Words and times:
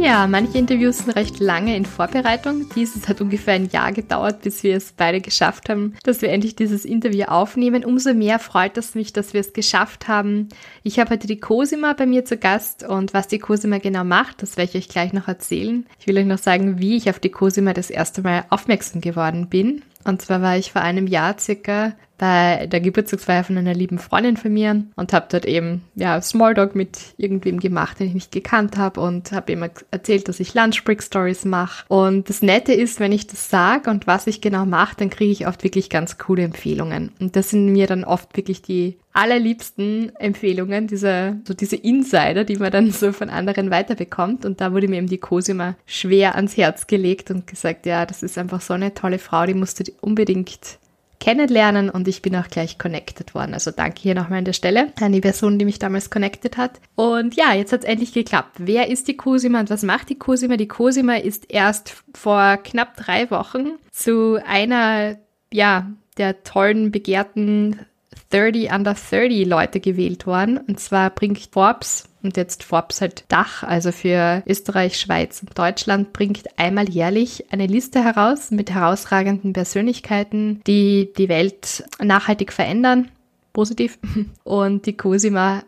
Ja, 0.00 0.26
manche 0.26 0.56
Interviews 0.56 0.98
sind 0.98 1.10
recht 1.10 1.40
lange 1.40 1.76
in 1.76 1.84
Vorbereitung. 1.84 2.70
Dieses 2.74 3.06
hat 3.06 3.20
ungefähr 3.20 3.52
ein 3.52 3.68
Jahr 3.68 3.92
gedauert, 3.92 4.40
bis 4.40 4.62
wir 4.62 4.74
es 4.74 4.92
beide 4.92 5.20
geschafft 5.20 5.68
haben, 5.68 5.94
dass 6.04 6.22
wir 6.22 6.30
endlich 6.30 6.56
dieses 6.56 6.86
Interview 6.86 7.24
aufnehmen. 7.24 7.84
Umso 7.84 8.14
mehr 8.14 8.38
freut 8.38 8.78
es 8.78 8.94
mich, 8.94 9.12
dass 9.12 9.34
wir 9.34 9.42
es 9.42 9.52
geschafft 9.52 10.08
haben. 10.08 10.48
Ich 10.82 10.98
habe 10.98 11.10
heute 11.10 11.26
die 11.26 11.38
Cosima 11.38 11.92
bei 11.92 12.06
mir 12.06 12.24
zu 12.24 12.38
Gast 12.38 12.82
und 12.82 13.12
was 13.12 13.28
die 13.28 13.38
Cosima 13.38 13.76
genau 13.76 14.04
macht, 14.04 14.42
das 14.42 14.56
werde 14.56 14.70
ich 14.70 14.84
euch 14.84 14.88
gleich 14.88 15.12
noch 15.12 15.28
erzählen. 15.28 15.84
Ich 15.98 16.06
will 16.06 16.16
euch 16.16 16.24
noch 16.24 16.38
sagen, 16.38 16.78
wie 16.78 16.96
ich 16.96 17.10
auf 17.10 17.18
die 17.18 17.28
Cosima 17.28 17.74
das 17.74 17.90
erste 17.90 18.22
Mal 18.22 18.46
aufmerksam 18.48 19.02
geworden 19.02 19.48
bin. 19.50 19.82
Und 20.04 20.22
zwar 20.22 20.42
war 20.42 20.56
ich 20.56 20.72
vor 20.72 20.82
einem 20.82 21.06
Jahr 21.06 21.38
circa 21.38 21.92
bei 22.20 22.66
der 22.66 22.80
Geburtstagsfeier 22.80 23.44
von 23.44 23.56
einer 23.56 23.72
lieben 23.72 23.98
Freundin 23.98 24.36
von 24.36 24.52
mir 24.52 24.84
und 24.94 25.12
habe 25.14 25.26
dort 25.30 25.46
eben 25.46 25.82
ja 25.94 26.20
Smalltalk 26.20 26.74
mit 26.74 26.98
irgendwem 27.16 27.60
gemacht, 27.60 27.98
den 27.98 28.08
ich 28.08 28.14
nicht 28.14 28.32
gekannt 28.32 28.76
habe 28.76 29.00
und 29.00 29.32
habe 29.32 29.52
ihm 29.52 29.64
erzählt, 29.90 30.28
dass 30.28 30.38
ich 30.38 30.52
Lunch 30.52 30.84
Break 30.84 31.02
Stories 31.02 31.46
mache. 31.46 31.86
Und 31.88 32.28
das 32.28 32.42
Nette 32.42 32.74
ist, 32.74 33.00
wenn 33.00 33.12
ich 33.12 33.26
das 33.26 33.48
sage 33.48 33.88
und 33.88 34.06
was 34.06 34.26
ich 34.26 34.42
genau 34.42 34.66
mache, 34.66 34.96
dann 34.98 35.08
kriege 35.08 35.32
ich 35.32 35.46
oft 35.46 35.64
wirklich 35.64 35.88
ganz 35.88 36.18
coole 36.18 36.42
Empfehlungen. 36.42 37.10
Und 37.20 37.36
das 37.36 37.50
sind 37.50 37.72
mir 37.72 37.86
dann 37.86 38.04
oft 38.04 38.36
wirklich 38.36 38.60
die 38.60 38.98
allerliebsten 39.12 40.14
Empfehlungen, 40.16 40.86
diese, 40.86 41.40
so 41.44 41.54
diese 41.54 41.76
Insider, 41.76 42.44
die 42.44 42.56
man 42.56 42.70
dann 42.70 42.90
so 42.90 43.12
von 43.12 43.28
anderen 43.28 43.70
weiterbekommt. 43.70 44.44
Und 44.44 44.60
da 44.60 44.72
wurde 44.72 44.88
mir 44.88 44.98
eben 44.98 45.08
die 45.08 45.18
Cosima 45.18 45.76
schwer 45.86 46.36
ans 46.36 46.56
Herz 46.56 46.86
gelegt 46.86 47.30
und 47.30 47.46
gesagt, 47.46 47.86
ja, 47.86 48.06
das 48.06 48.22
ist 48.22 48.38
einfach 48.38 48.60
so 48.60 48.74
eine 48.74 48.94
tolle 48.94 49.18
Frau, 49.18 49.46
die 49.46 49.54
musst 49.54 49.80
du 49.80 49.92
unbedingt 50.00 50.78
kennenlernen 51.20 51.90
und 51.90 52.08
ich 52.08 52.22
bin 52.22 52.34
auch 52.34 52.48
gleich 52.48 52.78
connected 52.78 53.34
worden. 53.34 53.52
Also 53.52 53.70
danke 53.70 54.00
hier 54.00 54.14
nochmal 54.14 54.38
an 54.38 54.46
der 54.46 54.54
Stelle 54.54 54.92
an 55.00 55.12
die 55.12 55.20
Person, 55.20 55.58
die 55.58 55.66
mich 55.66 55.78
damals 55.78 56.10
connected 56.10 56.56
hat. 56.56 56.80
Und 56.96 57.36
ja, 57.36 57.52
jetzt 57.52 57.72
hat 57.72 57.80
es 57.80 57.86
endlich 57.86 58.12
geklappt. 58.12 58.56
Wer 58.58 58.88
ist 58.88 59.06
die 59.06 59.16
Cosima 59.16 59.60
und 59.60 59.70
was 59.70 59.82
macht 59.82 60.08
die 60.08 60.18
Cosima? 60.18 60.56
Die 60.56 60.66
Cosima 60.66 61.16
ist 61.16 61.50
erst 61.50 62.02
vor 62.14 62.56
knapp 62.56 62.96
drei 62.96 63.30
Wochen 63.30 63.72
zu 63.92 64.38
einer, 64.46 65.18
ja, 65.52 65.90
der 66.16 66.42
tollen, 66.42 66.90
begehrten 66.90 67.80
30 68.30 68.72
under 68.72 68.94
30 68.94 69.46
Leute 69.46 69.80
gewählt 69.80 70.26
worden. 70.26 70.58
Und 70.58 70.80
zwar 70.80 71.10
bringt 71.10 71.48
Forbes 71.52 72.04
und 72.22 72.36
jetzt 72.36 72.64
Forbes 72.64 73.00
halt 73.00 73.24
Dach, 73.28 73.62
also 73.62 73.92
für 73.92 74.42
Österreich, 74.46 74.98
Schweiz 74.98 75.42
und 75.42 75.58
Deutschland, 75.58 76.12
bringt 76.12 76.44
einmal 76.58 76.88
jährlich 76.88 77.52
eine 77.52 77.66
Liste 77.66 78.04
heraus 78.04 78.50
mit 78.50 78.70
herausragenden 78.70 79.52
Persönlichkeiten, 79.52 80.60
die 80.66 81.12
die 81.16 81.28
Welt 81.28 81.84
nachhaltig 82.02 82.52
verändern. 82.52 83.10
Positiv. 83.52 83.98
Und 84.44 84.86
die 84.86 84.96
Cosima, 84.96 85.64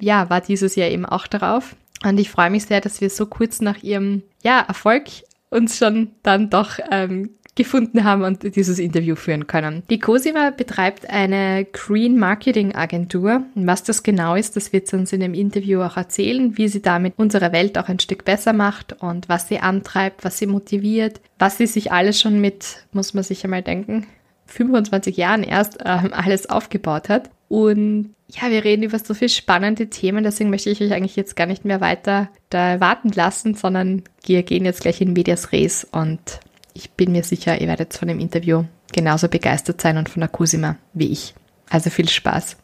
ja, 0.00 0.30
war 0.30 0.40
dieses 0.40 0.74
Jahr 0.74 0.88
eben 0.88 1.04
auch 1.04 1.26
darauf. 1.26 1.76
Und 2.04 2.18
ich 2.18 2.30
freue 2.30 2.50
mich 2.50 2.64
sehr, 2.64 2.80
dass 2.80 3.00
wir 3.00 3.10
so 3.10 3.26
kurz 3.26 3.60
nach 3.60 3.82
ihrem, 3.82 4.22
ja, 4.42 4.60
Erfolg 4.60 5.04
uns 5.50 5.78
schon 5.78 6.12
dann 6.22 6.50
doch 6.50 6.78
ähm, 6.90 7.30
gefunden 7.56 8.04
haben 8.04 8.22
und 8.22 8.54
dieses 8.54 8.78
Interview 8.78 9.16
führen 9.16 9.46
können. 9.46 9.82
Die 9.90 9.98
Cosima 9.98 10.50
betreibt 10.50 11.10
eine 11.10 11.66
Green 11.72 12.18
Marketing 12.18 12.74
Agentur. 12.74 13.42
Was 13.54 13.82
das 13.82 14.02
genau 14.02 14.34
ist, 14.34 14.56
das 14.56 14.72
wird 14.72 14.86
sie 14.86 14.96
uns 14.96 15.12
in 15.12 15.20
dem 15.20 15.34
Interview 15.34 15.80
auch 15.80 15.96
erzählen, 15.96 16.56
wie 16.56 16.68
sie 16.68 16.82
damit 16.82 17.14
unsere 17.16 17.52
Welt 17.52 17.78
auch 17.78 17.88
ein 17.88 17.98
Stück 17.98 18.24
besser 18.24 18.52
macht 18.52 19.02
und 19.02 19.28
was 19.28 19.48
sie 19.48 19.58
antreibt, 19.58 20.24
was 20.24 20.38
sie 20.38 20.46
motiviert, 20.46 21.20
was 21.38 21.58
sie 21.58 21.66
sich 21.66 21.90
alles 21.90 22.20
schon 22.20 22.40
mit, 22.40 22.84
muss 22.92 23.14
man 23.14 23.24
sich 23.24 23.42
einmal 23.42 23.62
denken, 23.62 24.06
25 24.46 25.16
Jahren 25.16 25.42
erst 25.42 25.78
ähm, 25.84 26.12
alles 26.12 26.48
aufgebaut 26.48 27.08
hat. 27.08 27.30
Und 27.48 28.14
ja, 28.28 28.50
wir 28.50 28.64
reden 28.64 28.82
über 28.82 28.98
so 28.98 29.14
viele 29.14 29.28
spannende 29.28 29.88
Themen, 29.88 30.24
deswegen 30.24 30.50
möchte 30.50 30.70
ich 30.70 30.80
euch 30.80 30.92
eigentlich 30.92 31.16
jetzt 31.16 31.36
gar 31.36 31.46
nicht 31.46 31.64
mehr 31.64 31.80
weiter 31.80 32.28
da 32.50 32.80
warten 32.80 33.10
lassen, 33.10 33.54
sondern 33.54 34.02
wir 34.24 34.42
gehen 34.42 34.64
jetzt 34.64 34.80
gleich 34.80 35.00
in 35.00 35.12
Medias 35.12 35.52
Res 35.52 35.84
und 35.84 36.40
ich 36.76 36.90
bin 36.90 37.12
mir 37.12 37.24
sicher, 37.24 37.60
ihr 37.60 37.68
werdet 37.68 37.94
von 37.94 38.08
dem 38.08 38.20
Interview 38.20 38.64
genauso 38.92 39.28
begeistert 39.28 39.80
sein 39.80 39.96
und 39.96 40.08
von 40.08 40.20
der 40.20 40.28
Cosima 40.28 40.76
wie 40.92 41.10
ich. 41.10 41.34
Also 41.70 41.90
viel 41.90 42.08
Spaß. 42.08 42.58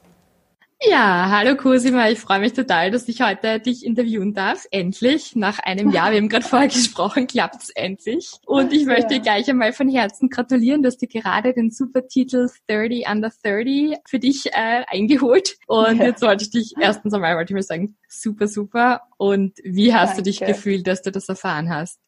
Ja, 0.84 1.28
hallo 1.30 1.56
Cosima, 1.56 2.08
ich 2.08 2.18
freue 2.18 2.40
mich 2.40 2.54
total, 2.54 2.90
dass 2.90 3.06
ich 3.06 3.22
heute 3.22 3.60
dich 3.60 3.86
interviewen 3.86 4.34
darf. 4.34 4.66
Endlich, 4.72 5.36
nach 5.36 5.60
einem 5.60 5.90
Jahr, 5.90 6.10
wir 6.10 6.18
haben 6.18 6.28
gerade 6.28 6.44
vorher 6.44 6.66
gesprochen, 6.68 7.28
klappt 7.28 7.62
es 7.62 7.70
endlich. 7.70 8.32
Und 8.46 8.72
ich 8.72 8.84
möchte 8.84 9.14
ja. 9.14 9.18
dir 9.18 9.20
gleich 9.20 9.48
einmal 9.48 9.72
von 9.72 9.88
Herzen 9.88 10.28
gratulieren, 10.28 10.82
dass 10.82 10.98
du 10.98 11.06
gerade 11.06 11.54
den 11.54 11.70
Supertitel 11.70 12.48
30 12.66 13.06
Under 13.08 13.30
30 13.44 13.98
für 14.08 14.18
dich 14.18 14.46
äh, 14.46 14.82
eingeholt. 14.88 15.56
Und 15.68 15.98
ja. 15.98 16.06
jetzt 16.06 16.22
wollte 16.22 16.44
ich 16.44 16.50
dich 16.50 16.74
erstens 16.80 17.14
einmal, 17.14 17.36
wollte 17.36 17.52
ich 17.52 17.54
mal 17.54 17.62
sagen, 17.62 17.96
super, 18.08 18.48
super. 18.48 19.02
Und 19.18 19.58
wie 19.62 19.94
hast 19.94 20.10
Danke. 20.10 20.22
du 20.24 20.30
dich 20.30 20.40
gefühlt, 20.40 20.88
dass 20.88 21.02
du 21.02 21.12
das 21.12 21.28
erfahren 21.28 21.70
hast? 21.70 22.00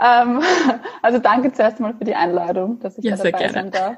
Ähm, 0.00 0.42
also 1.02 1.18
danke 1.18 1.52
zuerst 1.52 1.80
mal 1.80 1.94
für 1.94 2.04
die 2.04 2.14
Einladung, 2.14 2.80
dass 2.80 2.98
ich 2.98 3.04
ja, 3.04 3.16
dabei 3.16 3.48
sein 3.48 3.70
darf. 3.70 3.96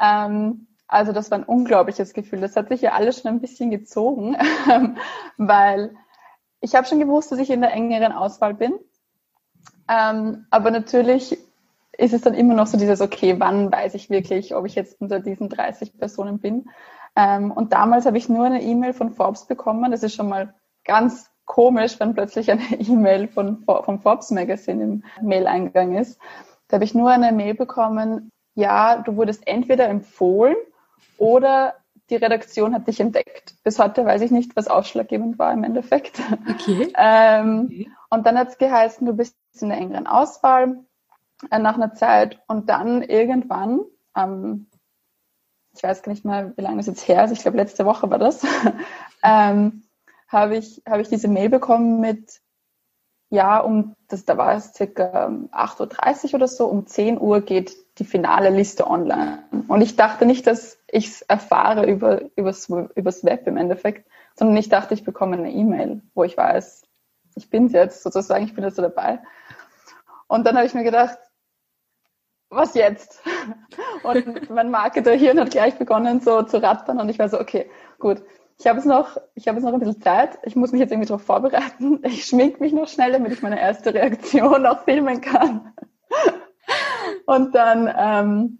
Ähm, 0.00 0.66
also 0.86 1.12
das 1.12 1.30
war 1.30 1.38
ein 1.38 1.44
unglaubliches 1.44 2.12
Gefühl. 2.12 2.40
Das 2.40 2.56
hat 2.56 2.68
sich 2.68 2.82
ja 2.82 2.92
alles 2.92 3.20
schon 3.20 3.30
ein 3.30 3.40
bisschen 3.40 3.70
gezogen, 3.70 4.36
weil 5.36 5.94
ich 6.60 6.74
habe 6.74 6.86
schon 6.86 6.98
gewusst, 6.98 7.32
dass 7.32 7.38
ich 7.38 7.50
in 7.50 7.60
der 7.60 7.72
engeren 7.72 8.12
Auswahl 8.12 8.54
bin. 8.54 8.74
Ähm, 9.88 10.46
aber 10.50 10.70
natürlich 10.70 11.38
ist 11.96 12.12
es 12.12 12.22
dann 12.22 12.34
immer 12.34 12.54
noch 12.54 12.66
so 12.66 12.76
dieses, 12.76 13.00
okay, 13.00 13.36
wann 13.38 13.70
weiß 13.70 13.94
ich 13.94 14.10
wirklich, 14.10 14.54
ob 14.54 14.66
ich 14.66 14.74
jetzt 14.74 15.00
unter 15.00 15.20
diesen 15.20 15.48
30 15.48 15.96
Personen 15.96 16.38
bin. 16.38 16.70
Ähm, 17.16 17.52
und 17.52 17.72
damals 17.72 18.06
habe 18.06 18.18
ich 18.18 18.28
nur 18.28 18.46
eine 18.46 18.62
E-Mail 18.62 18.92
von 18.92 19.10
Forbes 19.10 19.46
bekommen. 19.46 19.90
Das 19.90 20.02
ist 20.02 20.14
schon 20.14 20.28
mal 20.28 20.54
ganz 20.84 21.30
komisch, 21.44 21.98
wenn 22.00 22.14
plötzlich 22.14 22.50
eine 22.50 22.62
E-Mail 22.78 23.28
von, 23.28 23.64
vom 23.64 24.00
Forbes 24.00 24.30
Magazine 24.30 24.82
im 24.82 25.04
Mail-Eingang 25.22 25.96
ist. 25.96 26.20
Da 26.68 26.76
habe 26.76 26.84
ich 26.84 26.94
nur 26.94 27.10
eine 27.10 27.32
Mail 27.32 27.54
bekommen, 27.54 28.30
ja, 28.54 28.98
du 28.98 29.16
wurdest 29.16 29.46
entweder 29.46 29.88
empfohlen 29.88 30.56
oder 31.18 31.74
die 32.10 32.16
Redaktion 32.16 32.74
hat 32.74 32.86
dich 32.86 33.00
entdeckt. 33.00 33.54
Bis 33.64 33.78
heute 33.78 34.04
weiß 34.04 34.22
ich 34.22 34.30
nicht, 34.30 34.56
was 34.56 34.68
ausschlaggebend 34.68 35.38
war 35.38 35.52
im 35.52 35.64
Endeffekt. 35.64 36.20
Okay. 36.50 36.92
ähm, 36.96 37.66
okay. 37.66 37.90
Und 38.10 38.26
dann 38.26 38.38
hat 38.38 38.48
es 38.48 38.58
geheißen, 38.58 39.06
du 39.06 39.14
bist 39.14 39.36
in 39.60 39.70
der 39.70 39.78
engeren 39.78 40.06
Auswahl 40.06 40.84
äh, 41.50 41.58
nach 41.58 41.74
einer 41.74 41.94
Zeit 41.94 42.40
und 42.46 42.68
dann 42.68 43.02
irgendwann, 43.02 43.80
ähm, 44.16 44.66
ich 45.74 45.82
weiß 45.82 46.02
gar 46.02 46.12
nicht 46.12 46.24
mehr, 46.24 46.52
wie 46.56 46.62
lange 46.62 46.76
das 46.76 46.86
jetzt 46.86 47.08
her 47.08 47.24
ist, 47.24 47.32
ich 47.32 47.40
glaube 47.40 47.56
letzte 47.56 47.86
Woche 47.86 48.10
war 48.10 48.18
das, 48.18 48.44
ähm, 49.22 49.83
habe 50.34 50.56
ich, 50.56 50.82
habe 50.86 51.00
ich 51.00 51.08
diese 51.08 51.28
Mail 51.28 51.48
bekommen 51.48 52.00
mit, 52.00 52.42
ja, 53.30 53.58
um, 53.60 53.94
das, 54.08 54.24
da 54.26 54.36
war 54.36 54.54
es 54.54 54.74
circa 54.74 55.28
8.30 55.28 56.28
Uhr 56.28 56.34
oder 56.34 56.48
so, 56.48 56.66
um 56.66 56.86
10 56.86 57.18
Uhr 57.18 57.40
geht 57.40 57.74
die 57.98 58.04
finale 58.04 58.50
Liste 58.50 58.86
online. 58.86 59.44
Und 59.68 59.80
ich 59.80 59.96
dachte 59.96 60.26
nicht, 60.26 60.46
dass 60.46 60.78
ich 60.88 61.08
es 61.08 61.22
erfahre 61.22 61.86
über, 61.86 62.22
übers, 62.36 62.68
übers 62.68 63.24
Web 63.24 63.46
im 63.46 63.56
Endeffekt, 63.56 64.08
sondern 64.34 64.56
ich 64.56 64.68
dachte, 64.68 64.94
ich 64.94 65.04
bekomme 65.04 65.36
eine 65.36 65.52
E-Mail, 65.52 66.02
wo 66.14 66.24
ich 66.24 66.36
weiß, 66.36 66.82
ich 67.36 67.50
bin 67.50 67.68
jetzt 67.68 68.02
sozusagen, 68.02 68.44
ich 68.44 68.54
bin 68.54 68.64
jetzt 68.64 68.76
so 68.76 68.82
dabei. 68.82 69.20
Und 70.26 70.46
dann 70.46 70.56
habe 70.56 70.66
ich 70.66 70.74
mir 70.74 70.84
gedacht, 70.84 71.18
was 72.50 72.74
jetzt? 72.74 73.22
Und 74.02 74.50
mein 74.50 74.70
Marketer-Hirn 74.70 75.40
hat 75.40 75.50
gleich 75.50 75.76
begonnen 75.76 76.20
so 76.20 76.42
zu 76.42 76.62
rattern 76.62 77.00
und 77.00 77.08
ich 77.08 77.18
war 77.18 77.28
so, 77.28 77.40
okay, 77.40 77.70
gut, 77.98 78.22
ich 78.58 78.66
habe 78.66 78.78
es 78.78 78.84
noch, 78.84 79.18
ich 79.34 79.48
habe 79.48 79.58
es 79.58 79.64
noch 79.64 79.72
ein 79.72 79.80
bisschen 79.80 80.00
Zeit. 80.00 80.38
Ich 80.44 80.56
muss 80.56 80.72
mich 80.72 80.80
jetzt 80.80 80.92
irgendwie 80.92 81.08
darauf 81.08 81.22
vorbereiten. 81.22 82.00
Ich 82.04 82.24
schmink 82.24 82.60
mich 82.60 82.72
noch 82.72 82.88
schnell, 82.88 83.12
damit 83.12 83.32
ich 83.32 83.42
meine 83.42 83.60
erste 83.60 83.92
Reaktion 83.92 84.66
auch 84.66 84.84
filmen 84.84 85.20
kann. 85.20 85.72
Und 87.26 87.54
dann 87.54 87.92
ähm, 87.96 88.58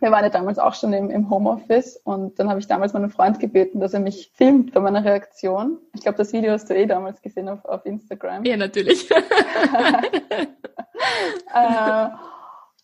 wir 0.00 0.10
waren 0.10 0.24
ja 0.24 0.30
damals 0.30 0.58
auch 0.58 0.74
schon 0.74 0.92
im, 0.92 1.10
im 1.10 1.30
Homeoffice 1.30 1.96
und 1.96 2.38
dann 2.38 2.50
habe 2.50 2.60
ich 2.60 2.66
damals 2.66 2.92
meinen 2.92 3.08
Freund 3.10 3.40
gebeten, 3.40 3.80
dass 3.80 3.94
er 3.94 4.00
mich 4.00 4.30
filmt 4.34 4.74
bei 4.74 4.80
meiner 4.80 5.04
Reaktion. 5.04 5.78
Ich 5.94 6.02
glaube, 6.02 6.18
das 6.18 6.32
Video 6.32 6.52
hast 6.52 6.68
du 6.68 6.74
eh 6.74 6.86
damals 6.86 7.22
gesehen 7.22 7.48
auf, 7.48 7.64
auf 7.64 7.86
Instagram. 7.86 8.44
Ja, 8.44 8.56
natürlich. 8.56 9.08
äh, 9.10 9.22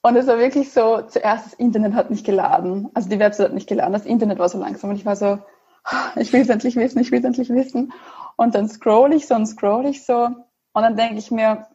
und 0.03 0.17
es 0.17 0.27
war 0.27 0.39
wirklich 0.39 0.73
so, 0.73 1.03
zuerst 1.03 1.47
das 1.47 1.55
Internet 1.55 1.95
hat 1.95 2.11
nicht 2.11 2.25
geladen. 2.25 2.91
Also 2.95 3.09
die 3.09 3.19
Website 3.19 3.49
hat 3.49 3.55
nicht 3.55 3.69
geladen, 3.69 3.93
das 3.93 4.07
Internet 4.07 4.39
war 4.39 4.49
so 4.49 4.59
langsam 4.59 4.91
und 4.91 4.97
ich 4.97 5.07
war 5.07 5.17
so, 5.17 5.39
ich 6.17 6.33
will 6.33 6.41
es 6.43 6.49
endlich 6.49 6.77
wissen, 6.77 7.01
ich 7.01 7.11
will 7.11 7.19
es 7.19 7.25
endlich 7.25 7.51
wissen. 7.51 7.93
Und 8.37 8.55
dann 8.55 8.69
scroll 8.69 9.13
ich 9.13 9.27
so 9.27 9.35
und 9.35 9.47
scroll 9.47 9.87
ich 9.87 10.05
so 10.05 10.25
und 10.25 10.83
dann 10.83 10.97
denke 10.97 11.19
ich 11.19 11.31
mir, 11.31 11.67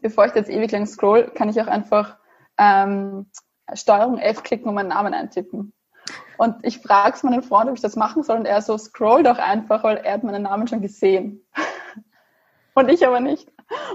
bevor 0.00 0.26
ich 0.26 0.34
jetzt 0.34 0.50
ewig 0.50 0.70
lang 0.72 0.86
scroll, 0.86 1.30
kann 1.34 1.48
ich 1.48 1.60
auch 1.60 1.66
einfach 1.66 2.16
ähm, 2.58 3.30
Steuerung 3.74 4.18
F 4.18 4.42
klicken 4.42 4.68
und 4.68 4.74
meinen 4.74 4.88
Namen 4.88 5.14
eintippen. 5.14 5.72
Und 6.38 6.56
ich 6.62 6.78
frage 6.78 7.18
meinen 7.22 7.42
Freund, 7.42 7.68
ob 7.68 7.76
ich 7.76 7.82
das 7.82 7.96
machen 7.96 8.22
soll 8.22 8.38
und 8.38 8.46
er 8.46 8.62
so, 8.62 8.76
scroll 8.78 9.22
doch 9.22 9.38
einfach, 9.38 9.82
weil 9.84 9.96
er 9.96 10.14
hat 10.14 10.22
meinen 10.22 10.42
Namen 10.42 10.68
schon 10.68 10.82
gesehen. 10.82 11.46
Und 12.74 12.90
ich 12.90 13.06
aber 13.06 13.20
nicht. 13.20 13.50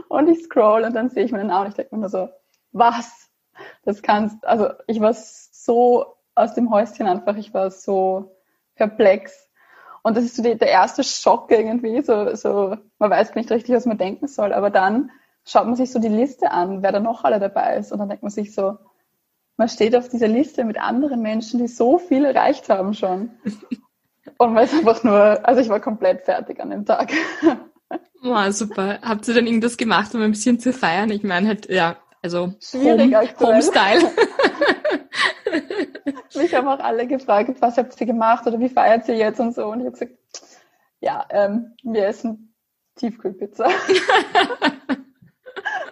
Und 0.09 0.27
ich 0.27 0.43
scroll 0.43 0.83
und 0.83 0.95
dann 0.95 1.11
sehe 1.11 1.23
ich 1.23 1.31
meinen 1.31 1.47
Namen 1.47 1.69
ich 1.69 1.75
denke 1.75 1.93
mir 1.93 2.01
nur 2.01 2.09
so, 2.09 2.29
was? 2.71 3.29
Das 3.83 4.01
kannst, 4.01 4.43
also 4.43 4.69
ich 4.87 4.99
war 4.99 5.13
so 5.13 6.17
aus 6.33 6.55
dem 6.55 6.71
Häuschen 6.71 7.05
einfach, 7.05 7.35
ich 7.37 7.53
war 7.53 7.69
so 7.69 8.35
perplex. 8.87 9.47
Und 10.03 10.17
das 10.17 10.23
ist 10.23 10.35
so 10.35 10.41
die, 10.41 10.57
der 10.57 10.69
erste 10.69 11.03
Schock 11.03 11.51
irgendwie, 11.51 12.01
so, 12.01 12.33
so, 12.35 12.75
man 12.97 13.09
weiß 13.11 13.35
nicht 13.35 13.51
richtig, 13.51 13.75
was 13.75 13.85
man 13.85 13.99
denken 13.99 14.27
soll, 14.27 14.51
aber 14.53 14.71
dann 14.71 15.11
schaut 15.45 15.65
man 15.65 15.75
sich 15.75 15.91
so 15.91 15.99
die 15.99 16.07
Liste 16.07 16.51
an, 16.51 16.81
wer 16.81 16.91
da 16.91 16.99
noch 16.99 17.23
alle 17.23 17.39
dabei 17.39 17.77
ist 17.77 17.91
und 17.91 17.99
dann 17.99 18.09
denkt 18.09 18.23
man 18.23 18.31
sich 18.31 18.55
so, 18.55 18.77
man 19.57 19.69
steht 19.69 19.95
auf 19.95 20.09
dieser 20.09 20.27
Liste 20.27 20.63
mit 20.63 20.79
anderen 20.79 21.21
Menschen, 21.21 21.59
die 21.59 21.67
so 21.67 21.99
viel 21.99 22.25
erreicht 22.25 22.69
haben 22.69 22.95
schon. 22.95 23.31
Und 24.37 24.53
man 24.53 24.63
ist 24.63 24.73
einfach 24.73 25.03
nur, 25.03 25.47
also 25.47 25.61
ich 25.61 25.69
war 25.69 25.79
komplett 25.79 26.23
fertig 26.23 26.59
an 26.59 26.71
dem 26.71 26.85
Tag. 26.85 27.11
Wow, 28.23 28.51
super. 28.53 28.99
Habt 29.01 29.27
ihr 29.27 29.33
dann 29.33 29.47
irgendwas 29.47 29.77
gemacht, 29.77 30.13
um 30.13 30.21
ein 30.21 30.29
bisschen 30.29 30.59
zu 30.59 30.73
feiern? 30.73 31.09
Ich 31.09 31.23
meine 31.23 31.47
halt, 31.47 31.69
ja, 31.69 31.97
also 32.21 32.53
Schwierig 32.61 33.15
Home, 33.15 33.29
Homestyle. 33.39 33.99
Mich 36.35 36.53
haben 36.55 36.67
auch 36.67 36.79
alle 36.79 37.07
gefragt, 37.07 37.55
was 37.59 37.77
habt 37.77 37.99
ihr 37.99 38.07
gemacht 38.07 38.45
oder 38.47 38.59
wie 38.59 38.69
feiert 38.69 39.07
ihr 39.07 39.15
jetzt 39.15 39.39
und 39.39 39.53
so. 39.53 39.67
Und 39.67 39.79
ich 39.81 39.85
habe 39.85 39.97
gesagt, 39.97 40.13
ja, 40.99 41.25
ähm, 41.29 41.73
wir 41.83 42.07
essen 42.07 42.53
Tiefkühlpizza. 42.95 43.67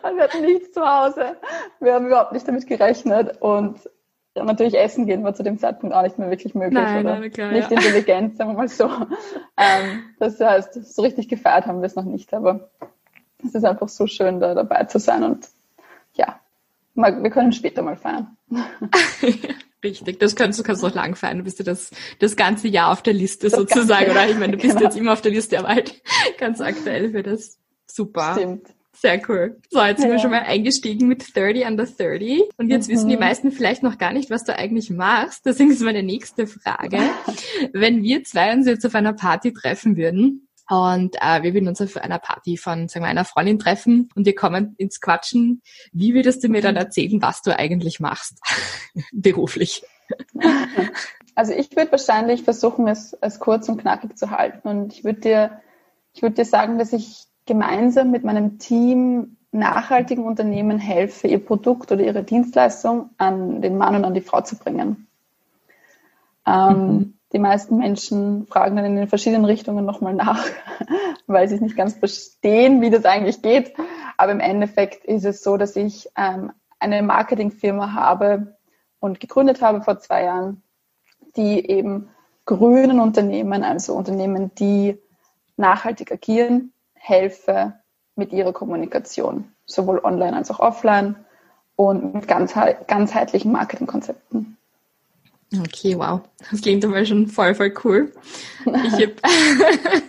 wir 0.03 0.23
hatten 0.23 0.41
nichts 0.41 0.71
zu 0.71 0.81
Hause. 0.81 1.37
Wir 1.79 1.93
haben 1.93 2.07
überhaupt 2.07 2.33
nicht 2.33 2.47
damit 2.47 2.67
gerechnet. 2.67 3.41
Und 3.41 3.89
ja, 4.35 4.43
natürlich 4.43 4.77
essen 4.77 5.05
gehen 5.07 5.23
war 5.23 5.33
zu 5.33 5.43
dem 5.43 5.57
Zeitpunkt 5.57 5.95
auch 5.95 6.03
nicht 6.03 6.19
mehr 6.19 6.29
wirklich 6.29 6.53
möglich. 6.55 6.81
Nein, 6.81 7.05
oder 7.05 7.19
nein, 7.19 7.31
klar, 7.31 7.51
nicht 7.51 7.71
ja. 7.71 7.77
intelligent, 7.77 8.37
sagen 8.37 8.51
wir 8.51 8.57
mal 8.57 8.67
so. 8.67 8.89
Ähm, 9.57 10.03
das 10.19 10.39
heißt, 10.39 10.73
so 10.93 11.01
richtig 11.01 11.27
gefeiert 11.27 11.65
haben 11.65 11.81
wir 11.81 11.87
es 11.87 11.95
noch 11.95 12.05
nicht. 12.05 12.33
Aber 12.33 12.69
es 13.43 13.55
ist 13.55 13.65
einfach 13.65 13.89
so 13.89 14.07
schön, 14.07 14.39
da 14.39 14.53
dabei 14.53 14.83
zu 14.85 14.99
sein. 14.99 15.23
Und 15.23 15.49
ja, 16.13 16.39
mal, 16.93 17.23
wir 17.23 17.31
können 17.31 17.51
später 17.51 17.81
mal 17.81 17.97
feiern. 17.97 18.37
Richtig, 19.83 20.19
das 20.19 20.35
kannst 20.35 20.59
du 20.59 20.63
kannst 20.63 20.83
noch 20.83 20.93
lang 20.93 21.15
feiern. 21.15 21.37
Du 21.37 21.43
bist 21.45 21.59
ja 21.59 21.65
das, 21.65 21.91
das 22.19 22.35
ganze 22.35 22.67
Jahr 22.67 22.91
auf 22.91 23.01
der 23.01 23.13
Liste 23.13 23.49
das 23.49 23.57
sozusagen, 23.57 24.07
ganze, 24.07 24.11
oder? 24.11 24.29
Ich 24.29 24.37
meine, 24.37 24.57
du 24.57 24.61
bist 24.61 24.75
genau. 24.75 24.89
jetzt 24.89 24.97
immer 24.97 25.13
auf 25.13 25.21
der 25.21 25.31
Liste, 25.31 25.57
aber 25.57 25.69
halt 25.69 26.01
ganz 26.37 26.59
aktuell 26.59 27.11
für 27.11 27.23
das. 27.23 27.57
Super. 27.85 28.33
Stimmt. 28.33 28.67
Sehr 29.01 29.21
cool. 29.29 29.61
So, 29.69 29.81
jetzt 29.81 30.01
sind 30.01 30.11
wir 30.11 30.19
schon 30.19 30.31
mal 30.31 30.41
eingestiegen 30.41 31.07
mit 31.07 31.33
30 31.33 31.65
under 31.65 31.85
30. 31.85 32.41
Und 32.57 32.69
jetzt 32.69 32.89
mhm. 32.89 32.93
wissen 32.93 33.07
die 33.07 33.15
meisten 33.15 33.51
vielleicht 33.51 33.81
noch 33.81 33.97
gar 33.97 34.11
nicht, 34.11 34.29
was 34.29 34.43
du 34.43 34.53
eigentlich 34.53 34.89
machst. 34.89 35.45
Deswegen 35.45 35.71
ist 35.71 35.81
meine 35.81 36.03
nächste 36.03 36.47
Frage. 36.47 36.99
Wenn 37.73 38.03
wir 38.03 38.25
zwei 38.25 38.51
uns 38.51 38.67
jetzt 38.67 38.85
auf 38.85 38.95
einer 38.95 39.13
Party 39.13 39.53
treffen 39.53 39.95
würden, 39.95 40.48
und 40.69 41.15
äh, 41.19 41.41
wir 41.41 41.53
würden 41.55 41.67
uns 41.67 41.81
auf 41.81 41.97
einer 41.97 42.19
Party 42.19 42.55
von, 42.55 42.87
sagen 42.87 43.03
wir, 43.03 43.09
einer 43.09 43.25
Freundin 43.25 43.57
treffen 43.57 44.09
und 44.15 44.25
wir 44.25 44.35
kommen 44.35 44.75
ins 44.77 45.01
Quatschen. 45.01 45.63
Wie 45.91 46.13
würdest 46.13 46.43
du 46.43 46.47
mir 46.47 46.61
dann 46.61 46.75
mhm. 46.75 46.81
erzählen, 46.81 47.21
was 47.21 47.41
du 47.41 47.57
eigentlich 47.57 47.99
machst, 47.99 48.39
beruflich? 49.11 49.83
Also 51.35 51.53
ich 51.53 51.73
würde 51.73 51.93
wahrscheinlich 51.93 52.43
versuchen, 52.43 52.85
es 52.89 53.13
als 53.13 53.39
kurz 53.39 53.69
und 53.69 53.79
knackig 53.79 54.17
zu 54.17 54.29
halten. 54.29 54.67
Und 54.67 54.91
ich 54.91 55.05
würde 55.05 55.21
dir, 55.21 55.61
ich 56.13 56.21
würde 56.21 56.35
dir 56.35 56.43
sagen, 56.43 56.77
dass 56.77 56.91
ich 56.91 57.27
gemeinsam 57.45 58.11
mit 58.11 58.25
meinem 58.25 58.59
Team 58.59 59.37
nachhaltigen 59.53 60.25
Unternehmen 60.25 60.79
helfe, 60.79 61.29
ihr 61.29 61.39
Produkt 61.39 61.93
oder 61.93 62.03
ihre 62.03 62.23
Dienstleistung 62.23 63.11
an 63.17 63.61
den 63.61 63.77
Mann 63.77 63.95
und 63.95 64.03
an 64.03 64.13
die 64.13 64.21
Frau 64.21 64.41
zu 64.41 64.57
bringen. 64.57 65.07
Ähm, 66.45 66.97
mhm. 66.97 67.18
Die 67.31 67.39
meisten 67.39 67.77
Menschen 67.77 68.47
fragen 68.47 68.75
dann 68.75 68.85
in 68.85 68.95
den 68.95 69.07
verschiedenen 69.07 69.45
Richtungen 69.45 69.85
nochmal 69.85 70.13
nach, 70.13 70.43
weil 71.27 71.47
sie 71.47 71.55
es 71.55 71.61
nicht 71.61 71.77
ganz 71.77 71.93
verstehen, 71.93 72.81
wie 72.81 72.89
das 72.89 73.05
eigentlich 73.05 73.41
geht. 73.41 73.73
Aber 74.17 74.31
im 74.31 74.39
Endeffekt 74.39 75.05
ist 75.05 75.25
es 75.25 75.43
so, 75.43 75.57
dass 75.57 75.75
ich 75.75 76.09
ähm, 76.17 76.51
eine 76.79 77.03
Marketingfirma 77.03 77.93
habe 77.93 78.57
und 78.99 79.19
gegründet 79.19 79.61
habe 79.61 79.81
vor 79.81 79.99
zwei 79.99 80.23
Jahren, 80.23 80.63
die 81.35 81.69
eben 81.69 82.09
grünen 82.45 82.99
Unternehmen, 82.99 83.63
also 83.63 83.93
Unternehmen, 83.93 84.51
die 84.55 84.97
nachhaltig 85.55 86.11
agieren, 86.11 86.73
helfe 86.95 87.73
mit 88.15 88.33
ihrer 88.33 88.53
Kommunikation, 88.53 89.51
sowohl 89.65 89.99
online 90.03 90.35
als 90.35 90.49
auch 90.49 90.59
offline 90.59 91.15
und 91.75 92.13
mit 92.13 92.27
ganzheitlichen 92.27 93.51
Marketingkonzepten. 93.51 94.57
Okay, 95.57 95.97
wow. 95.97 96.21
Das 96.51 96.61
klingt 96.61 96.85
aber 96.85 97.03
schon 97.05 97.27
voll, 97.27 97.55
voll 97.55 97.73
cool. 97.83 98.13
Ich 98.65 98.93
habe 98.93 99.15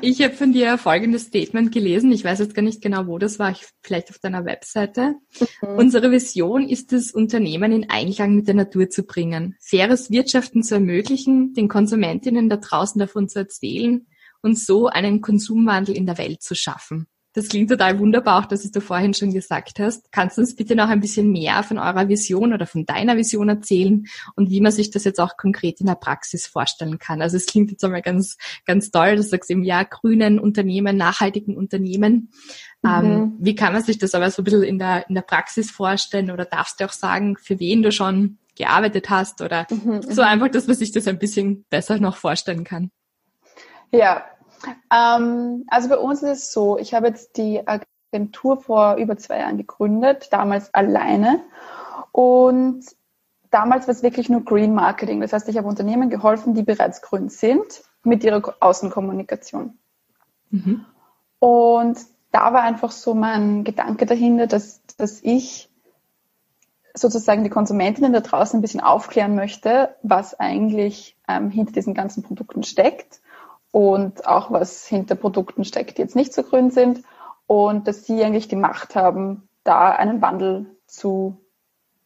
ich 0.00 0.22
hab 0.22 0.34
von 0.34 0.52
dir 0.52 0.76
folgendes 0.76 1.26
Statement 1.26 1.70
gelesen. 1.70 2.10
Ich 2.10 2.24
weiß 2.24 2.40
jetzt 2.40 2.54
gar 2.54 2.62
nicht 2.62 2.82
genau, 2.82 3.06
wo 3.06 3.18
das 3.18 3.38
war. 3.38 3.52
Ich, 3.52 3.64
vielleicht 3.82 4.10
auf 4.10 4.18
deiner 4.18 4.44
Webseite. 4.44 5.14
Mhm. 5.62 5.68
Unsere 5.76 6.10
Vision 6.10 6.68
ist 6.68 6.92
es, 6.92 7.12
Unternehmen 7.12 7.70
in 7.70 7.90
Einklang 7.90 8.34
mit 8.34 8.48
der 8.48 8.54
Natur 8.54 8.90
zu 8.90 9.04
bringen, 9.04 9.56
faires 9.60 10.10
Wirtschaften 10.10 10.64
zu 10.64 10.74
ermöglichen, 10.74 11.54
den 11.54 11.68
Konsumentinnen 11.68 12.48
da 12.48 12.56
draußen 12.56 12.98
davon 12.98 13.28
zu 13.28 13.38
erzählen 13.38 14.06
und 14.42 14.58
so 14.58 14.88
einen 14.88 15.20
Konsumwandel 15.20 15.96
in 15.96 16.06
der 16.06 16.18
Welt 16.18 16.42
zu 16.42 16.56
schaffen. 16.56 17.06
Das 17.36 17.48
klingt 17.48 17.68
total 17.68 17.98
wunderbar, 17.98 18.38
auch 18.38 18.46
dass 18.46 18.70
du 18.70 18.80
vorhin 18.80 19.12
schon 19.12 19.30
gesagt 19.30 19.78
hast. 19.78 20.10
Kannst 20.10 20.38
du 20.38 20.40
uns 20.40 20.56
bitte 20.56 20.74
noch 20.74 20.88
ein 20.88 21.00
bisschen 21.00 21.30
mehr 21.30 21.62
von 21.62 21.76
eurer 21.76 22.08
Vision 22.08 22.54
oder 22.54 22.66
von 22.66 22.86
deiner 22.86 23.18
Vision 23.18 23.50
erzählen 23.50 24.06
und 24.36 24.48
wie 24.48 24.62
man 24.62 24.72
sich 24.72 24.90
das 24.90 25.04
jetzt 25.04 25.20
auch 25.20 25.36
konkret 25.36 25.78
in 25.80 25.86
der 25.86 25.96
Praxis 25.96 26.46
vorstellen 26.46 26.98
kann? 26.98 27.20
Also 27.20 27.36
es 27.36 27.44
klingt 27.44 27.70
jetzt 27.70 27.84
einmal 27.84 28.00
ganz, 28.00 28.38
ganz 28.64 28.90
toll, 28.90 29.16
dass 29.16 29.26
du 29.26 29.30
sagst 29.32 29.50
eben, 29.50 29.64
ja, 29.64 29.82
grünen 29.82 30.40
Unternehmen, 30.40 30.96
nachhaltigen 30.96 31.58
Unternehmen. 31.58 32.30
Mhm. 32.80 32.90
Ähm, 32.90 33.36
wie 33.38 33.54
kann 33.54 33.74
man 33.74 33.82
sich 33.82 33.98
das 33.98 34.14
aber 34.14 34.30
so 34.30 34.40
ein 34.40 34.44
bisschen 34.44 34.62
in 34.62 34.78
der, 34.78 35.06
in 35.10 35.14
der 35.14 35.20
Praxis 35.20 35.70
vorstellen 35.70 36.30
oder 36.30 36.46
darfst 36.46 36.80
du 36.80 36.86
auch 36.86 36.92
sagen, 36.92 37.36
für 37.36 37.60
wen 37.60 37.82
du 37.82 37.92
schon 37.92 38.38
gearbeitet 38.56 39.10
hast 39.10 39.42
oder 39.42 39.66
mhm, 39.68 40.00
so 40.00 40.22
mhm. 40.22 40.28
einfach, 40.28 40.48
dass 40.48 40.68
man 40.68 40.76
sich 40.76 40.90
das 40.90 41.06
ein 41.06 41.18
bisschen 41.18 41.66
besser 41.68 41.98
noch 41.98 42.16
vorstellen 42.16 42.64
kann? 42.64 42.90
Ja, 43.92 44.24
ähm, 44.92 45.64
also 45.68 45.88
bei 45.88 45.98
uns 45.98 46.22
ist 46.22 46.30
es 46.30 46.52
so, 46.52 46.78
ich 46.78 46.94
habe 46.94 47.08
jetzt 47.08 47.36
die 47.36 47.62
Agentur 47.66 48.60
vor 48.60 48.96
über 48.96 49.16
zwei 49.16 49.38
Jahren 49.38 49.58
gegründet, 49.58 50.28
damals 50.32 50.72
alleine. 50.74 51.42
Und 52.12 52.84
damals 53.50 53.86
war 53.86 53.92
es 53.92 54.02
wirklich 54.02 54.28
nur 54.28 54.44
Green 54.44 54.74
Marketing. 54.74 55.20
Das 55.20 55.32
heißt, 55.32 55.48
ich 55.48 55.56
habe 55.56 55.68
Unternehmen 55.68 56.10
geholfen, 56.10 56.54
die 56.54 56.62
bereits 56.62 57.02
grün 57.02 57.28
sind, 57.28 57.82
mit 58.02 58.24
ihrer 58.24 58.54
Außenkommunikation. 58.60 59.78
Mhm. 60.50 60.84
Und 61.38 61.98
da 62.32 62.52
war 62.52 62.62
einfach 62.62 62.92
so 62.92 63.14
mein 63.14 63.64
Gedanke 63.64 64.06
dahinter, 64.06 64.46
dass, 64.46 64.82
dass 64.96 65.22
ich 65.22 65.70
sozusagen 66.94 67.44
die 67.44 67.50
Konsumentinnen 67.50 68.12
da 68.12 68.20
draußen 68.20 68.58
ein 68.58 68.62
bisschen 68.62 68.80
aufklären 68.80 69.34
möchte, 69.34 69.94
was 70.02 70.38
eigentlich 70.38 71.16
ähm, 71.28 71.50
hinter 71.50 71.72
diesen 71.72 71.94
ganzen 71.94 72.22
Produkten 72.22 72.62
steckt 72.62 73.20
und 73.76 74.26
auch 74.26 74.50
was 74.50 74.86
hinter 74.86 75.16
Produkten 75.16 75.62
steckt, 75.62 75.98
die 75.98 76.00
jetzt 76.00 76.16
nicht 76.16 76.32
so 76.32 76.42
grün 76.42 76.70
sind 76.70 77.02
und 77.46 77.86
dass 77.86 78.06
sie 78.06 78.24
eigentlich 78.24 78.48
die 78.48 78.56
Macht 78.56 78.96
haben, 78.96 79.50
da 79.64 79.90
einen 79.90 80.22
Wandel 80.22 80.64
zu 80.86 81.36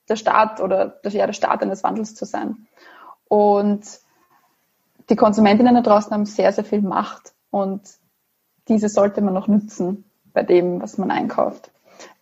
der 0.09 0.17
Start 0.17 0.61
oder 0.61 0.87
der, 0.87 1.13
ja, 1.13 1.27
der 1.27 1.33
Start 1.33 1.63
eines 1.63 1.85
Wandels 1.85 2.17
zu 2.17 2.25
sein. 2.25 2.67
Und 3.29 3.85
die 5.11 5.15
Konsumentinnen 5.15 5.77
da 5.77 5.81
draußen 5.81 6.11
haben 6.11 6.27
sehr, 6.27 6.53
sehr 6.53 6.65
viel 6.65 6.83
Macht 6.83 7.35
und 7.51 7.83
diese 8.67 8.89
sollte 8.89 9.21
man 9.21 9.35
noch 9.35 9.47
nützen 9.47 10.11
bei 10.33 10.43
dem, 10.43 10.83
was 10.83 10.99
man 10.99 11.13
einkauft. 11.13 11.71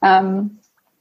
Ähm, 0.03 0.59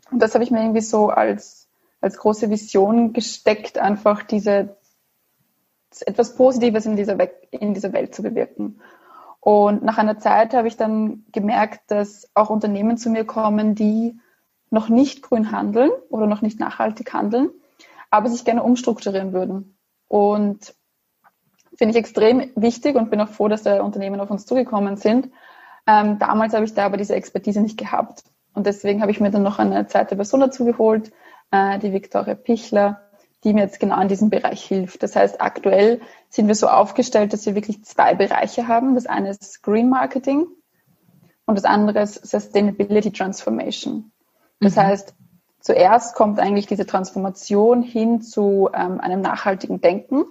und 0.09 0.19
das 0.21 0.35
habe 0.35 0.45
ich 0.45 0.51
mir 0.51 0.61
irgendwie 0.61 0.79
so 0.79 1.09
als, 1.09 1.67
als 1.99 2.17
große 2.17 2.49
Vision 2.49 3.11
gesteckt, 3.11 3.77
einfach 3.77 4.23
diese, 4.23 4.76
etwas 6.05 6.35
Positives 6.35 6.85
in 6.85 6.95
dieser, 6.95 7.17
in 7.51 7.73
dieser 7.73 7.93
Welt 7.93 8.13
zu 8.13 8.23
bewirken. 8.23 8.81
Und 9.39 9.83
nach 9.83 9.97
einer 9.97 10.19
Zeit 10.19 10.53
habe 10.53 10.67
ich 10.67 10.77
dann 10.77 11.25
gemerkt, 11.31 11.89
dass 11.91 12.29
auch 12.33 12.49
Unternehmen 12.49 12.97
zu 12.97 13.09
mir 13.09 13.25
kommen, 13.25 13.75
die 13.75 14.19
noch 14.69 14.89
nicht 14.89 15.21
grün 15.21 15.51
handeln 15.51 15.91
oder 16.09 16.27
noch 16.27 16.41
nicht 16.41 16.59
nachhaltig 16.59 17.13
handeln, 17.13 17.49
aber 18.09 18.29
sich 18.29 18.43
gerne 18.43 18.63
umstrukturieren 18.63 19.31
würden. 19.31 19.77
Und 20.09 20.75
finde 21.77 21.91
ich 21.91 21.97
extrem 21.97 22.51
wichtig 22.55 22.95
und 22.95 23.09
bin 23.09 23.21
auch 23.21 23.29
froh, 23.29 23.47
dass 23.47 23.63
da 23.63 23.81
Unternehmen 23.81 24.19
auf 24.19 24.31
uns 24.31 24.45
zugekommen 24.45 24.97
sind. 24.97 25.29
Ähm, 25.85 26.19
damals 26.19 26.53
habe 26.53 26.65
ich 26.65 26.73
da 26.73 26.85
aber 26.85 26.97
diese 26.97 27.15
Expertise 27.15 27.61
nicht 27.61 27.77
gehabt. 27.77 28.23
Und 28.53 28.65
deswegen 28.65 29.01
habe 29.01 29.11
ich 29.11 29.19
mir 29.19 29.31
dann 29.31 29.43
noch 29.43 29.59
eine 29.59 29.87
zweite 29.87 30.15
Person 30.15 30.39
dazu 30.41 30.65
geholt, 30.65 31.11
äh, 31.51 31.79
die 31.79 31.93
Viktoria 31.93 32.35
Pichler, 32.35 33.06
die 33.43 33.53
mir 33.53 33.61
jetzt 33.61 33.79
genau 33.79 33.99
in 34.01 34.07
diesem 34.07 34.29
Bereich 34.29 34.63
hilft. 34.63 35.03
Das 35.03 35.15
heißt, 35.15 35.41
aktuell 35.41 36.01
sind 36.29 36.47
wir 36.47 36.55
so 36.55 36.67
aufgestellt, 36.67 37.33
dass 37.33 37.45
wir 37.45 37.55
wirklich 37.55 37.83
zwei 37.85 38.15
Bereiche 38.15 38.67
haben. 38.67 38.95
Das 38.95 39.05
eine 39.05 39.29
ist 39.29 39.61
Green 39.63 39.89
Marketing 39.89 40.47
und 41.45 41.55
das 41.55 41.65
andere 41.65 42.01
ist 42.01 42.25
Sustainability 42.27 43.11
Transformation. 43.11 44.11
Das 44.59 44.75
mhm. 44.75 44.81
heißt, 44.81 45.15
zuerst 45.59 46.15
kommt 46.15 46.39
eigentlich 46.39 46.67
diese 46.67 46.85
Transformation 46.85 47.83
hin 47.83 48.21
zu 48.21 48.69
ähm, 48.73 48.99
einem 48.99 49.21
nachhaltigen 49.21 49.81
Denken 49.81 50.25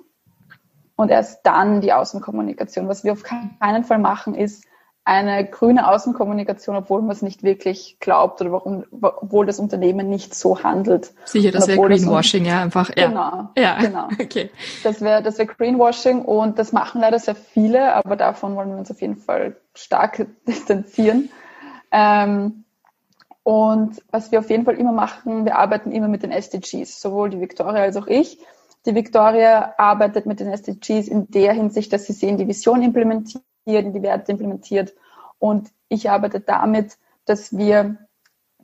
und 0.96 1.10
erst 1.10 1.46
dann 1.46 1.80
die 1.80 1.92
Außenkommunikation. 1.92 2.88
Was 2.88 3.04
wir 3.04 3.12
auf 3.12 3.22
keinen 3.22 3.84
Fall 3.84 3.98
machen, 3.98 4.34
ist 4.34 4.64
eine 5.06 5.46
grüne 5.46 5.88
Außenkommunikation, 5.88 6.74
obwohl 6.74 7.00
man 7.00 7.12
es 7.12 7.22
nicht 7.22 7.44
wirklich 7.44 7.98
glaubt 8.00 8.40
oder 8.40 8.50
warum, 8.50 8.84
obwohl 8.90 9.46
das 9.46 9.60
Unternehmen 9.60 10.08
nicht 10.08 10.34
so 10.34 10.64
handelt. 10.64 11.12
Sicher, 11.24 11.52
das 11.52 11.68
wäre 11.68 11.80
Greenwashing, 11.80 12.42
das, 12.42 12.52
ja, 12.52 12.62
einfach. 12.62 12.90
Ja. 12.96 13.06
Genau, 13.06 13.48
ja. 13.56 13.78
genau. 13.78 14.08
Okay. 14.20 14.50
Das 14.82 15.00
wäre 15.00 15.22
das 15.22 15.38
wäre 15.38 15.46
Greenwashing 15.46 16.22
und 16.22 16.58
das 16.58 16.72
machen 16.72 17.00
leider 17.00 17.20
sehr 17.20 17.36
viele, 17.36 17.94
aber 17.94 18.16
davon 18.16 18.56
wollen 18.56 18.70
wir 18.70 18.78
uns 18.78 18.90
auf 18.90 19.00
jeden 19.00 19.16
Fall 19.16 19.56
stark 19.74 20.26
distanzieren. 20.48 21.30
Ähm, 21.92 22.64
und 23.44 24.02
was 24.10 24.32
wir 24.32 24.40
auf 24.40 24.50
jeden 24.50 24.64
Fall 24.64 24.74
immer 24.74 24.90
machen, 24.90 25.44
wir 25.44 25.56
arbeiten 25.56 25.92
immer 25.92 26.08
mit 26.08 26.24
den 26.24 26.32
SDGs, 26.32 27.00
sowohl 27.00 27.30
die 27.30 27.40
Victoria 27.40 27.82
als 27.82 27.96
auch 27.96 28.08
ich. 28.08 28.40
Die 28.86 28.94
Victoria 28.96 29.74
arbeitet 29.78 30.26
mit 30.26 30.40
den 30.40 30.48
SDGs 30.48 31.06
in 31.06 31.30
der 31.30 31.52
Hinsicht, 31.52 31.92
dass 31.92 32.06
sie 32.06 32.12
sie 32.12 32.26
in 32.26 32.38
die 32.38 32.48
Vision 32.48 32.82
implementiert, 32.82 33.44
in 33.74 33.92
die 33.92 34.02
Werte 34.02 34.32
implementiert. 34.32 34.94
Und 35.38 35.70
ich 35.88 36.10
arbeite 36.10 36.40
damit, 36.40 36.96
dass 37.24 37.56
wir 37.56 37.98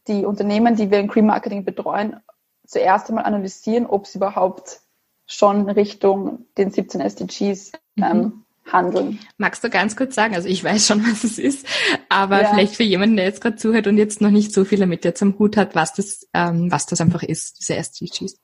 die 0.09 0.25
Unternehmen, 0.25 0.76
die 0.76 0.90
wir 0.90 0.99
in 0.99 1.09
Green 1.09 1.26
Marketing 1.26 1.64
betreuen, 1.64 2.21
zuerst 2.66 3.09
einmal 3.09 3.25
analysieren, 3.25 3.87
ob 3.87 4.06
sie 4.06 4.18
überhaupt 4.18 4.80
schon 5.26 5.68
Richtung 5.68 6.47
den 6.56 6.71
17 6.71 7.00
SDGs 7.00 7.73
mhm. 7.97 8.04
ähm, 8.04 8.44
handeln. 8.71 9.18
Magst 9.38 9.64
du 9.64 9.71
ganz 9.71 9.97
kurz 9.97 10.14
sagen, 10.14 10.35
also 10.35 10.49
ich 10.49 10.62
weiß 10.62 10.87
schon, 10.87 11.02
was 11.11 11.25
es 11.25 11.38
ist, 11.38 11.66
aber 12.09 12.42
ja. 12.42 12.50
vielleicht 12.50 12.76
für 12.76 12.82
jemanden, 12.82 13.16
der 13.16 13.26
jetzt 13.26 13.40
gerade 13.40 13.56
zuhört 13.56 13.87
und 13.87 13.99
jetzt 13.99 14.21
noch 14.21 14.30
nicht 14.30 14.52
so 14.52 14.64
viel 14.64 14.78
damit 14.78 15.04
jetzt 15.04 15.23
am 15.23 15.38
Hut 15.38 15.56
hat, 15.56 15.75
was 15.75 15.94
das, 15.94 16.28
ähm, 16.35 16.71
was 16.71 16.87
das 16.87 17.00
einfach 17.00 17.23
ist, 17.23 17.61
diese 17.61 17.76
SDGs. 17.76 18.37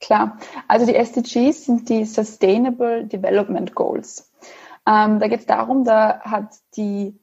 Klar, 0.00 0.38
also 0.68 0.84
die 0.84 0.94
SDGs 0.94 1.64
sind 1.64 1.88
die 1.88 2.04
Sustainable 2.04 3.06
Development 3.06 3.74
Goals. 3.74 4.30
Ähm, 4.86 5.18
da 5.18 5.28
geht 5.28 5.40
es 5.40 5.46
darum, 5.46 5.84
da 5.84 6.20
hat 6.20 6.56
die 6.76 7.18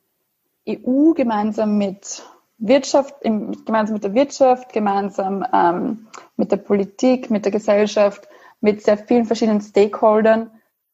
EU 0.68 1.14
gemeinsam 1.14 1.78
mit 1.78 2.24
Wirtschaft, 2.58 3.16
im, 3.22 3.66
gemeinsam 3.66 3.96
mit 3.96 4.04
der 4.04 4.14
Wirtschaft, 4.14 4.74
gemeinsam 4.74 5.46
ähm, 5.54 6.08
mit 6.36 6.52
der 6.52 6.58
Politik, 6.58 7.30
mit 7.30 7.46
der 7.46 7.52
Gesellschaft, 7.52 8.28
mit 8.62 8.84
sehr 8.84 8.98
vielen 8.98 9.26
verschiedenen 9.26 9.62
Stakeholdern 9.62 10.52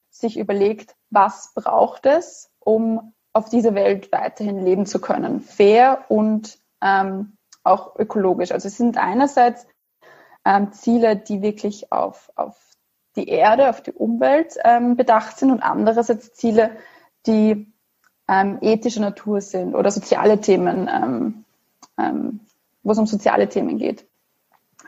sich 0.10 0.38
überlegt, 0.38 0.96
was 1.10 1.54
braucht 1.54 2.06
es, 2.06 2.50
um 2.60 3.14
auf 3.34 3.50
dieser 3.50 3.76
Welt 3.76 4.12
weiterhin 4.12 4.64
leben 4.66 4.86
zu 4.86 5.00
können. 5.00 5.42
Fair 5.42 6.06
und 6.10 6.58
ähm, 6.82 7.38
auch 7.64 7.98
ökologisch. 7.98 8.52
Also 8.52 8.68
es 8.68 8.78
sind 8.78 8.98
einerseits 8.98 9.68
ähm, 10.46 10.72
Ziele, 10.72 11.16
die 11.16 11.42
wirklich 11.42 11.92
auf, 11.92 12.32
auf 12.36 12.58
die 13.20 13.28
Erde, 13.28 13.70
auf 13.70 13.82
die 13.82 13.92
Umwelt 13.92 14.56
ähm, 14.64 14.96
bedacht 14.96 15.38
sind 15.38 15.52
und 15.52 15.62
andererseits 15.62 16.34
Ziele, 16.34 16.72
die 17.28 17.68
ähm, 18.28 18.60
ethischer 18.62 19.02
Natur 19.02 19.42
sind 19.42 19.76
oder 19.76 19.92
soziale 19.92 20.40
Themen, 20.40 20.90
ähm, 20.92 21.46
ähm, 21.98 22.40
wo 22.84 22.92
es 22.92 22.98
um 22.98 23.08
soziale 23.08 23.50
Themen 23.50 23.78
geht. 23.78 24.06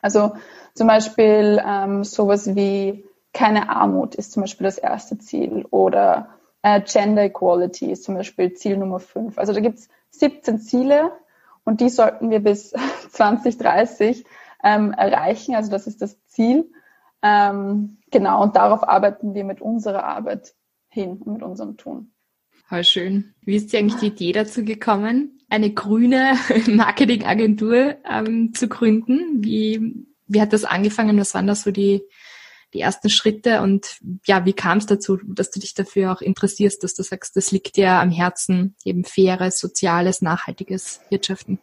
Also 0.01 0.33
zum 0.73 0.87
Beispiel 0.87 1.61
ähm, 1.65 2.03
sowas 2.03 2.55
wie 2.55 3.03
keine 3.33 3.69
Armut 3.69 4.15
ist 4.15 4.31
zum 4.31 4.43
Beispiel 4.43 4.65
das 4.65 4.77
erste 4.77 5.17
Ziel 5.17 5.65
oder 5.69 6.29
äh, 6.61 6.81
Gender 6.81 7.23
Equality 7.23 7.91
ist 7.91 8.03
zum 8.03 8.15
Beispiel 8.15 8.53
Ziel 8.53 8.77
Nummer 8.77 8.99
5. 8.99 9.37
Also 9.37 9.53
da 9.53 9.59
gibt 9.59 9.79
es 9.79 9.89
17 10.11 10.59
Ziele 10.59 11.11
und 11.63 11.81
die 11.81 11.89
sollten 11.89 12.29
wir 12.29 12.39
bis 12.39 12.73
2030 13.11 14.25
ähm, 14.63 14.93
erreichen. 14.93 15.55
Also 15.55 15.71
das 15.71 15.87
ist 15.87 16.01
das 16.01 16.17
Ziel. 16.27 16.71
Ähm, 17.23 17.97
genau, 18.09 18.43
und 18.43 18.55
darauf 18.55 18.87
arbeiten 18.87 19.33
wir 19.33 19.43
mit 19.43 19.61
unserer 19.61 20.03
Arbeit 20.03 20.53
hin 20.89 21.17
und 21.17 21.33
mit 21.33 21.43
unserem 21.43 21.77
Tun. 21.77 22.11
Voll 22.67 22.83
schön. 22.83 23.33
Wie 23.41 23.55
ist 23.55 23.73
dir 23.73 23.79
eigentlich 23.79 23.99
die 23.99 24.07
Idee 24.07 24.31
dazu 24.31 24.63
gekommen, 24.63 25.39
eine 25.49 25.73
grüne 25.73 26.37
Marketingagentur 26.67 27.97
ähm, 28.09 28.53
zu 28.53 28.67
gründen? 28.67 29.43
Wie, 29.43 30.05
wie 30.27 30.41
hat 30.41 30.53
das 30.53 30.63
angefangen? 30.63 31.19
Was 31.19 31.33
waren 31.33 31.47
da 31.47 31.55
so 31.55 31.71
die, 31.71 32.01
die 32.73 32.79
ersten 32.79 33.09
Schritte? 33.09 33.61
Und 33.61 33.97
ja, 34.25 34.45
wie 34.45 34.53
kam 34.53 34.77
es 34.77 34.85
dazu, 34.85 35.17
dass 35.23 35.51
du 35.51 35.59
dich 35.59 35.73
dafür 35.73 36.13
auch 36.13 36.21
interessierst, 36.21 36.83
dass 36.83 36.93
du 36.93 37.03
sagst, 37.03 37.35
das 37.35 37.51
liegt 37.51 37.75
dir 37.75 37.91
am 37.91 38.09
Herzen, 38.09 38.75
eben 38.85 39.03
faires, 39.03 39.59
soziales, 39.59 40.21
nachhaltiges 40.21 41.01
Wirtschaften? 41.09 41.59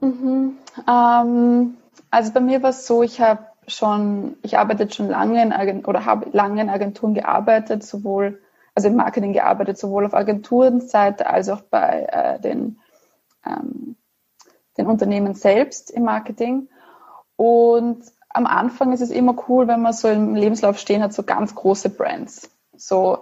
Mhm. 0.00 0.58
Ähm, 0.86 1.74
also 2.10 2.32
bei 2.32 2.40
mir 2.40 2.62
war 2.62 2.70
es 2.70 2.86
so, 2.86 3.02
ich 3.02 3.20
habe 3.20 3.46
schon, 3.70 4.36
ich 4.42 4.58
arbeite 4.58 4.90
schon 4.90 5.08
lange 5.08 5.42
in 5.42 5.52
Agent 5.52 5.88
oder 5.88 6.04
habe 6.04 6.30
lange 6.32 6.60
in 6.60 6.68
Agenturen 6.68 7.14
gearbeitet, 7.14 7.84
sowohl, 7.84 8.40
also 8.74 8.88
im 8.88 8.96
Marketing 8.96 9.32
gearbeitet, 9.32 9.78
sowohl 9.78 10.06
auf 10.06 10.14
Agenturenseite 10.14 11.26
als 11.28 11.48
auch 11.48 11.62
bei 11.62 12.06
äh, 12.10 12.40
den, 12.40 12.78
ähm, 13.44 13.96
den 14.76 14.86
Unternehmen 14.86 15.34
selbst 15.34 15.90
im 15.90 16.04
Marketing. 16.04 16.68
Und 17.36 18.04
am 18.28 18.46
Anfang 18.46 18.92
ist 18.92 19.00
es 19.00 19.10
immer 19.10 19.34
cool, 19.48 19.66
wenn 19.66 19.82
man 19.82 19.92
so 19.92 20.08
im 20.08 20.34
Lebenslauf 20.34 20.78
stehen 20.78 21.02
hat, 21.02 21.12
so 21.12 21.22
ganz 21.22 21.54
große 21.54 21.90
Brands. 21.90 22.50
So 22.76 23.18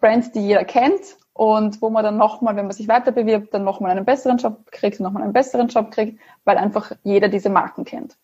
Brands, 0.00 0.32
die 0.32 0.40
jeder 0.40 0.64
kennt 0.64 1.16
und 1.32 1.82
wo 1.82 1.90
man 1.90 2.04
dann 2.04 2.16
nochmal, 2.16 2.56
wenn 2.56 2.66
man 2.66 2.74
sich 2.74 2.88
weiter 2.88 3.12
bewirbt, 3.12 3.52
dann 3.52 3.64
nochmal 3.64 3.90
einen 3.90 4.04
besseren 4.04 4.38
Job 4.38 4.70
kriegt, 4.70 5.00
nochmal 5.00 5.22
einen 5.22 5.32
besseren 5.32 5.68
Job 5.68 5.90
kriegt, 5.90 6.20
weil 6.44 6.58
einfach 6.58 6.92
jeder 7.02 7.28
diese 7.28 7.50
Marken 7.50 7.84
kennt. 7.84 8.16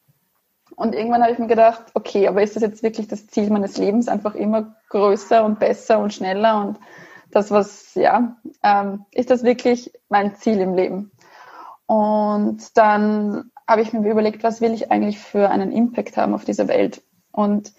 Und 0.77 0.95
irgendwann 0.95 1.23
habe 1.23 1.33
ich 1.33 1.39
mir 1.39 1.47
gedacht, 1.47 1.85
okay, 1.95 2.29
aber 2.29 2.43
ist 2.43 2.57
das 2.57 2.63
jetzt 2.63 2.83
wirklich 2.83 3.09
das 3.09 3.27
Ziel 3.27 3.51
meines 3.51 3.77
Lebens, 3.77 4.09
einfach 4.09 4.35
immer 4.35 4.77
größer 4.91 5.45
und 5.45 5.59
besser 5.59 5.99
und 5.99 6.13
schneller 6.13 6.61
und 6.61 6.79
das, 7.31 7.51
was, 7.51 7.95
ja, 7.95 8.37
ähm, 8.63 9.07
ist 9.11 9.31
das 9.31 9.43
wirklich 9.43 9.93
mein 10.09 10.37
Ziel 10.37 10.61
im 10.61 10.75
Leben? 10.75 11.11
Und 11.87 12.77
dann 12.77 13.51
habe 13.67 13.83
ich 13.83 13.93
mir 13.93 14.11
überlegt, 14.11 14.43
was 14.43 14.61
will 14.61 14.73
ich 14.73 14.91
eigentlich 14.91 15.19
für 15.19 15.51
einen 15.51 15.73
Impact 15.73 16.17
haben 16.17 16.35
auf 16.35 16.45
dieser 16.45 16.69
Welt? 16.69 17.03
Und 17.33 17.73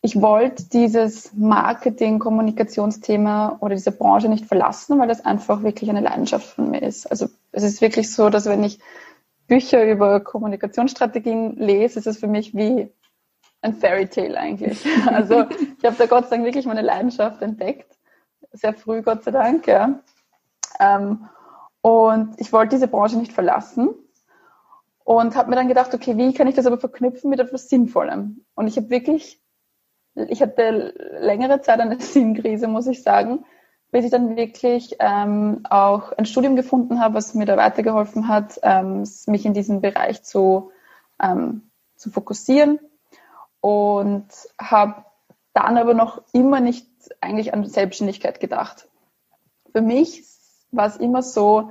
ich 0.00 0.20
wollte 0.20 0.68
dieses 0.68 1.32
Marketing, 1.34 2.18
Kommunikationsthema 2.18 3.56
oder 3.60 3.74
diese 3.74 3.92
Branche 3.92 4.28
nicht 4.28 4.46
verlassen, 4.46 4.98
weil 4.98 5.08
das 5.08 5.24
einfach 5.24 5.62
wirklich 5.62 5.90
eine 5.90 6.00
Leidenschaft 6.00 6.46
von 6.46 6.70
mir 6.70 6.82
ist. 6.82 7.10
Also 7.10 7.28
es 7.50 7.64
ist 7.64 7.80
wirklich 7.80 8.12
so, 8.12 8.30
dass 8.30 8.46
wenn 8.46 8.62
ich 8.62 8.78
Bücher 9.48 9.84
über 9.90 10.20
Kommunikationsstrategien 10.20 11.56
lese, 11.56 11.98
ist 11.98 12.06
es 12.06 12.18
für 12.18 12.28
mich 12.28 12.54
wie 12.54 12.92
ein 13.62 13.74
Fairy 13.74 14.06
Tale 14.06 14.38
eigentlich. 14.38 14.86
Also 15.06 15.46
ich 15.50 15.84
habe 15.84 15.96
da 15.98 16.06
Gott 16.06 16.28
sei 16.28 16.36
Dank 16.36 16.44
wirklich 16.44 16.66
meine 16.66 16.82
Leidenschaft 16.82 17.42
entdeckt. 17.42 17.98
Sehr 18.52 18.74
früh, 18.74 19.02
Gott 19.02 19.24
sei 19.24 19.32
Dank, 19.32 19.66
ja. 19.66 20.00
Ähm, 20.78 21.28
und 21.80 22.34
ich 22.38 22.52
wollte 22.52 22.76
diese 22.76 22.88
Branche 22.88 23.18
nicht 23.18 23.32
verlassen 23.32 23.94
und 25.04 25.34
habe 25.36 25.50
mir 25.50 25.56
dann 25.56 25.68
gedacht, 25.68 25.94
okay, 25.94 26.16
wie 26.16 26.34
kann 26.34 26.46
ich 26.46 26.54
das 26.54 26.66
aber 26.66 26.78
verknüpfen 26.78 27.30
mit 27.30 27.40
etwas 27.40 27.68
Sinnvollem? 27.68 28.44
Und 28.54 28.66
ich 28.66 28.76
habe 28.76 28.90
wirklich, 28.90 29.42
ich 30.14 30.42
hatte 30.42 30.94
längere 31.20 31.62
Zeit 31.62 31.80
eine 31.80 31.98
Sinnkrise, 32.00 32.68
muss 32.68 32.86
ich 32.86 33.02
sagen, 33.02 33.44
bis 33.90 34.04
ich 34.04 34.10
dann 34.10 34.36
wirklich 34.36 34.96
ähm, 34.98 35.64
auch 35.68 36.12
ein 36.12 36.26
Studium 36.26 36.56
gefunden 36.56 37.00
habe, 37.00 37.14
was 37.14 37.34
mir 37.34 37.46
da 37.46 37.56
weitergeholfen 37.56 38.28
hat, 38.28 38.60
ähm, 38.62 39.04
mich 39.26 39.46
in 39.46 39.54
diesem 39.54 39.80
Bereich 39.80 40.22
zu, 40.22 40.70
ähm, 41.22 41.70
zu 41.96 42.10
fokussieren 42.10 42.78
und 43.60 44.28
habe 44.60 45.04
dann 45.54 45.78
aber 45.78 45.94
noch 45.94 46.22
immer 46.32 46.60
nicht 46.60 46.86
eigentlich 47.20 47.54
an 47.54 47.64
Selbstständigkeit 47.64 48.40
gedacht. 48.40 48.88
Für 49.72 49.80
mich 49.80 50.24
war 50.70 50.86
es 50.86 50.96
immer 50.96 51.22
so, 51.22 51.70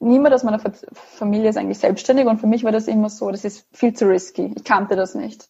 niemand 0.00 0.34
aus 0.34 0.42
meiner 0.42 0.60
Familie 0.92 1.50
ist 1.50 1.56
eigentlich 1.56 1.78
selbstständig 1.78 2.26
und 2.26 2.38
für 2.38 2.46
mich 2.46 2.64
war 2.64 2.72
das 2.72 2.88
immer 2.88 3.10
so, 3.10 3.30
das 3.30 3.44
ist 3.44 3.66
viel 3.72 3.94
zu 3.94 4.06
risky. 4.06 4.52
Ich 4.56 4.64
kannte 4.64 4.96
das 4.96 5.14
nicht. 5.14 5.48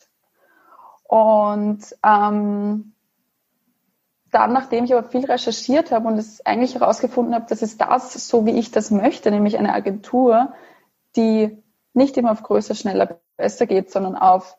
Und 1.04 1.80
ähm, 2.04 2.92
dann, 4.36 4.52
nachdem 4.52 4.84
ich 4.84 4.92
aber 4.92 5.08
viel 5.08 5.24
recherchiert 5.24 5.92
habe 5.92 6.08
und 6.08 6.18
es 6.18 6.44
eigentlich 6.44 6.74
herausgefunden 6.74 7.34
habe, 7.34 7.46
dass 7.48 7.62
es 7.62 7.78
das, 7.78 8.28
so 8.28 8.44
wie 8.44 8.58
ich 8.58 8.70
das 8.70 8.90
möchte, 8.90 9.30
nämlich 9.30 9.56
eine 9.56 9.72
Agentur, 9.72 10.52
die 11.16 11.56
nicht 11.94 12.18
immer 12.18 12.32
auf 12.32 12.42
größer, 12.42 12.74
schneller, 12.74 13.18
besser 13.38 13.64
geht, 13.64 13.90
sondern 13.90 14.14
auf 14.14 14.58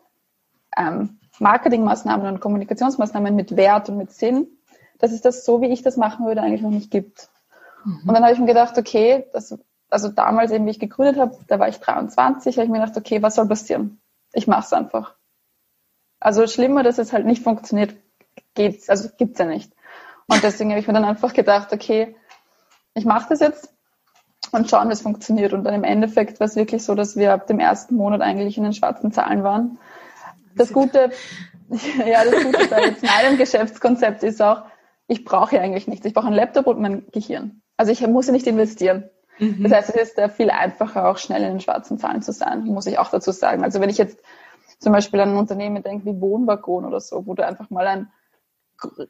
ähm, 0.76 1.20
Marketingmaßnahmen 1.38 2.26
und 2.26 2.40
Kommunikationsmaßnahmen 2.40 3.36
mit 3.36 3.56
Wert 3.56 3.90
und 3.90 3.98
mit 3.98 4.12
Sinn, 4.12 4.48
dass 4.98 5.12
es 5.12 5.22
das 5.22 5.46
so, 5.46 5.62
wie 5.62 5.68
ich 5.68 5.84
das 5.84 5.96
machen 5.96 6.26
würde, 6.26 6.42
eigentlich 6.42 6.64
noch 6.64 6.72
nicht 6.72 6.90
gibt. 6.90 7.30
Mhm. 7.86 8.02
Und 8.08 8.14
dann 8.16 8.24
habe 8.24 8.34
ich 8.34 8.40
mir 8.40 8.48
gedacht, 8.48 8.80
okay, 8.80 9.28
das, 9.32 9.60
also 9.92 10.10
damals 10.10 10.52
eben, 10.52 10.66
wie 10.66 10.72
ich 10.72 10.80
gegründet 10.80 11.18
habe, 11.18 11.38
da 11.48 11.60
war 11.60 11.68
ich 11.68 11.80
23, 11.80 12.58
habe 12.58 12.66
ich 12.66 12.72
mir 12.72 12.80
gedacht, 12.80 12.98
okay, 12.98 13.22
was 13.22 13.36
soll 13.36 13.48
passieren? 13.48 14.02
Ich 14.34 14.48
mache 14.48 14.62
es 14.62 14.74
einfach. 14.74 15.14
Also 16.20 16.48
schlimmer, 16.48 16.82
dass 16.82 16.98
es 16.98 17.14
halt 17.14 17.28
nicht 17.28 17.44
funktioniert, 17.44 17.94
geht's, 18.58 18.90
also 18.90 19.10
gibt's 19.18 19.40
ja 19.40 19.46
nicht. 19.46 19.72
Und 20.28 20.44
deswegen 20.44 20.72
habe 20.72 20.82
ich 20.82 20.88
mir 20.88 20.94
dann 20.94 21.06
einfach 21.06 21.34
gedacht, 21.34 21.72
okay, 21.72 22.16
ich 22.94 23.06
mache 23.06 23.30
das 23.30 23.40
jetzt 23.40 23.74
und 24.52 24.70
schauen, 24.70 24.90
wie 24.90 24.94
es 24.94 25.02
funktioniert. 25.02 25.54
Und 25.54 25.64
dann 25.64 25.74
im 25.74 25.86
Endeffekt 25.86 26.42
war 26.42 26.48
es 26.48 26.58
wirklich 26.58 26.84
so, 26.84 26.96
dass 26.96 27.16
wir 27.16 27.34
ab 27.34 27.48
dem 27.48 27.60
ersten 27.60 27.96
Monat 27.96 28.22
eigentlich 28.22 28.58
in 28.58 28.64
den 28.64 28.74
schwarzen 28.74 29.14
Zahlen 29.14 29.44
waren. 29.44 29.78
Das 30.56 30.74
Gute, 30.74 31.12
ja, 32.06 32.26
das 32.26 32.44
Gute 32.44 32.68
bei 32.68 32.86
jetzt 32.88 33.04
meinem 33.04 33.38
Geschäftskonzept 33.38 34.24
ist 34.24 34.42
auch, 34.42 34.64
ich 35.08 35.24
brauche 35.24 35.56
ja 35.56 35.62
eigentlich 35.62 35.88
nichts. 35.88 36.06
Ich 36.06 36.14
brauche 36.14 36.28
einen 36.28 36.36
Laptop 36.36 36.68
und 36.68 36.82
mein 36.82 37.06
Gehirn. 37.12 37.62
Also 37.78 37.92
ich 37.94 38.06
muss 38.06 38.28
ja 38.28 38.34
nicht 38.34 38.48
investieren. 38.48 39.10
Mhm. 39.40 39.64
Das 39.64 39.72
heißt, 39.72 39.90
es 39.90 40.10
ist 40.10 40.18
äh, 40.18 40.30
viel 40.30 40.50
einfacher, 40.50 41.08
auch 41.08 41.18
schnell 41.18 41.44
in 41.44 41.52
den 41.52 41.60
schwarzen 41.62 41.98
Zahlen 41.98 42.22
zu 42.22 42.34
sein, 42.34 42.66
muss 42.66 42.88
ich 42.88 43.00
auch 43.00 43.12
dazu 43.12 43.32
sagen. 43.32 43.64
Also 43.64 43.80
wenn 43.80 43.90
ich 43.90 43.98
jetzt 43.98 44.20
zum 44.80 44.92
Beispiel 44.92 45.20
an 45.22 45.30
ein 45.30 45.38
Unternehmen 45.38 45.84
denke 45.84 46.06
wie 46.06 46.20
Wohnwaggon 46.20 46.86
oder 46.86 47.00
so, 47.00 47.26
wo 47.26 47.34
du 47.34 47.46
einfach 47.46 47.70
mal 47.70 47.88
ein 47.88 48.12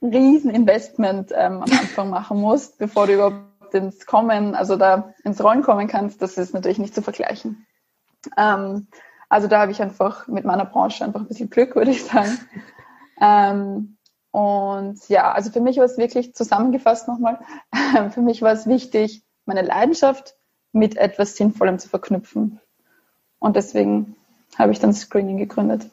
Rieseninvestment 0.01 1.31
ähm, 1.33 1.61
am 1.61 1.63
Anfang 1.63 2.09
machen 2.09 2.39
musst, 2.39 2.77
bevor 2.77 3.07
du 3.07 3.13
überhaupt 3.13 3.73
ins 3.73 4.05
Kommen, 4.05 4.55
also 4.55 4.75
da 4.77 5.13
ins 5.23 5.43
Rollen 5.43 5.61
kommen 5.61 5.87
kannst, 5.87 6.21
das 6.21 6.37
ist 6.37 6.53
natürlich 6.53 6.79
nicht 6.79 6.95
zu 6.95 7.01
vergleichen. 7.01 7.65
Ähm, 8.37 8.87
also 9.29 9.47
da 9.47 9.59
habe 9.59 9.71
ich 9.71 9.81
einfach 9.81 10.27
mit 10.27 10.45
meiner 10.45 10.65
Branche 10.65 11.03
einfach 11.03 11.19
ein 11.21 11.27
bisschen 11.27 11.49
Glück, 11.49 11.75
würde 11.75 11.91
ich 11.91 12.03
sagen. 12.03 12.37
Ähm, 13.19 13.97
und 14.31 15.09
ja, 15.09 15.31
also 15.31 15.51
für 15.51 15.61
mich 15.61 15.77
war 15.77 15.85
es 15.85 15.97
wirklich 15.97 16.35
zusammengefasst 16.35 17.07
nochmal, 17.07 17.39
für 18.11 18.21
mich 18.21 18.41
war 18.41 18.53
es 18.53 18.67
wichtig, 18.67 19.23
meine 19.45 19.61
Leidenschaft 19.61 20.35
mit 20.71 20.97
etwas 20.97 21.35
Sinnvollem 21.35 21.79
zu 21.79 21.89
verknüpfen. 21.89 22.59
Und 23.39 23.55
deswegen 23.55 24.15
habe 24.57 24.71
ich 24.71 24.79
dann 24.79 24.93
Screening 24.93 25.37
gegründet. 25.37 25.89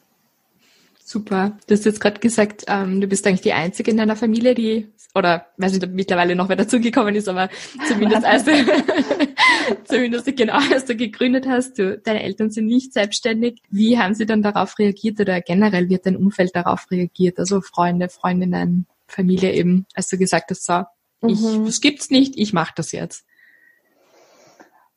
Super. 1.07 1.55
Du 1.67 1.75
hast 1.75 1.85
jetzt 1.85 2.01
gerade 2.01 2.19
gesagt, 2.19 2.63
ähm, 2.67 2.99
du 2.99 3.05
bist 3.05 3.27
eigentlich 3.27 3.41
die 3.41 3.53
Einzige 3.53 3.91
in 3.91 3.97
deiner 3.97 4.15
Familie, 4.15 4.55
die, 4.55 4.91
oder 5.13 5.45
weiß 5.57 5.73
nicht, 5.73 5.83
ob 5.83 5.91
mittlerweile 5.91 6.35
noch 6.35 6.49
wer 6.49 6.55
dazugekommen 6.55 7.13
ist, 7.13 7.29
aber 7.29 7.49
zumindest 7.87 8.25
als 8.25 8.43
du, 8.43 8.51
zumindest 9.83 10.35
genau, 10.35 10.57
als 10.73 10.85
du 10.85 10.95
gegründet 10.95 11.45
hast, 11.47 11.77
du, 11.77 11.99
deine 11.99 12.23
Eltern 12.23 12.49
sind 12.49 12.65
nicht 12.65 12.91
selbstständig. 12.91 13.61
Wie 13.69 13.99
haben 13.99 14.15
sie 14.15 14.25
dann 14.25 14.41
darauf 14.41 14.79
reagiert 14.79 15.19
oder 15.19 15.41
generell 15.41 15.89
wird 15.89 16.07
dein 16.07 16.15
Umfeld 16.15 16.55
darauf 16.55 16.89
reagiert? 16.89 17.37
Also 17.37 17.61
Freunde, 17.61 18.09
Freundinnen, 18.09 18.87
Familie 19.05 19.53
eben, 19.53 19.85
als 19.93 20.09
du 20.09 20.17
gesagt 20.17 20.49
hast, 20.49 20.65
so, 20.65 20.85
ich, 21.27 21.39
mhm. 21.39 21.67
das 21.67 21.81
gibt's 21.81 22.09
nicht, 22.09 22.33
ich 22.35 22.51
mache 22.51 22.73
das 22.75 22.91
jetzt. 22.91 23.27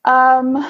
Ähm, 0.06 0.64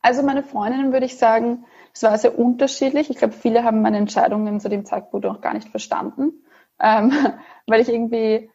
also 0.00 0.24
meine 0.24 0.42
Freundinnen 0.42 0.92
würde 0.92 1.06
ich 1.06 1.16
sagen, 1.16 1.64
es 1.94 2.02
war 2.02 2.16
sehr 2.18 2.38
unterschiedlich. 2.38 3.10
Ich 3.10 3.18
glaube, 3.18 3.34
viele 3.34 3.64
haben 3.64 3.82
meine 3.82 3.98
Entscheidungen 3.98 4.60
zu 4.60 4.68
dem 4.68 4.84
Zeitpunkt 4.84 5.26
noch 5.26 5.40
gar 5.40 5.54
nicht 5.54 5.68
verstanden, 5.68 6.44
ähm, 6.80 7.12
weil 7.66 7.80
ich 7.80 7.88
irgendwie 7.88 8.50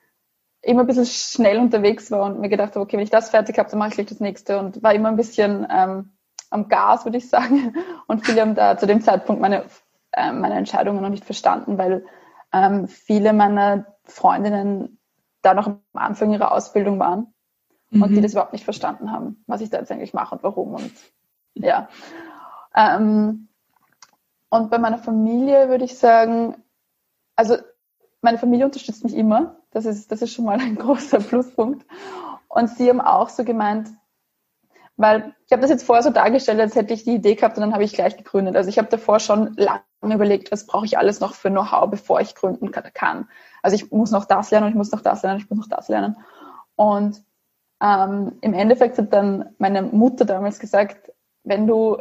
immer 0.62 0.82
ein 0.82 0.88
bisschen 0.88 1.06
schnell 1.06 1.60
unterwegs 1.60 2.12
war 2.12 2.26
und 2.26 2.40
mir 2.40 2.50
gedacht 2.50 2.72
habe, 2.72 2.82
okay, 2.82 2.98
wenn 2.98 3.04
ich 3.04 3.10
das 3.10 3.30
fertig 3.30 3.58
habe, 3.58 3.70
dann 3.70 3.80
mache 3.80 3.90
ich 3.90 3.96
gleich 3.96 4.08
das 4.08 4.20
nächste 4.20 4.60
und 4.60 4.82
war 4.84 4.94
immer 4.94 5.10
ein 5.10 5.16
bisschen 5.16 5.68
ähm, 5.70 6.18
am 6.50 6.68
Gas, 6.68 7.06
würde 7.06 7.18
ich 7.18 7.30
sagen. 7.30 7.76
Und 8.08 8.26
viele 8.26 8.42
haben 8.42 8.56
da 8.56 8.78
zu 8.78 8.88
dem 8.88 9.02
Zeitpunkt 9.02 9.42
meine, 9.42 9.66
äh, 10.12 10.32
meine 10.32 10.56
Entscheidungen 10.56 11.02
noch 11.02 11.10
nicht 11.10 11.26
verstanden, 11.26 11.78
weil 11.78 12.06
ähm, 12.54 12.88
viele 12.88 13.34
meiner 13.34 13.86
Freundinnen 14.04 15.00
da 15.42 15.54
noch 15.54 15.68
am 15.68 15.82
Anfang 15.94 16.32
ihrer 16.32 16.52
Ausbildung 16.52 17.00
waren 17.00 17.34
mhm. 17.92 18.04
und 18.04 18.10
die 18.10 18.18
mhm. 18.18 18.24
das 18.24 18.32
überhaupt 18.32 18.54
nicht 18.54 18.66
verstanden 18.66 19.12
haben, 19.12 19.44
was 19.48 19.62
ich 19.62 19.70
da 19.70 19.78
jetzt 19.80 19.92
eigentlich 19.92 20.14
mache 20.14 20.36
und 20.36 20.44
warum 20.44 20.74
und 20.76 20.92
ja. 21.54 21.90
Ähm, 22.78 23.48
und 24.50 24.70
bei 24.70 24.78
meiner 24.78 25.00
Familie 25.00 25.68
würde 25.68 25.84
ich 25.84 25.98
sagen, 25.98 26.64
also 27.36 27.58
meine 28.22 28.38
Familie 28.38 28.66
unterstützt 28.66 29.04
mich 29.04 29.16
immer. 29.16 29.58
Das 29.72 29.86
ist, 29.86 30.12
das 30.12 30.22
ist 30.22 30.34
schon 30.34 30.46
mal 30.46 30.60
ein 30.60 30.76
großer 30.78 31.20
Pluspunkt. 31.20 31.86
Und 32.48 32.70
sie 32.70 32.90
haben 32.90 33.02
auch 33.02 33.30
so 33.30 33.44
gemeint, 33.44 33.90
weil 34.96 35.36
ich 35.46 35.52
habe 35.52 35.62
das 35.62 35.70
jetzt 35.70 35.84
vorher 35.84 36.04
so 36.04 36.10
dargestellt, 36.10 36.60
als 36.60 36.76
hätte 36.76 36.94
ich 36.94 37.04
die 37.04 37.16
Idee 37.16 37.36
gehabt 37.36 37.58
und 37.58 37.62
dann 37.62 37.74
habe 37.74 37.84
ich 37.84 37.94
gleich 37.94 38.16
gegründet. 38.16 38.56
Also 38.56 38.70
ich 38.70 38.78
habe 38.78 38.88
davor 38.88 39.20
schon 39.20 39.56
lange 39.56 39.82
überlegt, 40.02 40.52
was 40.52 40.66
brauche 40.66 40.86
ich 40.86 40.98
alles 40.98 41.20
noch 41.20 41.36
für 41.36 41.50
Know-how, 41.50 41.90
bevor 41.90 42.22
ich 42.22 42.36
gründen 42.36 42.72
kann. 42.72 43.28
Also 43.62 43.76
ich 43.76 43.92
muss 43.92 44.12
noch 44.12 44.26
das 44.26 44.50
lernen, 44.52 44.70
ich 44.70 44.76
muss 44.76 44.92
noch 44.92 45.02
das 45.02 45.24
lernen, 45.24 45.40
ich 45.40 45.50
muss 45.50 45.60
noch 45.60 45.68
das 45.68 45.88
lernen. 45.88 46.16
Und 46.76 47.24
ähm, 47.82 48.38
im 48.42 48.54
Endeffekt 48.54 48.98
hat 48.98 49.14
dann 49.14 49.54
meine 49.58 49.84
Mutter 49.84 50.26
damals 50.26 50.60
gesagt, 50.60 51.12
wenn 51.44 51.68
du 51.68 51.98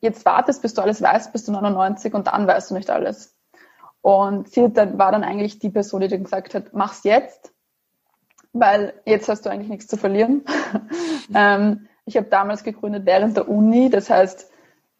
jetzt 0.00 0.24
wartest, 0.24 0.62
bis 0.62 0.74
du 0.74 0.82
alles 0.82 1.02
weißt, 1.02 1.32
bist 1.32 1.48
du 1.48 1.52
99 1.52 2.14
und 2.14 2.26
dann 2.26 2.46
weißt 2.46 2.70
du 2.70 2.74
nicht 2.74 2.90
alles. 2.90 3.34
Und 4.02 4.48
sie 4.48 4.62
war 4.62 5.12
dann 5.12 5.24
eigentlich 5.24 5.58
die 5.58 5.70
Person, 5.70 6.00
die 6.00 6.08
dann 6.08 6.24
gesagt 6.24 6.54
hat, 6.54 6.72
mach's 6.72 7.02
jetzt, 7.04 7.52
weil 8.52 8.94
jetzt 9.04 9.28
hast 9.28 9.44
du 9.44 9.50
eigentlich 9.50 9.68
nichts 9.68 9.88
zu 9.88 9.96
verlieren. 9.96 10.44
ähm, 11.34 11.88
ich 12.04 12.16
habe 12.16 12.28
damals 12.28 12.62
gegründet 12.62 13.04
während 13.04 13.36
der 13.36 13.48
Uni, 13.48 13.90
das 13.90 14.08
heißt, 14.08 14.50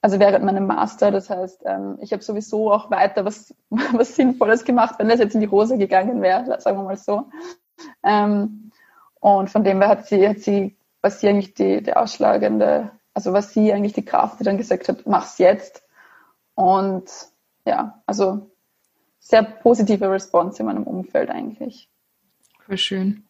also 0.02 0.18
während 0.20 0.44
meinem 0.44 0.66
Master, 0.66 1.11
das 1.11 1.30
heißt, 1.30 1.62
ähm, 1.64 1.98
ich 2.00 2.12
habe 2.12 2.22
sowieso 2.22 2.72
auch 2.72 2.90
weiter 2.90 3.24
was, 3.24 3.54
was 3.70 4.16
Sinnvolles 4.16 4.64
gemacht, 4.64 4.96
wenn 4.98 5.09
das 5.09 5.20
jetzt 5.20 5.35
in 5.35 5.40
die 5.40 5.50
Hose 5.50 5.78
gegangen 5.78 6.22
wäre, 6.22 6.61
sagen 6.61 6.78
wir 6.78 6.85
mal 6.85 6.96
so. 6.96 7.24
Ähm, 8.02 8.72
und 9.20 9.50
von 9.50 9.64
dem 9.64 9.80
her 9.80 9.88
hat 9.88 10.06
sie, 10.06 10.28
hat 10.28 10.40
sie, 10.40 10.76
was 11.00 11.20
sie 11.20 11.28
eigentlich 11.28 11.54
die, 11.54 11.82
die 11.82 11.94
ausschlagende 11.94 12.90
also 13.16 13.33
was 13.33 13.55
sie 13.55 13.72
eigentlich 13.72 13.94
die 13.94 14.05
Kraft, 14.05 14.40
die 14.40 14.44
dann 14.44 14.59
gesagt 14.59 14.90
hat, 14.90 15.07
mach's 15.07 15.38
jetzt. 15.38 15.83
Und 16.55 17.05
ja, 17.64 18.02
also 18.05 18.50
sehr 19.18 19.42
positive 19.42 20.11
Response 20.11 20.61
in 20.61 20.66
meinem 20.66 20.83
Umfeld 20.83 21.31
eigentlich. 21.31 21.88
Voll 22.66 22.76
schön. 22.76 23.24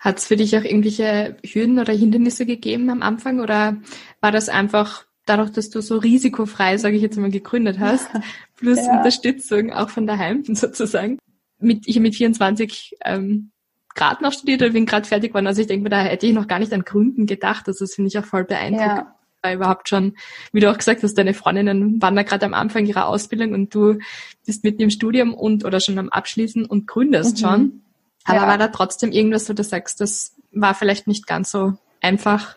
Hat 0.00 0.16
es 0.16 0.26
für 0.26 0.36
dich 0.36 0.56
auch 0.56 0.64
irgendwelche 0.64 1.36
Hürden 1.44 1.78
oder 1.78 1.92
Hindernisse 1.92 2.46
gegeben 2.46 2.88
am 2.88 3.02
Anfang 3.02 3.40
oder 3.40 3.76
war 4.22 4.32
das 4.32 4.48
einfach 4.48 5.04
dadurch, 5.26 5.50
dass 5.50 5.68
du 5.68 5.82
so 5.82 5.98
risikofrei, 5.98 6.78
sage 6.78 6.96
ich 6.96 7.02
jetzt 7.02 7.18
mal, 7.18 7.30
gegründet 7.30 7.80
hast, 7.80 8.08
plus 8.56 8.78
ja. 8.78 8.96
Unterstützung 8.96 9.72
auch 9.72 9.90
von 9.90 10.06
daheim 10.06 10.42
sozusagen? 10.54 11.18
Mit, 11.58 11.86
ich 11.86 12.00
mit 12.00 12.16
24 12.16 12.96
ähm, 13.04 13.51
gerade 13.94 14.22
noch 14.22 14.32
studiert 14.32 14.62
oder 14.62 14.70
bin 14.70 14.86
gerade 14.86 15.06
fertig 15.06 15.30
geworden. 15.30 15.46
Also 15.46 15.60
ich 15.60 15.66
denke 15.66 15.84
mir, 15.84 15.90
da 15.90 16.00
hätte 16.00 16.26
ich 16.26 16.32
noch 16.32 16.48
gar 16.48 16.58
nicht 16.58 16.72
an 16.72 16.84
Gründen 16.84 17.26
gedacht. 17.26 17.66
Also 17.66 17.84
das 17.84 17.94
finde 17.94 18.08
ich 18.08 18.18
auch 18.18 18.24
voll 18.24 18.44
beeindruckend. 18.44 18.98
Ja. 18.98 19.14
Weil 19.42 19.56
überhaupt 19.56 19.88
schon, 19.88 20.14
wie 20.52 20.60
du 20.60 20.70
auch 20.70 20.78
gesagt 20.78 21.02
hast, 21.02 21.14
deine 21.14 21.34
Freundinnen 21.34 22.00
waren 22.00 22.14
da 22.14 22.22
gerade 22.22 22.46
am 22.46 22.54
Anfang 22.54 22.86
ihrer 22.86 23.08
Ausbildung 23.08 23.54
und 23.54 23.74
du 23.74 23.98
bist 24.46 24.62
mitten 24.62 24.82
im 24.82 24.90
Studium 24.90 25.34
und 25.34 25.64
oder 25.64 25.80
schon 25.80 25.98
am 25.98 26.10
Abschließen 26.10 26.64
und 26.64 26.86
gründest 26.86 27.38
mhm. 27.38 27.40
schon. 27.40 27.82
Aber 28.24 28.36
ja. 28.38 28.46
war 28.46 28.58
da 28.58 28.68
trotzdem 28.68 29.10
irgendwas, 29.10 29.48
wo 29.48 29.52
du 29.52 29.64
sagst, 29.64 30.00
das 30.00 30.36
war 30.52 30.74
vielleicht 30.74 31.08
nicht 31.08 31.26
ganz 31.26 31.50
so 31.50 31.74
einfach? 32.00 32.56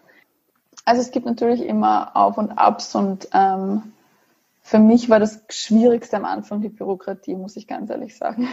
Also 0.86 1.02
es 1.02 1.12
gibt 1.12 1.26
natürlich 1.26 1.62
immer 1.62 2.15
Auf 2.15 2.38
und 2.38 2.52
Abs 2.52 2.93
und 2.93 3.28
ähm, 3.34 3.82
für 4.67 4.80
mich 4.80 5.12
war 5.12 5.19
das 5.19 5.43
Schwierigste 5.49 6.17
am 6.17 6.25
Anfang 6.25 6.60
die 6.60 6.69
Bürokratie, 6.69 7.36
muss 7.36 7.56
ich 7.56 7.67
ganz 7.67 7.91
ehrlich 7.91 8.17
sagen. 8.17 8.49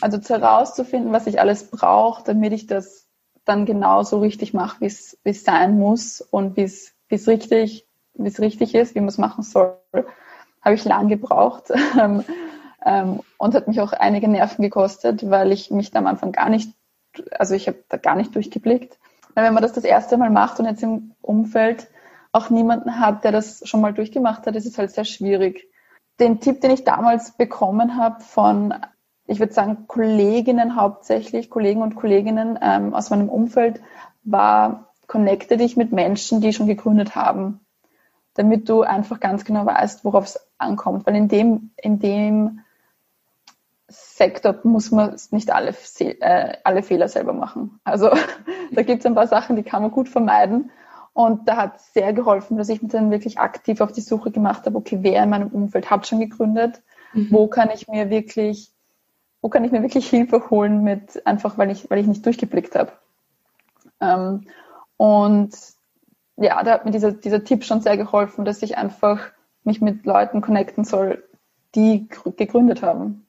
Also 0.00 0.18
herauszufinden, 0.18 1.12
was 1.12 1.26
ich 1.26 1.40
alles 1.40 1.70
brauche, 1.70 2.24
damit 2.24 2.54
ich 2.54 2.66
das 2.66 3.06
dann 3.44 3.66
genauso 3.66 4.20
richtig 4.20 4.54
mache, 4.54 4.80
wie 4.80 4.86
es 4.86 5.44
sein 5.44 5.78
muss 5.78 6.22
und 6.22 6.56
wie 6.56 6.62
es 6.62 6.94
richtig, 7.28 7.86
es 8.14 8.40
richtig 8.40 8.74
ist, 8.74 8.94
wie 8.94 9.00
man 9.00 9.10
es 9.10 9.18
machen 9.18 9.42
soll, 9.42 9.76
habe 10.62 10.74
ich 10.74 10.86
lang 10.86 11.08
gebraucht 11.08 11.64
ähm, 12.00 12.24
ähm, 12.86 13.20
und 13.36 13.54
hat 13.54 13.68
mich 13.68 13.82
auch 13.82 13.92
einige 13.92 14.28
Nerven 14.28 14.62
gekostet, 14.62 15.28
weil 15.28 15.52
ich 15.52 15.70
mich 15.70 15.90
da 15.90 15.98
am 15.98 16.06
Anfang 16.06 16.32
gar 16.32 16.48
nicht, 16.48 16.72
also 17.32 17.54
ich 17.54 17.68
habe 17.68 17.84
da 17.90 17.98
gar 17.98 18.16
nicht 18.16 18.34
durchgeblickt. 18.34 18.98
Wenn 19.34 19.52
man 19.52 19.62
das 19.62 19.74
das 19.74 19.84
erste 19.84 20.16
Mal 20.16 20.30
macht 20.30 20.60
und 20.60 20.64
jetzt 20.64 20.82
im 20.82 21.12
Umfeld 21.20 21.88
auch 22.32 22.48
niemanden 22.48 22.98
hat, 22.98 23.24
der 23.24 23.32
das 23.32 23.62
schon 23.68 23.82
mal 23.82 23.92
durchgemacht 23.92 24.46
hat, 24.46 24.56
ist 24.56 24.66
es 24.66 24.78
halt 24.78 24.90
sehr 24.90 25.04
schwierig. 25.04 25.68
Den 26.18 26.40
Tipp, 26.40 26.60
den 26.60 26.70
ich 26.70 26.84
damals 26.84 27.32
bekommen 27.32 27.96
habe 27.96 28.20
von, 28.20 28.74
ich 29.26 29.38
würde 29.38 29.52
sagen, 29.52 29.86
Kolleginnen 29.86 30.76
hauptsächlich, 30.76 31.50
Kollegen 31.50 31.82
und 31.82 31.94
Kolleginnen 31.94 32.58
ähm, 32.60 32.94
aus 32.94 33.10
meinem 33.10 33.28
Umfeld, 33.28 33.80
war, 34.24 34.92
connecte 35.06 35.58
dich 35.58 35.76
mit 35.76 35.92
Menschen, 35.92 36.40
die 36.40 36.54
schon 36.54 36.66
gegründet 36.66 37.14
haben, 37.14 37.60
damit 38.34 38.68
du 38.68 38.82
einfach 38.82 39.20
ganz 39.20 39.44
genau 39.44 39.66
weißt, 39.66 40.04
worauf 40.04 40.24
es 40.24 40.40
ankommt. 40.56 41.06
Weil 41.06 41.16
in 41.16 41.28
dem, 41.28 41.70
in 41.76 41.98
dem 41.98 42.60
Sektor 43.88 44.56
muss 44.62 44.90
man 44.90 45.16
nicht 45.32 45.50
alle, 45.50 45.74
äh, 45.98 46.56
alle 46.64 46.82
Fehler 46.82 47.08
selber 47.08 47.34
machen. 47.34 47.78
Also 47.84 48.08
da 48.72 48.82
gibt 48.82 49.00
es 49.00 49.06
ein 49.06 49.14
paar 49.14 49.26
Sachen, 49.26 49.56
die 49.56 49.62
kann 49.62 49.82
man 49.82 49.90
gut 49.90 50.08
vermeiden 50.08 50.70
Und 51.14 51.46
da 51.46 51.56
hat 51.56 51.76
es 51.76 51.92
sehr 51.92 52.12
geholfen, 52.12 52.56
dass 52.56 52.68
ich 52.68 52.80
mich 52.80 52.90
dann 52.90 53.10
wirklich 53.10 53.38
aktiv 53.38 53.80
auf 53.80 53.92
die 53.92 54.00
Suche 54.00 54.30
gemacht 54.30 54.64
habe, 54.64 54.78
okay, 54.78 54.98
wer 55.02 55.22
in 55.22 55.30
meinem 55.30 55.48
Umfeld 55.48 55.90
hat 55.90 56.06
schon 56.06 56.20
gegründet? 56.20 56.82
Mhm. 57.12 57.28
Wo 57.30 57.48
kann 57.48 57.70
ich 57.70 57.86
mir 57.88 58.08
wirklich, 58.08 58.72
wo 59.42 59.48
kann 59.48 59.64
ich 59.64 59.72
mir 59.72 59.82
wirklich 59.82 60.08
Hilfe 60.10 60.50
holen 60.50 60.82
mit, 60.82 61.26
einfach 61.26 61.58
weil 61.58 61.70
ich, 61.70 61.90
weil 61.90 61.98
ich 61.98 62.06
nicht 62.06 62.24
durchgeblickt 62.24 62.74
habe. 62.74 62.92
Ähm, 64.00 64.46
und 64.96 65.54
ja, 66.36 66.62
da 66.62 66.72
hat 66.72 66.84
mir 66.84 66.92
dieser, 66.92 67.12
dieser 67.12 67.44
Tipp 67.44 67.64
schon 67.64 67.82
sehr 67.82 67.96
geholfen, 67.96 68.44
dass 68.44 68.62
ich 68.62 68.78
einfach 68.78 69.20
mich 69.64 69.80
mit 69.80 70.06
Leuten 70.06 70.40
connecten 70.40 70.84
soll, 70.84 71.22
die 71.74 72.08
gegründet 72.08 72.82
haben. 72.82 73.26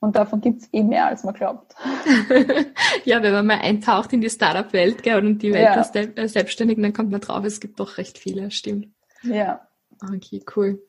Und 0.00 0.16
davon 0.16 0.40
gibt 0.40 0.62
es 0.62 0.68
eh 0.72 0.82
mehr, 0.82 1.06
als 1.06 1.24
man 1.24 1.34
glaubt. 1.34 1.74
ja, 3.04 3.22
wenn 3.22 3.32
man 3.32 3.46
mal 3.46 3.60
eintaucht 3.60 4.12
in 4.14 4.22
die 4.22 4.30
Startup-Welt 4.30 5.06
und 5.06 5.40
die 5.42 5.52
Welt 5.52 5.76
ja. 5.76 5.84
der 5.92 6.18
äh, 6.18 6.26
Selbstständigen, 6.26 6.82
dann 6.82 6.94
kommt 6.94 7.10
man 7.10 7.20
drauf, 7.20 7.44
es 7.44 7.60
gibt 7.60 7.78
doch 7.78 7.98
recht 7.98 8.18
viele, 8.18 8.50
stimmt. 8.50 8.88
Ja. 9.22 9.60
Okay, 10.02 10.42
cool. 10.56 10.82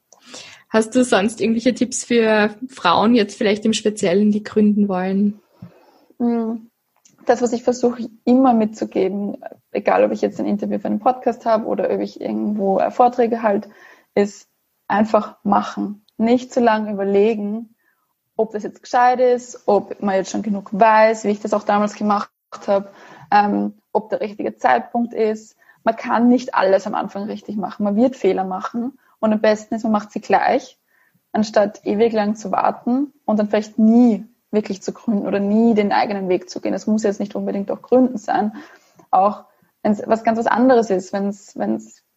Hast 0.69 0.95
du 0.95 1.03
sonst 1.03 1.41
irgendwelche 1.41 1.73
Tipps 1.73 2.05
für 2.05 2.55
Frauen 2.69 3.13
jetzt 3.13 3.37
vielleicht 3.37 3.65
im 3.65 3.73
Speziellen, 3.73 4.31
die 4.31 4.43
gründen 4.43 4.87
wollen? 4.87 5.41
Hm. 6.17 6.69
Das, 7.25 7.41
was 7.41 7.51
ich 7.51 7.63
versuche 7.63 8.09
immer 8.23 8.53
mitzugeben, 8.53 9.37
egal 9.71 10.05
ob 10.05 10.11
ich 10.11 10.21
jetzt 10.21 10.39
ein 10.39 10.45
Interview 10.45 10.79
für 10.79 10.87
einen 10.87 10.99
Podcast 10.99 11.45
habe 11.45 11.65
oder 11.65 11.89
ob 11.91 11.99
ich 11.99 12.21
irgendwo 12.21 12.81
Vorträge 12.89 13.43
halte, 13.43 13.69
ist 14.15 14.47
einfach 14.87 15.37
machen. 15.43 16.05
Nicht 16.17 16.53
zu 16.53 16.61
lange 16.61 16.91
überlegen, 16.91 17.75
ob 18.41 18.51
das 18.51 18.63
jetzt 18.63 18.83
gescheit 18.83 19.19
ist, 19.19 19.63
ob 19.67 20.01
man 20.01 20.15
jetzt 20.15 20.31
schon 20.31 20.41
genug 20.41 20.69
weiß, 20.71 21.23
wie 21.23 21.29
ich 21.29 21.39
das 21.39 21.53
auch 21.53 21.63
damals 21.63 21.95
gemacht 21.95 22.29
habe, 22.67 22.89
ähm, 23.31 23.73
ob 23.91 24.09
der 24.09 24.21
richtige 24.21 24.57
Zeitpunkt 24.57 25.13
ist. 25.13 25.55
Man 25.83 25.95
kann 25.95 26.27
nicht 26.27 26.53
alles 26.53 26.85
am 26.87 26.95
Anfang 26.95 27.23
richtig 27.23 27.55
machen. 27.55 27.83
Man 27.83 27.95
wird 27.95 28.15
Fehler 28.15 28.43
machen 28.43 28.97
und 29.19 29.33
am 29.33 29.41
besten 29.41 29.75
ist, 29.75 29.83
man 29.83 29.91
macht 29.91 30.11
sie 30.11 30.21
gleich, 30.21 30.77
anstatt 31.31 31.85
ewig 31.85 32.13
lang 32.13 32.35
zu 32.35 32.51
warten 32.51 33.13
und 33.25 33.37
dann 33.37 33.49
vielleicht 33.49 33.79
nie 33.79 34.25
wirklich 34.51 34.81
zu 34.83 34.91
gründen 34.91 35.27
oder 35.27 35.39
nie 35.39 35.73
den 35.73 35.91
eigenen 35.91 36.27
Weg 36.27 36.49
zu 36.49 36.59
gehen. 36.59 36.73
Das 36.73 36.87
muss 36.87 37.03
jetzt 37.03 37.19
nicht 37.19 37.35
unbedingt 37.35 37.71
auch 37.71 37.81
Gründen 37.81 38.17
sein. 38.17 38.53
Auch 39.09 39.45
wenn 39.81 39.93
es 39.93 40.03
was 40.05 40.23
ganz 40.23 40.37
was 40.37 40.47
anderes 40.47 40.89
ist, 40.89 41.13
wenn 41.13 41.27
es 41.29 41.55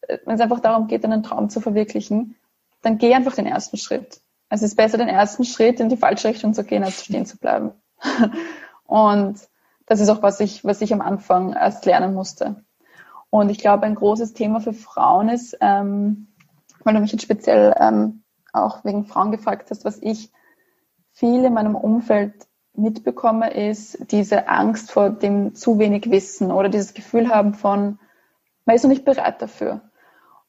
es 0.08 0.40
einfach 0.40 0.60
darum 0.60 0.86
geht, 0.86 1.04
einen 1.04 1.22
Traum 1.22 1.48
zu 1.48 1.60
verwirklichen, 1.60 2.36
dann 2.82 2.98
geh 2.98 3.14
einfach 3.14 3.34
den 3.34 3.46
ersten 3.46 3.76
Schritt. 3.76 4.20
Es 4.54 4.62
ist 4.62 4.76
besser, 4.76 4.98
den 4.98 5.08
ersten 5.08 5.42
Schritt 5.42 5.80
in 5.80 5.88
die 5.88 5.96
falsche 5.96 6.28
Richtung 6.28 6.54
zu 6.54 6.62
gehen, 6.62 6.84
als 6.84 7.04
stehen 7.04 7.26
zu 7.26 7.38
bleiben. 7.38 7.72
Und 8.86 9.40
das 9.86 9.98
ist 9.98 10.08
auch, 10.08 10.22
was 10.22 10.38
ich, 10.38 10.64
was 10.64 10.80
ich 10.80 10.92
am 10.92 11.00
Anfang 11.00 11.54
erst 11.54 11.84
lernen 11.86 12.14
musste. 12.14 12.62
Und 13.30 13.50
ich 13.50 13.58
glaube, 13.58 13.82
ein 13.84 13.96
großes 13.96 14.32
Thema 14.32 14.60
für 14.60 14.72
Frauen 14.72 15.28
ist, 15.28 15.58
ähm, 15.60 16.28
weil 16.84 16.94
du 16.94 17.00
mich 17.00 17.10
jetzt 17.10 17.24
speziell 17.24 17.74
ähm, 17.80 18.22
auch 18.52 18.84
wegen 18.84 19.06
Frauen 19.06 19.32
gefragt 19.32 19.72
hast, 19.72 19.84
was 19.84 19.98
ich 20.00 20.30
viel 21.10 21.44
in 21.44 21.54
meinem 21.54 21.74
Umfeld 21.74 22.46
mitbekomme, 22.74 23.52
ist 23.52 24.08
diese 24.12 24.46
Angst 24.46 24.92
vor 24.92 25.10
dem 25.10 25.56
zu 25.56 25.80
wenig 25.80 26.12
Wissen 26.12 26.52
oder 26.52 26.68
dieses 26.68 26.94
Gefühl 26.94 27.28
haben 27.28 27.54
von, 27.54 27.98
man 28.66 28.76
ist 28.76 28.84
noch 28.84 28.90
nicht 28.90 29.04
bereit 29.04 29.42
dafür. 29.42 29.80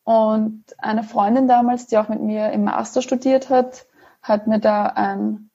Und 0.04 0.64
eine 0.78 1.02
Freundin 1.02 1.48
damals, 1.48 1.88
die 1.88 1.98
auch 1.98 2.08
mit 2.08 2.22
mir 2.22 2.52
im 2.52 2.66
Master 2.66 3.02
studiert 3.02 3.50
hat, 3.50 3.88
hat 4.28 4.48
mir 4.48 4.60
da 4.60 4.88
ein 4.88 5.52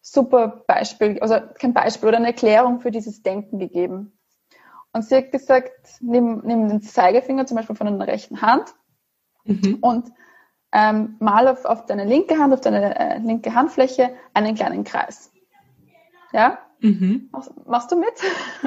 super 0.00 0.64
Beispiel, 0.66 1.18
also 1.20 1.36
kein 1.58 1.74
Beispiel 1.74 2.08
oder 2.08 2.18
eine 2.18 2.28
Erklärung 2.28 2.80
für 2.80 2.90
dieses 2.90 3.22
Denken 3.22 3.58
gegeben. 3.58 4.18
Und 4.92 5.04
sie 5.04 5.16
hat 5.16 5.30
gesagt, 5.30 5.72
nimm, 6.00 6.40
nimm 6.44 6.68
den 6.68 6.80
Zeigefinger 6.80 7.46
zum 7.46 7.58
Beispiel 7.58 7.76
von 7.76 7.86
deiner 7.86 8.06
rechten 8.06 8.40
Hand 8.40 8.74
mhm. 9.44 9.78
und 9.82 10.10
ähm, 10.72 11.16
mal 11.18 11.48
auf, 11.48 11.64
auf 11.64 11.84
deine 11.86 12.04
linke 12.04 12.38
Hand, 12.38 12.54
auf 12.54 12.60
deine 12.62 12.98
äh, 12.98 13.18
linke 13.18 13.54
Handfläche 13.54 14.14
einen 14.32 14.54
kleinen 14.54 14.84
Kreis. 14.84 15.30
Ja? 16.32 16.58
Mhm. 16.80 17.28
Machst, 17.32 17.52
machst, 17.66 17.92
du 17.92 17.96
mit? 17.96 18.14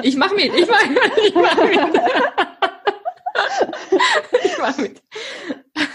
Ich 0.02 0.16
mach 0.16 0.30
mit, 0.32 0.54
ich 0.54 0.68
mach 0.68 0.88
mit, 0.88 0.98
ich 1.26 1.34
mach 1.34 1.56
mit. 1.56 2.02
ich 4.44 4.58
mach 4.58 4.78
mit. 4.78 5.02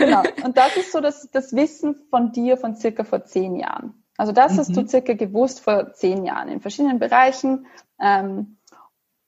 Genau. 0.06 0.24
Und 0.44 0.58
das 0.58 0.78
ist 0.78 0.92
so 0.92 1.02
das, 1.02 1.30
das 1.32 1.54
Wissen 1.54 1.96
von 2.10 2.32
dir 2.32 2.58
von 2.58 2.76
circa 2.76 3.04
vor 3.04 3.26
zehn 3.26 3.56
Jahren. 3.56 4.04
Also 4.18 4.32
das 4.32 4.54
mhm. 4.54 4.58
hast 4.58 4.76
du 4.76 4.82
mhm. 4.82 4.88
circa 4.88 5.14
gewusst 5.14 5.62
vor 5.62 5.94
zehn 5.94 6.26
Jahren 6.26 6.50
in 6.50 6.62
verschiedenen 6.62 7.00
Bereichen. 7.00 7.68
Ähm, 8.00 8.58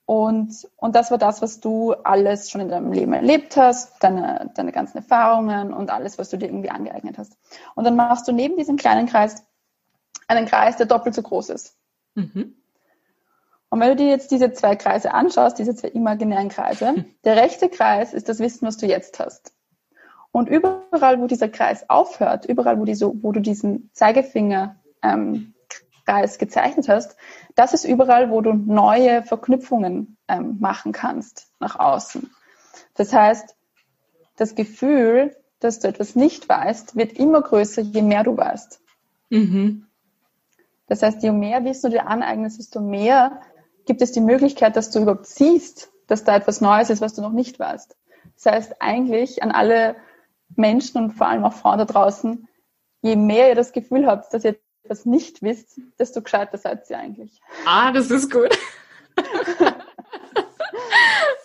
und, 0.06 0.68
und 0.78 0.96
das 0.96 1.12
war 1.12 1.18
das, 1.18 1.42
was 1.42 1.60
du 1.60 1.92
alles 1.92 2.50
schon 2.50 2.62
in 2.62 2.70
deinem 2.70 2.94
Leben 2.94 3.12
erlebt 3.12 3.58
hast, 3.58 4.02
deine, 4.02 4.52
deine 4.56 4.72
ganzen 4.72 4.98
Erfahrungen 4.98 5.74
und 5.74 5.90
alles, 5.90 6.18
was 6.18 6.30
du 6.30 6.38
dir 6.38 6.46
irgendwie 6.46 6.70
angeeignet 6.70 7.18
hast. 7.18 7.38
Und 7.76 7.84
dann 7.84 7.98
machst 7.98 8.26
du 8.28 8.32
neben 8.32 8.56
diesem 8.56 8.78
kleinen 8.78 9.08
Kreis 9.08 9.44
einen 10.30 10.46
Kreis, 10.46 10.78
der 10.78 10.86
doppelt 10.86 11.14
so 11.14 11.22
groß 11.22 11.50
ist. 11.50 11.76
Mhm. 12.16 12.56
Und 13.70 13.80
wenn 13.82 13.90
du 13.90 13.96
dir 13.98 14.08
jetzt 14.08 14.32
diese 14.32 14.54
zwei 14.54 14.76
Kreise 14.76 15.14
anschaust, 15.14 15.60
diese 15.60 15.76
zwei 15.76 15.90
imaginären 15.90 16.50
Kreise, 16.50 16.90
hm. 16.90 17.06
der 17.24 17.36
rechte 17.36 17.70
Kreis 17.70 18.14
ist 18.14 18.30
das 18.30 18.40
Wissen, 18.40 18.66
was 18.66 18.78
du 18.78 18.86
jetzt 18.86 19.20
hast. 19.20 19.54
Und 20.32 20.50
überall, 20.50 21.20
wo 21.22 21.28
dieser 21.28 21.50
Kreis 21.50 21.90
aufhört, 21.90 22.46
überall, 22.46 22.80
wo, 22.80 22.86
die 22.86 22.96
so, 22.96 23.16
wo 23.22 23.32
du 23.32 23.40
diesen 23.40 23.90
Zeigefinger 23.94 24.76
ähm, 25.02 25.54
Kreis 26.06 26.38
gezeichnet 26.38 26.88
hast, 26.88 27.18
das 27.56 27.74
ist 27.74 27.84
überall, 27.84 28.30
wo 28.32 28.42
du 28.42 28.54
neue 28.54 29.24
Verknüpfungen 29.24 30.18
ähm, 30.28 30.58
machen 30.60 30.92
kannst 30.92 31.48
nach 31.60 31.78
außen. 31.78 32.32
Das 32.96 33.14
heißt, 33.14 33.56
das 34.38 34.56
Gefühl, 34.56 35.36
dass 35.60 35.80
du 35.80 35.88
etwas 35.88 36.16
nicht 36.16 36.48
weißt, 36.48 36.96
wird 36.96 37.14
immer 37.14 37.42
größer, 37.42 37.82
je 37.82 38.02
mehr 38.02 38.24
du 38.24 38.38
weißt. 38.38 38.80
Mhm. 39.30 39.88
Das 40.88 41.04
heißt, 41.04 41.22
je 41.24 41.32
mehr 41.32 41.66
Wissen 41.66 41.92
du 41.92 41.98
dir 41.98 42.08
aneignest, 42.08 42.60
desto 42.60 42.80
mehr 42.80 43.42
gibt 43.86 44.02
es 44.02 44.12
die 44.12 44.22
Möglichkeit, 44.22 44.76
dass 44.76 44.92
du 44.92 45.00
überhaupt 45.00 45.26
siehst, 45.26 45.92
dass 46.08 46.24
da 46.24 46.36
etwas 46.36 46.62
Neues 46.62 46.90
ist, 46.90 47.02
was 47.02 47.14
du 47.14 47.22
noch 47.22 47.34
nicht 47.34 47.60
weißt. 47.60 47.98
Das 48.36 48.46
heißt, 48.46 48.82
eigentlich 48.82 49.44
an 49.44 49.52
alle 49.52 49.96
Menschen 50.56 50.98
und 51.04 51.12
vor 51.12 51.28
allem 51.28 51.44
auch 51.44 51.54
Frauen 51.54 51.80
da 51.80 51.86
draußen, 51.86 52.48
je 53.02 53.16
mehr 53.16 53.50
ihr 53.50 53.56
das 53.56 53.74
Gefühl 53.74 54.06
habt, 54.08 54.34
dass 54.34 54.44
ihr 54.44 54.58
etwas 54.84 55.06
nicht 55.06 55.42
wisst, 55.42 55.80
desto 56.00 56.22
gescheiter 56.22 56.58
seid 56.58 56.90
ihr 56.90 56.98
eigentlich. 56.98 57.40
Ah, 57.66 57.92
das 57.92 58.10
ist 58.10 58.32
gut. 58.32 58.58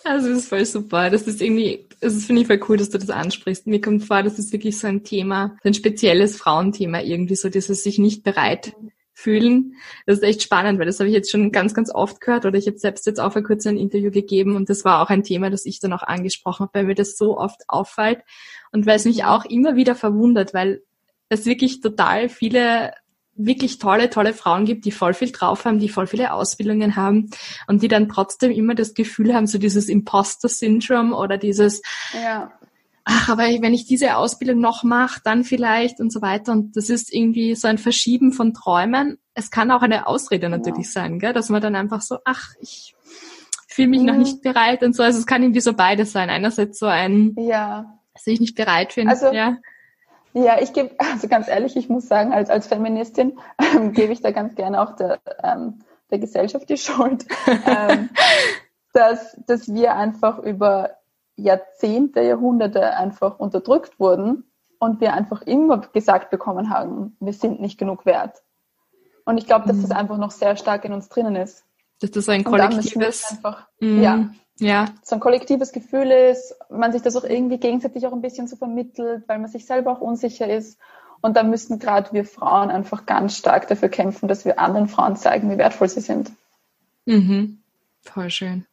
Also 0.05 0.27
das 0.29 0.39
ist 0.39 0.49
voll 0.49 0.65
super. 0.65 1.09
Das 1.09 1.23
ist 1.23 1.41
irgendwie, 1.41 1.87
es 2.01 2.25
finde 2.25 2.41
ich 2.41 2.47
voll 2.47 2.59
cool, 2.67 2.77
dass 2.77 2.89
du 2.89 2.97
das 2.97 3.09
ansprichst. 3.09 3.67
Mir 3.67 3.79
kommt 3.79 4.03
vor, 4.03 4.21
das 4.21 4.37
ist 4.37 4.51
wirklich 4.51 4.77
so 4.77 4.87
ein 4.87 5.03
Thema, 5.03 5.55
ein 5.63 5.73
spezielles 5.73 6.35
Frauenthema 6.35 6.99
irgendwie, 6.99 7.35
so 7.35 7.49
dieses 7.49 7.83
sich 7.83 7.99
nicht 7.99 8.23
bereit 8.23 8.73
fühlen. 9.13 9.75
Das 10.05 10.17
ist 10.17 10.23
echt 10.23 10.41
spannend, 10.41 10.79
weil 10.79 10.85
das 10.85 10.99
habe 10.99 11.07
ich 11.07 11.15
jetzt 11.15 11.31
schon 11.31 11.51
ganz, 11.51 11.73
ganz 11.73 11.93
oft 11.93 12.19
gehört 12.19 12.45
oder 12.45 12.57
ich 12.57 12.67
habe 12.67 12.77
selbst 12.77 13.05
jetzt 13.05 13.19
auch 13.19 13.33
vor 13.33 13.43
kurzem 13.43 13.75
ein 13.75 13.77
Interview 13.79 14.11
gegeben 14.11 14.55
und 14.55 14.69
das 14.69 14.83
war 14.83 15.01
auch 15.01 15.09
ein 15.09 15.23
Thema, 15.23 15.49
das 15.49 15.65
ich 15.65 15.79
dann 15.79 15.93
auch 15.93 16.03
angesprochen 16.03 16.63
habe, 16.63 16.79
weil 16.79 16.85
mir 16.85 16.95
das 16.95 17.17
so 17.17 17.37
oft 17.37 17.61
auffällt 17.67 18.21
und 18.71 18.85
weil 18.85 18.95
es 18.95 19.05
mich 19.05 19.23
auch 19.23 19.45
immer 19.45 19.75
wieder 19.75 19.95
verwundert, 19.95 20.53
weil 20.53 20.81
es 21.29 21.45
wirklich 21.45 21.81
total 21.81 22.29
viele 22.29 22.93
wirklich 23.35 23.79
tolle, 23.79 24.11
tolle 24.11 24.33
Frauen 24.33 24.65
gibt, 24.65 24.85
die 24.85 24.91
voll 24.91 25.15
viel 25.15 25.31
drauf 25.31 25.65
haben, 25.65 25.79
die 25.79 25.89
voll 25.89 26.05
viele 26.05 26.33
Ausbildungen 26.33 26.95
haben 26.95 27.31
und 27.65 27.81
die 27.81 27.87
dann 27.87 28.07
trotzdem 28.07 28.51
immer 28.51 28.75
das 28.75 28.93
Gefühl 28.93 29.33
haben, 29.33 29.47
so 29.47 29.57
dieses 29.57 29.89
Imposter-Syndrom 29.89 31.13
oder 31.13 31.39
dieses, 31.39 31.81
ja 32.13 32.51
ach, 33.05 33.29
aber 33.29 33.43
wenn 33.43 33.73
ich 33.73 33.85
diese 33.85 34.17
Ausbildung 34.17 34.59
noch 34.59 34.83
mache, 34.83 35.21
dann 35.23 35.43
vielleicht 35.43 35.99
und 35.99 36.11
so 36.11 36.21
weiter. 36.21 36.51
Und 36.51 36.75
das 36.77 36.89
ist 36.89 37.13
irgendwie 37.13 37.55
so 37.55 37.67
ein 37.67 37.77
Verschieben 37.77 38.31
von 38.31 38.53
Träumen. 38.53 39.19
Es 39.33 39.51
kann 39.51 39.71
auch 39.71 39.81
eine 39.81 40.07
Ausrede 40.07 40.49
natürlich 40.49 40.87
ja. 40.87 40.91
sein, 40.91 41.19
gell? 41.19 41.33
dass 41.33 41.49
man 41.49 41.61
dann 41.61 41.75
einfach 41.75 42.01
so, 42.01 42.17
ach, 42.25 42.49
ich 42.61 42.95
fühle 43.67 43.89
mich 43.89 44.01
mhm. 44.01 44.05
noch 44.05 44.15
nicht 44.15 44.41
bereit 44.41 44.83
und 44.83 44.95
so. 44.95 45.03
Also 45.03 45.19
es 45.19 45.25
kann 45.25 45.41
irgendwie 45.41 45.61
so 45.61 45.73
beides 45.73 46.11
sein. 46.11 46.29
Einerseits 46.29 46.79
so 46.79 46.85
ein, 46.85 47.35
ja. 47.37 47.97
dass 48.13 48.27
ich 48.27 48.39
nicht 48.39 48.55
bereit 48.55 48.95
bin. 48.95 49.09
Also, 49.09 49.31
ja. 49.31 49.57
Ja, 50.33 50.59
ich 50.59 50.73
gebe, 50.73 50.95
also 50.97 51.27
ganz 51.27 51.47
ehrlich, 51.47 51.75
ich 51.75 51.89
muss 51.89 52.07
sagen, 52.07 52.33
als, 52.33 52.49
als 52.49 52.67
Feministin 52.67 53.37
ähm, 53.75 53.93
gebe 53.93 54.13
ich 54.13 54.21
da 54.21 54.31
ganz 54.31 54.55
gerne 54.55 54.81
auch 54.81 54.95
der, 54.95 55.19
ähm, 55.43 55.83
der 56.09 56.19
Gesellschaft 56.19 56.69
die 56.69 56.77
Schuld, 56.77 57.25
ähm, 57.67 58.09
dass, 58.93 59.37
dass 59.45 59.71
wir 59.71 59.95
einfach 59.95 60.39
über 60.39 60.97
Jahrzehnte, 61.35 62.21
Jahrhunderte 62.21 62.95
einfach 62.95 63.39
unterdrückt 63.39 63.99
wurden 63.99 64.45
und 64.79 65.01
wir 65.01 65.13
einfach 65.13 65.41
immer 65.43 65.79
gesagt 65.79 66.29
bekommen 66.29 66.69
haben, 66.69 67.15
wir 67.19 67.33
sind 67.33 67.61
nicht 67.61 67.77
genug 67.77 68.05
wert. 68.05 68.43
Und 69.25 69.37
ich 69.37 69.45
glaube, 69.45 69.67
dass 69.67 69.79
das 69.79 69.89
mhm. 69.89 69.95
einfach 69.95 70.17
noch 70.17 70.31
sehr 70.31 70.55
stark 70.55 70.85
in 70.85 70.93
uns 70.93 71.09
drinnen 71.09 71.35
ist. 71.35 71.63
Dass 72.01 72.11
das 72.11 72.27
ein 72.27 72.43
kollektives, 72.43 73.31
einfach, 73.31 73.67
mm, 73.79 74.01
ja, 74.01 74.29
ja, 74.59 74.85
so 75.01 75.15
ein 75.15 75.21
kollektives 75.21 75.71
Gefühl 75.71 76.11
ist, 76.11 76.55
man 76.69 76.91
sich 76.91 77.01
das 77.01 77.15
auch 77.15 77.23
irgendwie 77.23 77.57
gegenseitig 77.57 78.05
auch 78.05 78.13
ein 78.13 78.21
bisschen 78.21 78.47
so 78.47 78.55
vermittelt, 78.55 79.23
weil 79.27 79.39
man 79.39 79.49
sich 79.49 79.65
selber 79.65 79.93
auch 79.93 80.01
unsicher 80.01 80.53
ist. 80.53 80.77
Und 81.21 81.37
da 81.37 81.43
müssen 81.43 81.79
gerade 81.79 82.11
wir 82.11 82.25
Frauen 82.25 82.69
einfach 82.69 83.05
ganz 83.05 83.37
stark 83.37 83.69
dafür 83.69 83.87
kämpfen, 83.87 84.27
dass 84.27 84.43
wir 84.43 84.59
anderen 84.59 84.89
Frauen 84.89 85.15
zeigen, 85.15 85.49
wie 85.49 85.57
wertvoll 85.57 85.87
sie 85.87 86.01
sind. 86.01 86.31
Mhm. 87.05 87.59
Voll 88.01 88.29
schön. 88.29 88.65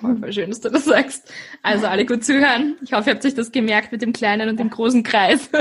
Voll, 0.00 0.16
voll 0.16 0.32
schön, 0.32 0.50
dass 0.50 0.60
du 0.60 0.68
das 0.68 0.84
sagst. 0.84 1.32
Also 1.62 1.86
alle 1.86 2.04
gut 2.04 2.24
zuhören. 2.24 2.76
Ich 2.82 2.92
hoffe, 2.92 3.10
ihr 3.10 3.14
habt 3.14 3.24
euch 3.24 3.34
das 3.34 3.52
gemerkt 3.52 3.92
mit 3.92 4.02
dem 4.02 4.12
kleinen 4.12 4.48
und 4.48 4.58
dem 4.58 4.70
großen 4.70 5.02
Kreis. 5.02 5.48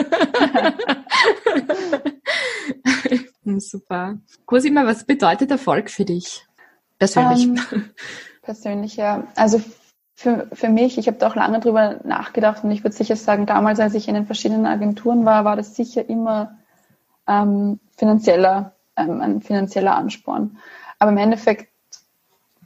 Super. 3.59 4.17
Cosima, 4.45 4.85
was 4.85 5.05
bedeutet 5.05 5.51
Erfolg 5.51 5.89
für 5.89 6.05
dich 6.05 6.45
persönlich? 6.97 7.45
Um, 7.45 7.57
ähm, 7.71 7.89
persönlich, 8.41 8.95
ja. 8.97 9.27
Also 9.35 9.61
für, 10.15 10.47
für 10.53 10.69
mich, 10.69 10.97
ich 10.97 11.07
habe 11.07 11.17
da 11.17 11.27
auch 11.27 11.35
lange 11.35 11.59
drüber 11.59 11.99
nachgedacht 12.03 12.63
und 12.63 12.71
ich 12.71 12.83
würde 12.83 12.95
sicher 12.95 13.15
sagen, 13.15 13.45
damals, 13.45 13.79
als 13.79 13.93
ich 13.93 14.07
in 14.07 14.15
den 14.15 14.25
verschiedenen 14.25 14.65
Agenturen 14.65 15.25
war, 15.25 15.45
war 15.45 15.55
das 15.55 15.75
sicher 15.75 16.07
immer 16.09 16.57
ähm, 17.27 17.79
finanzieller, 17.97 18.73
ähm, 18.95 19.21
ein 19.21 19.41
finanzieller 19.41 19.95
Ansporn. 19.95 20.57
Aber 20.99 21.11
im 21.11 21.17
Endeffekt, 21.17 21.67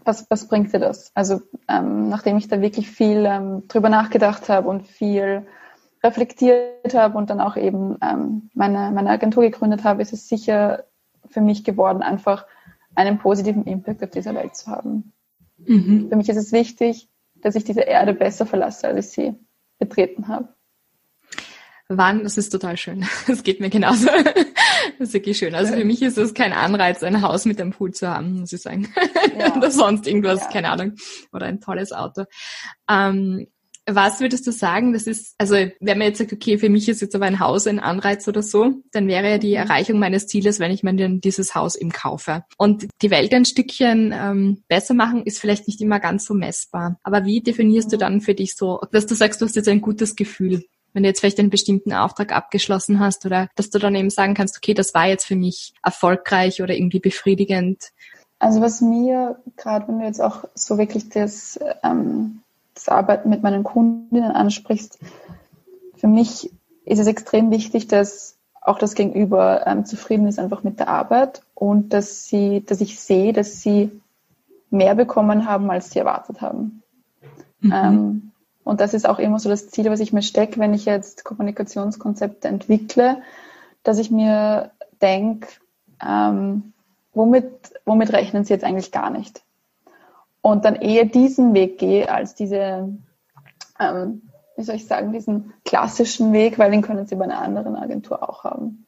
was, 0.04 0.26
was 0.30 0.48
bringt 0.48 0.74
dir 0.74 0.80
das? 0.80 1.12
Also 1.14 1.42
ähm, 1.68 2.10
nachdem 2.10 2.38
ich 2.38 2.48
da 2.48 2.62
wirklich 2.62 2.90
viel 2.90 3.26
ähm, 3.26 3.68
drüber 3.68 3.90
nachgedacht 3.90 4.50
habe 4.50 4.68
und 4.70 4.88
viel 4.88 5.46
reflektiert 6.04 6.94
habe 6.94 7.18
und 7.18 7.30
dann 7.30 7.42
auch 7.42 7.58
eben 7.58 7.98
ähm, 8.02 8.50
meine, 8.54 8.92
meine 8.92 9.10
Agentur 9.10 9.44
gegründet 9.44 9.84
habe, 9.84 10.02
ist 10.02 10.14
es 10.14 10.28
sicher 10.28 10.86
für 11.28 11.42
mich 11.42 11.64
geworden, 11.64 12.02
einfach 12.02 12.46
einen 12.96 13.20
positiven 13.20 13.66
Impact 13.66 14.04
auf 14.04 14.10
dieser 14.10 14.34
Welt 14.34 14.56
zu 14.56 14.68
haben. 14.68 15.14
Mhm. 15.58 16.08
Für 16.10 16.16
mich 16.16 16.30
ist 16.30 16.38
es 16.38 16.52
wichtig, 16.52 17.10
dass 17.36 17.56
ich 17.56 17.64
diese 17.64 17.82
Erde 17.82 18.14
besser 18.14 18.46
verlasse, 18.46 18.88
als 18.88 19.08
ich 19.08 19.12
sie 19.12 19.36
betreten 19.78 20.28
habe. 20.28 20.50
Wann? 21.88 22.24
Das 22.24 22.38
ist 22.38 22.50
total 22.50 22.78
schön. 22.78 23.06
Das 23.28 23.44
geht 23.44 23.60
mir 23.60 23.70
genauso. 23.70 24.08
Das 24.98 25.10
ist 25.10 25.14
wirklich 25.14 25.38
schön. 25.38 25.56
Also 25.56 25.74
für 25.74 25.86
mich 25.86 26.02
ist 26.02 26.18
es 26.18 26.34
kein 26.34 26.54
Anreiz, 26.54 27.04
ein 27.04 27.22
Haus 27.22 27.46
mit 27.46 27.60
einem 27.60 27.72
Pool 27.72 27.92
zu 27.94 28.10
haben, 28.10 28.40
muss 28.42 28.54
ich 28.54 28.62
sagen. 28.62 28.88
Ja. 29.38 29.56
Oder 29.58 29.72
sonst 29.72 30.08
irgendwas, 30.08 30.42
ja. 30.42 30.48
keine 30.50 30.70
Ahnung. 30.70 30.94
Oder 31.32 31.48
ein 31.48 31.62
tolles 31.62 31.92
Auto. 31.92 32.26
Ähm, 32.90 33.48
was 33.96 34.20
würdest 34.20 34.46
du 34.46 34.52
sagen, 34.52 34.94
das 34.94 35.08
ist, 35.08 35.36
also 35.38 35.56
wenn 35.56 35.98
man 35.98 36.08
jetzt 36.08 36.20
sagt, 36.20 36.34
okay, 36.34 36.58
für 36.58 36.70
mich 36.70 36.88
ist 36.90 37.02
jetzt 37.02 37.16
aber 37.16 37.26
ein 37.26 37.40
Haus 37.40 37.68
ein 37.68 37.80
Anreiz 37.80 38.28
oder 38.28 38.44
so, 38.44 38.74
dann 38.92 39.08
wäre 39.08 39.30
ja 39.30 39.38
die 39.38 39.52
mhm. 39.52 39.56
Erreichung 39.56 40.00
meines 40.00 40.28
Zieles, 40.28 40.60
wenn 40.60 40.72
ich 40.72 40.84
mir 40.84 40.94
dann 40.94 41.22
dieses 41.22 41.56
Haus 41.56 41.76
eben 41.76 41.92
kaufe. 41.92 42.44
Und 42.58 42.88
die 43.02 43.12
Welt 43.12 43.34
ein 43.34 43.46
Stückchen 43.46 44.14
ähm, 44.16 44.64
besser 44.68 44.94
machen, 44.94 45.24
ist 45.24 45.40
vielleicht 45.40 45.68
nicht 45.68 45.82
immer 45.82 46.00
ganz 46.00 46.26
so 46.26 46.34
messbar. 46.34 47.00
Aber 47.04 47.26
wie 47.26 47.42
definierst 47.42 47.92
du 47.92 47.98
mhm. 47.98 48.02
dann 48.02 48.22
für 48.22 48.36
dich 48.36 48.56
so, 48.56 48.80
dass 48.92 49.06
du 49.06 49.16
sagst, 49.16 49.42
du 49.42 49.46
hast 49.46 49.56
jetzt 49.56 49.70
ein 49.70 49.82
gutes 49.82 50.16
Gefühl? 50.16 50.64
Wenn 50.94 51.04
du 51.04 51.10
jetzt 51.10 51.20
vielleicht 51.20 51.40
einen 51.40 51.50
bestimmten 51.50 51.94
Auftrag 51.94 52.36
abgeschlossen 52.36 53.00
hast 53.00 53.26
oder 53.26 53.50
dass 53.56 53.70
du 53.70 53.80
dann 53.80 53.96
eben 53.96 54.10
sagen 54.10 54.34
kannst, 54.34 54.58
okay, 54.58 54.74
das 54.74 54.94
war 54.94 55.08
jetzt 55.08 55.26
für 55.26 55.36
mich 55.36 55.74
erfolgreich 55.84 56.62
oder 56.62 56.74
irgendwie 56.74 57.00
befriedigend. 57.00 57.92
Also 58.40 58.62
was 58.62 58.82
mir 58.82 59.40
gerade, 59.58 59.88
wenn 59.88 60.00
du 60.00 60.06
jetzt 60.06 60.22
auch 60.22 60.46
so 60.56 60.78
wirklich 60.78 61.10
das 61.10 61.60
ähm, 61.84 62.42
das 62.74 62.88
Arbeiten 62.88 63.30
mit 63.30 63.44
meinen 63.44 63.64
Kundinnen 63.64 64.32
ansprichst, 64.32 65.00
für 65.98 66.08
mich 66.08 66.50
ist 66.86 67.00
es 67.00 67.08
extrem 67.08 67.52
wichtig, 67.52 67.88
dass 67.88 68.38
auch 68.62 68.80
das 68.80 68.96
Gegenüber 68.96 69.68
ähm, 69.68 69.86
zufrieden 69.86 70.28
ist 70.28 70.40
einfach 70.40 70.64
mit 70.64 70.80
der 70.80 70.88
Arbeit 70.88 71.42
und 71.54 71.94
dass 71.94 72.26
sie, 72.26 72.64
dass 72.66 72.82
ich 72.82 73.00
sehe, 73.00 73.34
dass 73.34 73.62
sie 73.62 73.92
mehr 74.70 74.96
bekommen 74.96 75.46
haben, 75.46 75.70
als 75.72 75.92
sie 75.92 76.00
erwartet 76.00 76.42
haben. 76.42 76.84
Mhm. 77.62 77.74
Ähm, 77.74 78.29
und 78.70 78.80
das 78.80 78.94
ist 78.94 79.08
auch 79.08 79.20
immer 79.20 79.40
so 79.40 79.50
das 79.50 79.70
Ziel, 79.70 79.90
was 79.90 80.00
ich 80.00 80.14
mir 80.14 80.22
stecke, 80.22 80.60
wenn 80.60 80.74
ich 80.74 80.86
jetzt 80.86 81.26
Kommunikationskonzepte 81.26 82.48
entwickle, 82.48 83.22
dass 83.84 83.98
ich 83.98 84.12
mir 84.12 84.72
denke, 85.02 85.48
ähm, 86.06 86.74
womit, 87.14 87.50
womit 87.86 88.14
rechnen 88.14 88.46
sie 88.46 88.54
jetzt 88.54 88.64
eigentlich 88.64 88.92
gar 88.92 89.10
nicht? 89.10 89.44
und 90.42 90.66
dann 90.66 90.76
eher 90.76 91.06
diesen 91.06 91.54
Weg 91.54 91.78
gehe 91.78 92.10
als 92.10 92.36
diese, 92.36 92.90
ähm, 93.80 94.22
wie 94.56 94.64
soll 94.64 94.76
ich 94.76 94.88
sagen, 94.88 95.12
diesen 95.12 95.54
klassischen 95.66 96.34
Weg, 96.34 96.58
weil 96.60 96.72
den 96.72 96.82
können 96.82 97.06
Sie 97.08 97.16
bei 97.16 97.26
einer 97.26 97.42
anderen 97.42 97.76
Agentur 97.76 98.28
auch 98.28 98.44
haben. 98.44 98.86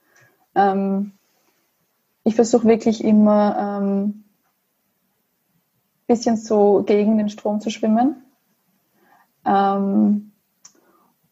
Ähm, 0.56 1.13
ich 2.24 2.36
versuche 2.36 2.67
wirklich 2.67 3.04
immer 3.04 3.80
ähm, 3.82 4.24
bisschen 6.08 6.38
so 6.38 6.84
gegen 6.86 7.17
den 7.17 7.30
Strom 7.30 7.62
zu 7.62 7.70
schwimmen. 7.70 8.20
Ähm, 9.45 10.32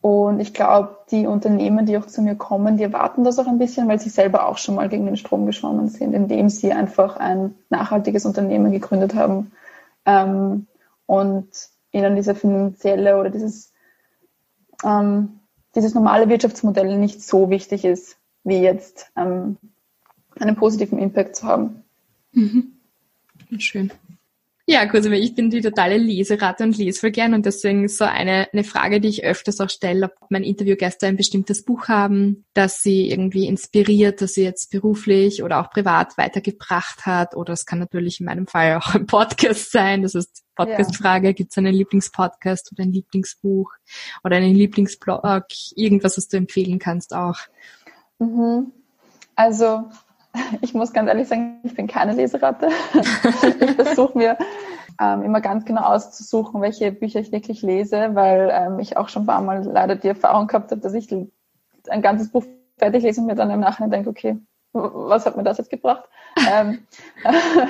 und 0.01 0.39
ich 0.39 0.53
glaube, 0.53 0.97
die 1.11 1.27
Unternehmen, 1.27 1.85
die 1.85 1.97
auch 1.97 2.05
zu 2.05 2.21
mir 2.21 2.35
kommen, 2.35 2.77
die 2.77 2.83
erwarten 2.83 3.25
das 3.25 3.37
auch 3.37 3.47
ein 3.47 3.57
bisschen, 3.57 3.87
weil 3.89 3.99
sie 3.99 4.09
selber 4.09 4.47
auch 4.47 4.57
schon 4.57 4.75
mal 4.75 4.87
gegen 4.87 5.05
den 5.05 5.17
Strom 5.17 5.45
geschwommen 5.45 5.89
sind, 5.89 6.13
indem 6.13 6.47
sie 6.49 6.71
einfach 6.71 7.17
ein 7.17 7.55
nachhaltiges 7.69 8.25
Unternehmen 8.25 8.71
gegründet 8.71 9.13
haben, 9.15 9.51
ähm, 10.05 10.67
und 11.05 11.47
ihnen 11.91 12.15
diese 12.15 12.35
finanzielle 12.35 13.19
oder 13.19 13.29
dieses, 13.29 13.73
ähm, 14.83 15.39
dieses 15.75 15.93
normale 15.93 16.29
Wirtschaftsmodell 16.29 16.97
nicht 16.97 17.23
so 17.23 17.49
wichtig 17.49 17.83
ist, 17.83 18.17
wie 18.43 18.59
jetzt 18.59 19.11
ähm, 19.17 19.57
einen 20.39 20.55
positiven 20.55 20.99
Impact 20.99 21.35
zu 21.35 21.47
haben. 21.47 21.83
Mhm. 22.31 22.73
Schön. 23.57 23.91
Ja, 24.71 24.85
Cosima, 24.85 25.15
ich 25.15 25.33
bin 25.33 25.49
die 25.49 25.61
totale 25.61 25.97
Leseratte 25.97 26.63
und 26.63 26.77
lese 26.77 26.99
voll 26.99 27.09
gern 27.09 27.33
und 27.33 27.43
deswegen 27.43 27.87
so 27.87 28.05
eine, 28.05 28.47
eine 28.53 28.63
Frage, 28.63 29.01
die 29.01 29.07
ich 29.07 29.23
öfters 29.23 29.59
auch 29.61 29.69
stelle, 29.71 30.11
ob 30.21 30.29
mein 30.29 30.43
Interviewgäste 30.43 31.07
ein 31.07 31.17
bestimmtes 31.17 31.65
Buch 31.65 31.87
haben, 31.87 32.45
das 32.53 32.83
sie 32.83 33.09
irgendwie 33.09 33.47
inspiriert, 33.47 34.21
das 34.21 34.35
sie 34.35 34.43
jetzt 34.43 34.69
beruflich 34.69 35.41
oder 35.41 35.59
auch 35.59 35.71
privat 35.71 36.19
weitergebracht 36.19 37.07
hat 37.07 37.35
oder 37.35 37.53
es 37.53 37.65
kann 37.65 37.79
natürlich 37.79 38.19
in 38.19 38.27
meinem 38.27 38.45
Fall 38.45 38.75
auch 38.75 38.93
ein 38.93 39.07
Podcast 39.07 39.71
sein, 39.71 40.03
das 40.03 40.13
ist 40.13 40.43
Podcastfrage, 40.55 41.29
ja. 41.29 41.33
gibt 41.33 41.49
es 41.49 41.57
einen 41.57 41.73
Lieblingspodcast 41.73 42.71
oder 42.71 42.83
ein 42.83 42.91
Lieblingsbuch 42.91 43.71
oder 44.23 44.35
einen 44.35 44.53
Lieblingsblog, 44.53 45.45
irgendwas, 45.73 46.15
was 46.15 46.27
du 46.27 46.37
empfehlen 46.37 46.77
kannst 46.77 47.15
auch? 47.15 47.39
Mhm. 48.19 48.71
Also 49.35 49.89
ich 50.61 50.73
muss 50.73 50.93
ganz 50.93 51.09
ehrlich 51.09 51.27
sagen, 51.27 51.59
ich 51.63 51.75
bin 51.75 51.87
keine 51.87 52.13
Leseratte. 52.13 52.69
ich 53.59 53.71
versuche 53.71 54.17
mir 54.17 54.37
ähm, 55.01 55.23
immer 55.23 55.41
ganz 55.41 55.65
genau 55.65 55.81
auszusuchen, 55.81 56.61
welche 56.61 56.91
Bücher 56.91 57.19
ich 57.19 57.31
wirklich 57.31 57.61
lese, 57.61 58.11
weil 58.13 58.49
ähm, 58.53 58.79
ich 58.79 58.97
auch 58.97 59.09
schon 59.09 59.23
ein 59.23 59.27
paar 59.27 59.41
Mal 59.41 59.63
leider 59.63 59.95
die 59.95 60.09
Erfahrung 60.09 60.47
gehabt 60.47 60.71
habe, 60.71 60.81
dass 60.81 60.93
ich 60.93 61.09
ein 61.11 62.01
ganzes 62.01 62.31
Buch 62.31 62.43
fertig 62.77 63.03
lese 63.03 63.21
und 63.21 63.27
mir 63.27 63.35
dann 63.35 63.49
im 63.49 63.59
Nachhinein 63.59 63.91
denke, 63.91 64.09
okay, 64.09 64.37
was 64.73 65.25
hat 65.25 65.35
mir 65.35 65.43
das 65.43 65.57
jetzt 65.57 65.69
gebracht? 65.69 66.07
ähm, 66.51 66.85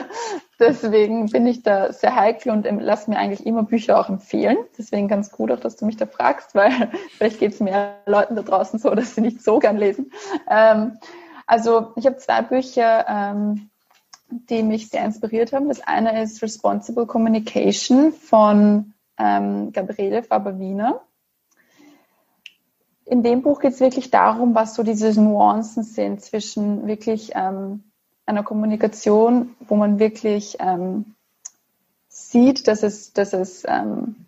deswegen 0.60 1.28
bin 1.28 1.48
ich 1.48 1.64
da 1.64 1.94
sehr 1.94 2.16
heikel 2.16 2.52
und 2.52 2.66
lasse 2.82 3.10
mir 3.10 3.18
eigentlich 3.18 3.46
immer 3.46 3.64
Bücher 3.64 4.00
auch 4.00 4.10
empfehlen. 4.10 4.58
Deswegen 4.78 5.08
ganz 5.08 5.32
gut 5.32 5.52
auch, 5.52 5.60
dass 5.60 5.78
du 5.78 5.86
mich 5.86 5.98
da 5.98 6.06
fragst, 6.06 6.56
weil 6.56 6.72
vielleicht 7.18 7.40
geht 7.40 7.54
es 7.54 7.60
mehr 7.60 7.96
Leuten 8.06 8.36
da 8.36 8.42
draußen 8.42 8.80
so, 8.80 8.94
dass 8.94 9.16
sie 9.16 9.22
nicht 9.22 9.42
so 9.42 9.60
gern 9.60 9.78
lesen. 9.78 10.12
Ähm, 10.50 10.98
also 11.50 11.94
ich 11.96 12.06
habe 12.06 12.18
zwei 12.18 12.44
Bücher, 12.44 13.06
ähm, 13.10 13.72
die 14.30 14.62
mich 14.62 14.90
sehr 14.90 15.04
inspiriert 15.04 15.52
haben. 15.52 15.68
Das 15.68 15.82
eine 15.82 16.22
ist 16.22 16.44
Responsible 16.44 17.08
Communication 17.08 18.14
von 18.14 18.94
ähm, 19.18 19.72
Gabriele 19.72 20.22
Faber-Wiener. 20.22 21.02
In 23.06 23.24
dem 23.24 23.42
Buch 23.42 23.62
geht 23.62 23.74
es 23.74 23.80
wirklich 23.80 24.12
darum, 24.12 24.54
was 24.54 24.76
so 24.76 24.84
diese 24.84 25.20
Nuancen 25.20 25.82
sind 25.82 26.22
zwischen 26.22 26.86
wirklich 26.86 27.32
ähm, 27.34 27.84
einer 28.28 28.44
Kommunikation, 28.44 29.56
wo 29.62 29.76
man 29.76 29.98
wirklich 29.98 30.58
ähm, 30.60 31.16
sieht, 32.10 32.68
dass 32.68 32.84
es, 32.84 33.14
dass 33.14 33.34
es 33.34 33.64
ähm, 33.68 34.28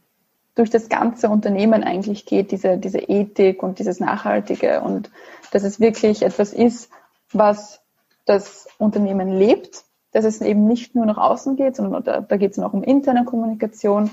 durch 0.56 0.72
das 0.72 0.90
ganze 0.90 1.30
Unternehmen 1.30 1.84
eigentlich 1.84 2.26
geht, 2.26 2.50
diese, 2.50 2.80
diese 2.80 2.98
Ethik 2.98 3.62
und 3.62 3.78
dieses 3.78 4.00
Nachhaltige 4.00 4.82
und 4.82 5.12
dass 5.52 5.62
es 5.62 5.80
wirklich 5.80 6.24
etwas 6.24 6.52
ist, 6.52 6.90
was 7.34 7.82
das 8.26 8.68
Unternehmen 8.78 9.38
lebt, 9.38 9.84
dass 10.12 10.26
es 10.26 10.42
eben 10.42 10.66
nicht 10.66 10.96
nur 10.96 11.06
nach 11.06 11.18
außen 11.18 11.56
geht, 11.56 11.76
sondern 11.76 12.04
da, 12.04 12.22
da 12.22 12.38
geht 12.38 12.52
es 12.52 12.58
noch 12.58 12.74
um 12.74 12.84
interne 12.84 13.26
Kommunikation. 13.26 14.10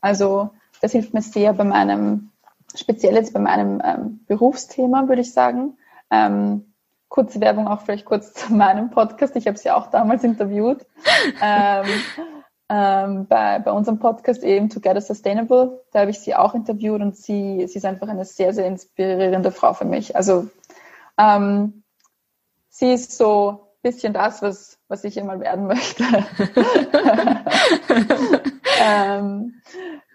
Also 0.00 0.50
das 0.80 0.92
hilft 0.92 1.14
mir 1.14 1.22
sehr 1.22 1.52
bei 1.52 1.64
meinem, 1.64 2.30
speziell 2.74 3.14
jetzt 3.14 3.32
bei 3.32 3.40
meinem 3.40 3.82
ähm, 3.84 4.20
Berufsthema, 4.26 5.08
würde 5.08 5.22
ich 5.22 5.32
sagen. 5.32 5.78
Ähm, 6.10 6.72
kurze 7.08 7.40
Werbung 7.40 7.66
auch 7.68 7.80
vielleicht 7.80 8.04
kurz 8.04 8.34
zu 8.34 8.52
meinem 8.52 8.90
Podcast. 8.90 9.36
Ich 9.36 9.46
habe 9.46 9.58
sie 9.58 9.70
auch 9.70 9.88
damals 9.88 10.22
interviewt. 10.24 10.84
ähm, 11.42 11.86
ähm, 12.68 13.26
bei, 13.26 13.60
bei 13.60 13.70
unserem 13.70 13.98
Podcast 13.98 14.42
eben 14.42 14.68
Together 14.68 15.00
Sustainable. 15.00 15.84
Da 15.92 16.00
habe 16.00 16.10
ich 16.10 16.18
sie 16.18 16.34
auch 16.34 16.54
interviewt 16.54 17.00
und 17.00 17.16
sie, 17.16 17.66
sie 17.68 17.78
ist 17.78 17.84
einfach 17.84 18.08
eine 18.08 18.24
sehr, 18.24 18.52
sehr 18.52 18.66
inspirierende 18.66 19.52
Frau 19.52 19.72
für 19.72 19.84
mich. 19.84 20.16
Also 20.16 20.48
ähm, 21.16 21.84
sie 22.76 22.92
ist 22.92 23.16
so 23.16 23.50
ein 23.50 23.90
bisschen 23.90 24.12
das, 24.12 24.42
was, 24.42 24.78
was 24.88 25.04
ich 25.04 25.16
immer 25.16 25.40
werden 25.40 25.66
möchte. 25.66 26.04
ähm, 28.82 29.62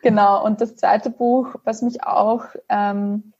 genau, 0.04 0.46
und 0.46 0.62
das 0.62 0.76
zweite 0.76 1.10
Buch, 1.10 1.56
was 1.64 1.82
mich 1.82 2.04
auch 2.04 2.46
ähm, 2.70 3.34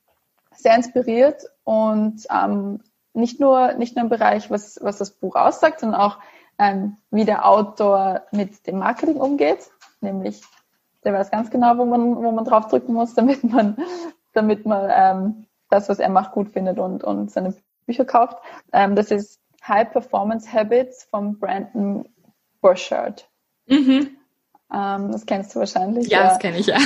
sehr 0.56 0.76
inspiriert 0.76 1.44
und 1.64 2.26
ähm, 2.32 2.82
nicht, 3.14 3.40
nur, 3.40 3.74
nicht 3.74 3.96
nur 3.96 4.04
im 4.04 4.10
Bereich, 4.10 4.50
was, 4.50 4.80
was 4.82 4.98
das 4.98 5.12
Buch 5.12 5.36
aussagt, 5.36 5.82
sondern 5.82 6.02
auch 6.02 6.18
ähm, 6.58 6.98
wie 7.12 7.26
der 7.26 7.48
Autor 7.48 8.24
mit 8.32 8.66
dem 8.66 8.80
Marketing 8.80 9.18
umgeht, 9.18 9.70
nämlich 10.02 10.42
der 11.04 11.14
weiß 11.14 11.32
ganz 11.32 11.50
genau, 11.50 11.78
wo 11.78 11.86
man, 11.86 12.16
wo 12.16 12.32
man 12.32 12.46
draufdrücken 12.46 12.94
muss, 12.94 13.14
damit 13.14 13.44
man, 13.44 13.78
damit 14.34 14.66
man 14.66 14.90
ähm, 14.92 15.46
das, 15.70 15.90
was 15.90 16.00
er 16.00 16.10
macht, 16.10 16.32
gut 16.32 16.50
findet 16.50 16.80
und, 16.80 17.04
und 17.04 17.32
seine 17.32 17.54
Bücher 17.86 18.06
kauft. 18.06 18.38
Ähm, 18.74 18.96
das 18.96 19.12
ist 19.12 19.40
High 19.68 19.92
Performance 19.92 20.52
Habits 20.52 21.04
von 21.06 21.40
Brandon 21.40 22.08
Burchard. 22.62 23.30
Mhm. 23.68 24.18
Ähm, 24.74 25.12
das 25.12 25.26
kennst 25.26 25.54
du 25.56 25.60
wahrscheinlich. 25.60 26.08
Ja, 26.08 26.22
ja. 26.22 26.28
das 26.30 26.40
kenne 26.40 26.58
ich, 26.58 26.68
ja. 26.68 26.78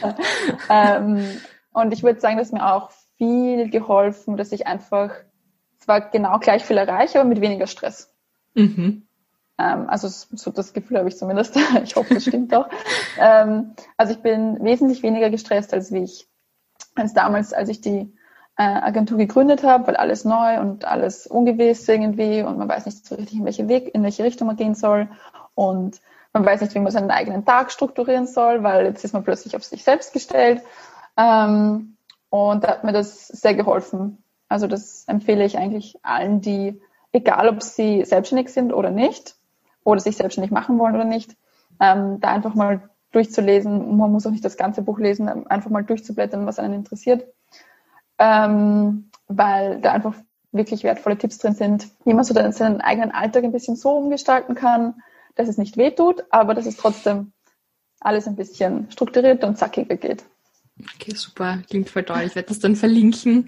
ähm, 0.70 1.40
und 1.72 1.92
ich 1.92 2.02
würde 2.02 2.20
sagen, 2.20 2.38
dass 2.38 2.52
mir 2.52 2.72
auch 2.72 2.90
viel 3.16 3.70
geholfen, 3.70 4.36
dass 4.36 4.52
ich 4.52 4.66
einfach 4.66 5.12
zwar 5.78 6.10
genau 6.10 6.38
gleich 6.38 6.64
viel 6.64 6.76
erreiche, 6.76 7.20
aber 7.20 7.28
mit 7.28 7.40
weniger 7.40 7.66
Stress. 7.66 8.14
Mhm. 8.54 9.08
Ähm, 9.58 9.88
also 9.88 10.08
so 10.08 10.50
das 10.50 10.72
Gefühl 10.72 10.98
habe 10.98 11.08
ich 11.08 11.16
zumindest. 11.16 11.56
ich 11.82 11.96
hoffe, 11.96 12.14
das 12.14 12.24
stimmt 12.24 12.54
auch. 12.54 12.68
Ähm, 13.18 13.74
also 13.96 14.12
ich 14.12 14.20
bin 14.20 14.62
wesentlich 14.62 15.02
weniger 15.02 15.30
gestresst 15.30 15.74
als 15.74 15.92
wie 15.92 16.04
ich 16.04 16.28
als 16.94 17.14
damals, 17.14 17.52
als 17.52 17.68
ich 17.68 17.80
die 17.80 18.12
äh, 18.58 18.62
Agentur 18.62 19.16
gegründet 19.16 19.62
habe, 19.62 19.86
weil 19.86 19.96
alles 19.96 20.24
neu 20.24 20.60
und 20.60 20.84
alles 20.84 21.26
ungewiss 21.26 21.88
irgendwie 21.88 22.42
und 22.42 22.58
man 22.58 22.68
weiß 22.68 22.86
nicht 22.86 23.06
so 23.06 23.14
richtig, 23.14 23.38
in 23.38 23.44
welche 23.44 23.68
Weg, 23.68 23.94
in 23.94 24.02
welche 24.02 24.24
Richtung 24.24 24.48
man 24.48 24.56
gehen 24.56 24.74
soll 24.74 25.08
und 25.54 26.00
man 26.32 26.44
weiß 26.44 26.60
nicht, 26.60 26.74
wie 26.74 26.80
man 26.80 26.92
seinen 26.92 27.10
eigenen 27.10 27.44
Tag 27.44 27.70
strukturieren 27.70 28.26
soll, 28.26 28.62
weil 28.62 28.86
jetzt 28.86 29.04
ist 29.04 29.14
man 29.14 29.24
plötzlich 29.24 29.56
auf 29.56 29.64
sich 29.64 29.82
selbst 29.82 30.12
gestellt. 30.12 30.62
Ähm, 31.16 31.96
und 32.30 32.64
da 32.64 32.68
hat 32.68 32.84
mir 32.84 32.92
das 32.92 33.28
sehr 33.28 33.54
geholfen. 33.54 34.22
Also 34.48 34.66
das 34.66 35.04
empfehle 35.06 35.44
ich 35.44 35.56
eigentlich 35.56 35.98
allen, 36.02 36.40
die, 36.40 36.80
egal 37.12 37.48
ob 37.48 37.62
sie 37.62 38.04
selbstständig 38.04 38.50
sind 38.50 38.72
oder 38.72 38.90
nicht, 38.90 39.36
oder 39.84 40.00
sich 40.00 40.16
selbstständig 40.16 40.50
machen 40.50 40.78
wollen 40.78 40.94
oder 40.94 41.04
nicht, 41.04 41.36
ähm, 41.80 42.20
da 42.20 42.28
einfach 42.28 42.54
mal 42.54 42.90
durchzulesen. 43.12 43.96
Man 43.96 44.12
muss 44.12 44.26
auch 44.26 44.30
nicht 44.30 44.44
das 44.44 44.56
ganze 44.56 44.82
Buch 44.82 44.98
lesen, 44.98 45.46
einfach 45.46 45.70
mal 45.70 45.84
durchzublättern, 45.84 46.44
was 46.44 46.58
einen 46.58 46.74
interessiert. 46.74 47.24
Ähm, 48.18 49.10
weil 49.28 49.80
da 49.80 49.92
einfach 49.92 50.14
wirklich 50.52 50.82
wertvolle 50.82 51.18
Tipps 51.18 51.38
drin 51.38 51.54
sind, 51.54 51.88
wie 52.04 52.14
man 52.14 52.24
so 52.24 52.34
seinen 52.34 52.80
eigenen 52.80 53.12
Alltag 53.12 53.44
ein 53.44 53.52
bisschen 53.52 53.76
so 53.76 53.90
umgestalten 53.90 54.54
kann, 54.54 54.94
dass 55.34 55.48
es 55.48 55.58
nicht 55.58 55.76
wehtut, 55.76 56.24
aber 56.30 56.54
dass 56.54 56.66
es 56.66 56.76
trotzdem 56.76 57.32
alles 58.00 58.26
ein 58.26 58.36
bisschen 58.36 58.90
strukturierter 58.90 59.46
und 59.46 59.58
zackiger 59.58 59.96
geht. 59.96 60.24
Okay, 60.94 61.12
super. 61.14 61.60
Klingt 61.68 61.90
voll 61.90 62.04
toll. 62.04 62.22
Ich 62.24 62.36
werde 62.36 62.48
das 62.48 62.60
dann 62.60 62.76
verlinken 62.76 63.46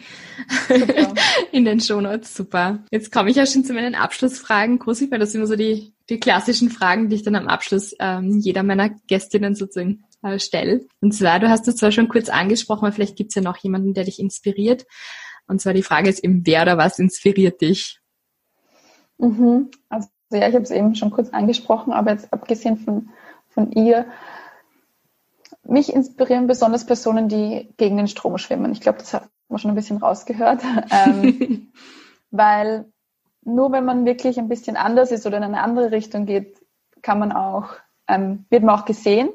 in 1.53 1.65
den 1.65 1.81
Shownotes. 1.81 2.35
Super. 2.35 2.81
Jetzt 2.91 3.13
komme 3.13 3.31
ich 3.31 3.37
ja 3.37 3.47
schon 3.47 3.65
zu 3.65 3.73
meinen 3.73 3.95
Abschlussfragen, 3.95 4.81
Grosi, 4.81 5.11
weil 5.11 5.21
das 5.21 5.33
sind 5.33 5.41
immer 5.41 5.47
so 5.47 5.55
die, 5.55 5.93
die 6.09 6.19
klassischen 6.19 6.71
Fragen, 6.71 7.09
die 7.09 7.17
ich 7.17 7.23
dann 7.23 7.37
am 7.37 7.47
Abschluss 7.47 7.95
ähm, 8.01 8.41
jeder 8.41 8.65
meiner 8.65 8.91
Gästinnen 9.07 9.55
sozusagen 9.55 10.03
äh, 10.23 10.39
stelle. 10.39 10.87
Und 11.01 11.13
zwar, 11.13 11.39
du 11.39 11.49
hast 11.49 11.67
es 11.69 11.77
zwar 11.77 11.93
schon 11.93 12.09
kurz 12.09 12.29
angesprochen, 12.29 12.85
aber 12.85 12.93
vielleicht 12.93 13.17
gibt 13.17 13.31
es 13.31 13.35
ja 13.37 13.43
noch 13.43 13.57
jemanden, 13.59 13.95
der 13.95 14.05
dich 14.05 14.19
inspiriert. 14.19 14.87
Und 15.47 15.61
zwar 15.61 15.75
die 15.75 15.83
Frage 15.83 16.09
ist 16.09 16.23
eben, 16.23 16.47
wer 16.47 16.63
oder 16.63 16.79
was 16.79 16.99
inspiriert 16.99 17.61
dich? 17.61 18.01
Mhm. 19.19 19.71
Also 19.89 20.09
ja, 20.33 20.49
ich 20.49 20.55
habe 20.55 20.65
es 20.65 20.71
eben 20.71 20.95
schon 20.95 21.11
kurz 21.11 21.31
angesprochen, 21.31 21.93
aber 21.93 22.13
jetzt 22.13 22.33
abgesehen 22.33 22.77
von, 22.77 23.11
von 23.49 23.73
ihr, 23.73 24.07
mich 25.65 25.93
inspirieren 25.93 26.47
besonders 26.47 26.87
Personen, 26.87 27.29
die 27.29 27.69
gegen 27.77 27.97
den 27.97 28.09
Strom 28.09 28.39
schwimmen. 28.39 28.73
Ich 28.73 28.81
glaube, 28.81 28.99
das 28.99 29.13
hat 29.13 29.29
man 29.49 29.59
schon 29.59 29.71
ein 29.73 29.77
bisschen 29.77 29.99
rausgehört. 29.99 30.63
Ähm, 30.91 31.73
weil 32.31 32.87
nur 33.43 33.73
wenn 33.73 33.85
man 33.85 34.05
wirklich 34.05 34.39
ein 34.39 34.49
bisschen 34.49 34.77
anders 34.77 35.11
ist 35.11 35.27
oder 35.27 35.39
in 35.39 35.43
eine 35.43 35.63
andere 35.63 35.91
Richtung 35.91 36.27
geht, 36.27 36.61
kann 37.03 37.19
man 37.19 37.33
auch, 37.33 37.71
ähm, 38.07 38.45
wird 38.51 38.63
man 38.63 38.79
auch 38.79 38.85
gesehen 38.85 39.31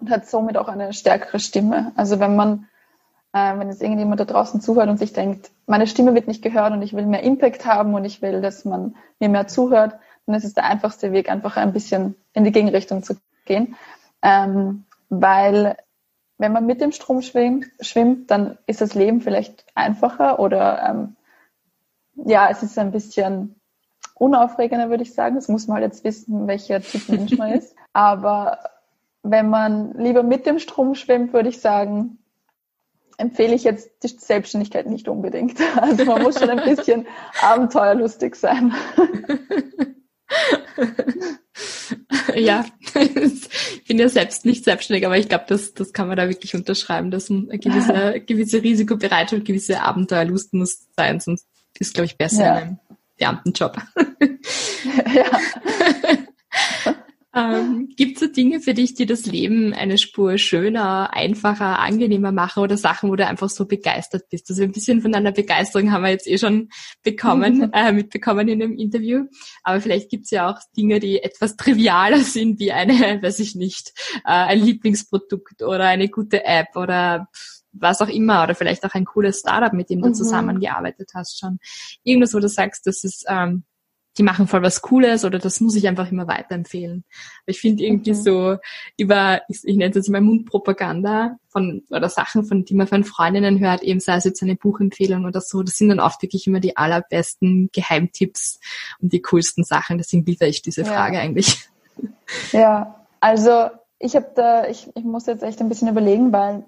und 0.00 0.10
hat 0.10 0.26
somit 0.26 0.56
auch 0.56 0.68
eine 0.68 0.92
stärkere 0.92 1.38
Stimme. 1.38 1.92
Also 1.96 2.20
wenn 2.20 2.36
man, 2.36 2.68
äh, 3.32 3.58
wenn 3.58 3.68
jetzt 3.68 3.82
irgendjemand 3.82 4.20
da 4.20 4.24
draußen 4.24 4.60
zuhört 4.60 4.88
und 4.88 4.98
sich 4.98 5.12
denkt, 5.12 5.50
meine 5.66 5.86
Stimme 5.86 6.14
wird 6.14 6.28
nicht 6.28 6.42
gehört 6.42 6.72
und 6.72 6.82
ich 6.82 6.94
will 6.94 7.06
mehr 7.06 7.22
Impact 7.22 7.66
haben 7.66 7.94
und 7.94 8.04
ich 8.04 8.22
will, 8.22 8.40
dass 8.40 8.64
man 8.64 8.96
mir 9.18 9.28
mehr 9.28 9.46
zuhört, 9.46 9.94
dann 10.26 10.34
ist 10.34 10.44
es 10.44 10.54
der 10.54 10.64
einfachste 10.64 11.12
Weg, 11.12 11.30
einfach 11.30 11.56
ein 11.56 11.72
bisschen 11.72 12.14
in 12.32 12.44
die 12.44 12.52
Gegenrichtung 12.52 13.02
zu 13.02 13.16
gehen. 13.44 13.76
Ähm, 14.22 14.84
weil 15.08 15.76
wenn 16.38 16.52
man 16.52 16.66
mit 16.66 16.80
dem 16.80 16.92
Strom 16.92 17.20
schwimmt, 17.20 17.66
schwimmt 17.80 18.30
dann 18.30 18.56
ist 18.66 18.80
das 18.80 18.94
Leben 18.94 19.20
vielleicht 19.20 19.66
einfacher 19.74 20.38
oder 20.40 20.82
ähm, 20.88 21.16
ja, 22.14 22.48
es 22.50 22.62
ist 22.62 22.78
ein 22.78 22.92
bisschen 22.92 23.60
unaufregender, 24.14 24.90
würde 24.90 25.02
ich 25.02 25.14
sagen. 25.14 25.36
Das 25.36 25.48
muss 25.48 25.66
man 25.66 25.76
halt 25.76 25.92
jetzt 25.92 26.04
wissen, 26.04 26.46
welcher 26.46 26.80
Typ 26.80 27.08
Mensch 27.08 27.36
man 27.36 27.52
ist. 27.58 27.74
Aber 27.92 28.58
wenn 29.22 29.50
man 29.50 29.94
lieber 29.98 30.22
mit 30.22 30.46
dem 30.46 30.58
Strom 30.58 30.94
schwimmt, 30.94 31.32
würde 31.32 31.48
ich 31.48 31.60
sagen, 31.60 32.20
empfehle 33.20 33.54
ich 33.54 33.62
jetzt 33.64 33.90
die 34.02 34.08
Selbstständigkeit 34.08 34.86
nicht 34.86 35.08
unbedingt. 35.08 35.58
Also 35.76 36.04
man 36.04 36.22
muss 36.22 36.38
schon 36.38 36.50
ein 36.50 36.62
bisschen 36.64 37.06
abenteuerlustig 37.42 38.34
sein. 38.34 38.74
ja, 42.34 42.64
ich 42.94 43.84
bin 43.86 43.98
ja 43.98 44.08
selbst 44.08 44.46
nicht 44.46 44.64
selbstständig, 44.64 45.06
aber 45.06 45.18
ich 45.18 45.28
glaube, 45.28 45.44
das, 45.48 45.74
das 45.74 45.92
kann 45.92 46.08
man 46.08 46.16
da 46.16 46.28
wirklich 46.28 46.54
unterschreiben, 46.54 47.10
dass 47.10 47.30
eine 47.30 47.58
gewisse, 47.58 48.20
gewisse 48.20 48.62
Risikobereitschaft, 48.62 49.44
gewisse 49.44 49.82
Abenteuerlust 49.82 50.54
muss 50.54 50.86
sein, 50.96 51.20
sonst 51.20 51.46
ist, 51.78 51.92
glaube 51.94 52.06
ich, 52.06 52.16
besser 52.16 52.44
ja. 52.44 52.58
in 52.58 52.62
einem 52.62 52.78
Beamtenjob. 53.18 53.76
ja. 55.14 55.26
Ähm, 57.32 57.88
Gibt 57.96 58.16
es 58.16 58.20
so 58.20 58.26
Dinge 58.26 58.60
für 58.60 58.74
dich, 58.74 58.94
die 58.94 59.06
das 59.06 59.24
Leben 59.24 59.72
eine 59.72 59.98
Spur 59.98 60.36
schöner, 60.36 61.14
einfacher, 61.14 61.78
angenehmer 61.78 62.32
machen 62.32 62.60
oder 62.60 62.76
Sachen, 62.76 63.08
wo 63.08 63.14
du 63.14 63.24
einfach 63.24 63.48
so 63.48 63.66
begeistert 63.66 64.28
bist? 64.30 64.50
Also 64.50 64.64
ein 64.64 64.72
bisschen 64.72 65.00
von 65.00 65.12
deiner 65.12 65.30
Begeisterung 65.30 65.92
haben 65.92 66.02
wir 66.02 66.10
jetzt 66.10 66.26
eh 66.26 66.38
schon 66.38 66.70
bekommen, 67.04 67.70
äh, 67.72 67.92
mitbekommen 67.92 68.48
in 68.48 68.58
dem 68.58 68.76
Interview. 68.76 69.26
Aber 69.62 69.80
vielleicht 69.80 70.10
gibt 70.10 70.24
es 70.24 70.30
ja 70.32 70.50
auch 70.50 70.58
Dinge, 70.76 70.98
die 70.98 71.22
etwas 71.22 71.56
trivialer 71.56 72.18
sind, 72.18 72.58
wie 72.58 72.72
eine, 72.72 72.94
weiß 73.22 73.38
ich 73.38 73.54
nicht, 73.54 73.92
äh, 74.24 74.32
ein 74.32 74.58
Lieblingsprodukt 74.58 75.62
oder 75.62 75.84
eine 75.84 76.08
gute 76.08 76.44
App 76.44 76.74
oder 76.74 77.28
was 77.72 78.02
auch 78.02 78.08
immer 78.08 78.42
oder 78.42 78.56
vielleicht 78.56 78.84
auch 78.84 78.94
ein 78.94 79.04
cooles 79.04 79.38
Startup, 79.38 79.72
mit 79.72 79.90
dem 79.90 80.02
du 80.02 80.08
mhm. 80.08 80.14
zusammengearbeitet 80.14 81.10
hast 81.14 81.38
schon. 81.38 81.60
Irgendwas, 82.02 82.34
wo 82.34 82.40
du 82.40 82.48
sagst, 82.48 82.88
das 82.88 83.04
ist 83.04 83.24
ähm, 83.28 83.62
die 84.20 84.24
machen 84.24 84.46
voll 84.46 84.60
was 84.60 84.82
Cooles 84.82 85.24
oder 85.24 85.38
das 85.38 85.62
muss 85.62 85.74
ich 85.76 85.88
einfach 85.88 86.12
immer 86.12 86.28
weiterempfehlen. 86.28 87.04
Ich 87.46 87.58
finde 87.58 87.84
irgendwie 87.84 88.10
okay. 88.10 88.20
so 88.20 88.56
über, 88.98 89.40
ich, 89.48 89.64
ich 89.64 89.76
nenne 89.76 89.88
es 89.88 89.96
jetzt 89.96 90.10
mal 90.10 90.20
Mundpropaganda 90.20 91.38
von 91.48 91.84
oder 91.88 92.10
Sachen, 92.10 92.44
von 92.44 92.66
die 92.66 92.74
man 92.74 92.86
von 92.86 93.02
Freundinnen 93.02 93.60
hört, 93.60 93.82
eben 93.82 93.98
sei 93.98 94.16
es 94.16 94.24
jetzt 94.24 94.42
eine 94.42 94.56
Buchempfehlung 94.56 95.24
oder 95.24 95.40
so, 95.40 95.62
das 95.62 95.78
sind 95.78 95.88
dann 95.88 96.00
oft 96.00 96.20
wirklich 96.20 96.46
immer 96.46 96.60
die 96.60 96.76
allerbesten 96.76 97.70
Geheimtipps 97.72 98.60
und 99.00 99.14
die 99.14 99.22
coolsten 99.22 99.64
Sachen. 99.64 99.96
Deswegen 99.96 100.26
liefere 100.26 100.50
ich 100.50 100.60
diese 100.60 100.84
Frage 100.84 101.16
ja. 101.16 101.22
eigentlich. 101.22 101.70
Ja, 102.52 103.06
also 103.20 103.70
ich 103.98 104.16
habe 104.16 104.32
da, 104.34 104.66
ich, 104.66 104.90
ich 104.94 105.04
muss 105.04 105.24
jetzt 105.26 105.42
echt 105.42 105.60
ein 105.60 105.70
bisschen 105.70 105.88
überlegen, 105.88 106.30
weil 106.30 106.64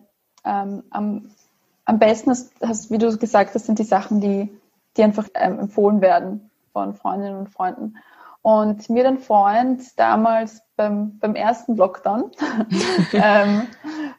ähm, 0.46 0.84
am, 0.88 1.30
am 1.84 1.98
besten 1.98 2.30
hast, 2.30 2.50
hast, 2.62 2.90
wie 2.90 2.96
du 2.96 3.14
gesagt 3.18 3.54
hast, 3.54 3.66
sind 3.66 3.78
die 3.78 3.84
Sachen, 3.84 4.22
die, 4.22 4.48
die 4.96 5.02
einfach 5.02 5.28
ähm, 5.34 5.58
empfohlen 5.58 6.00
werden 6.00 6.50
von 6.72 6.94
Freundinnen 6.94 7.38
und 7.38 7.50
Freunden. 7.50 7.96
Und 8.42 8.90
mir 8.90 9.06
ein 9.06 9.18
Freund 9.18 9.82
damals 9.96 10.62
beim, 10.74 11.18
beim 11.20 11.36
ersten 11.36 11.76
Lockdown 11.76 12.32
ähm, 13.12 13.68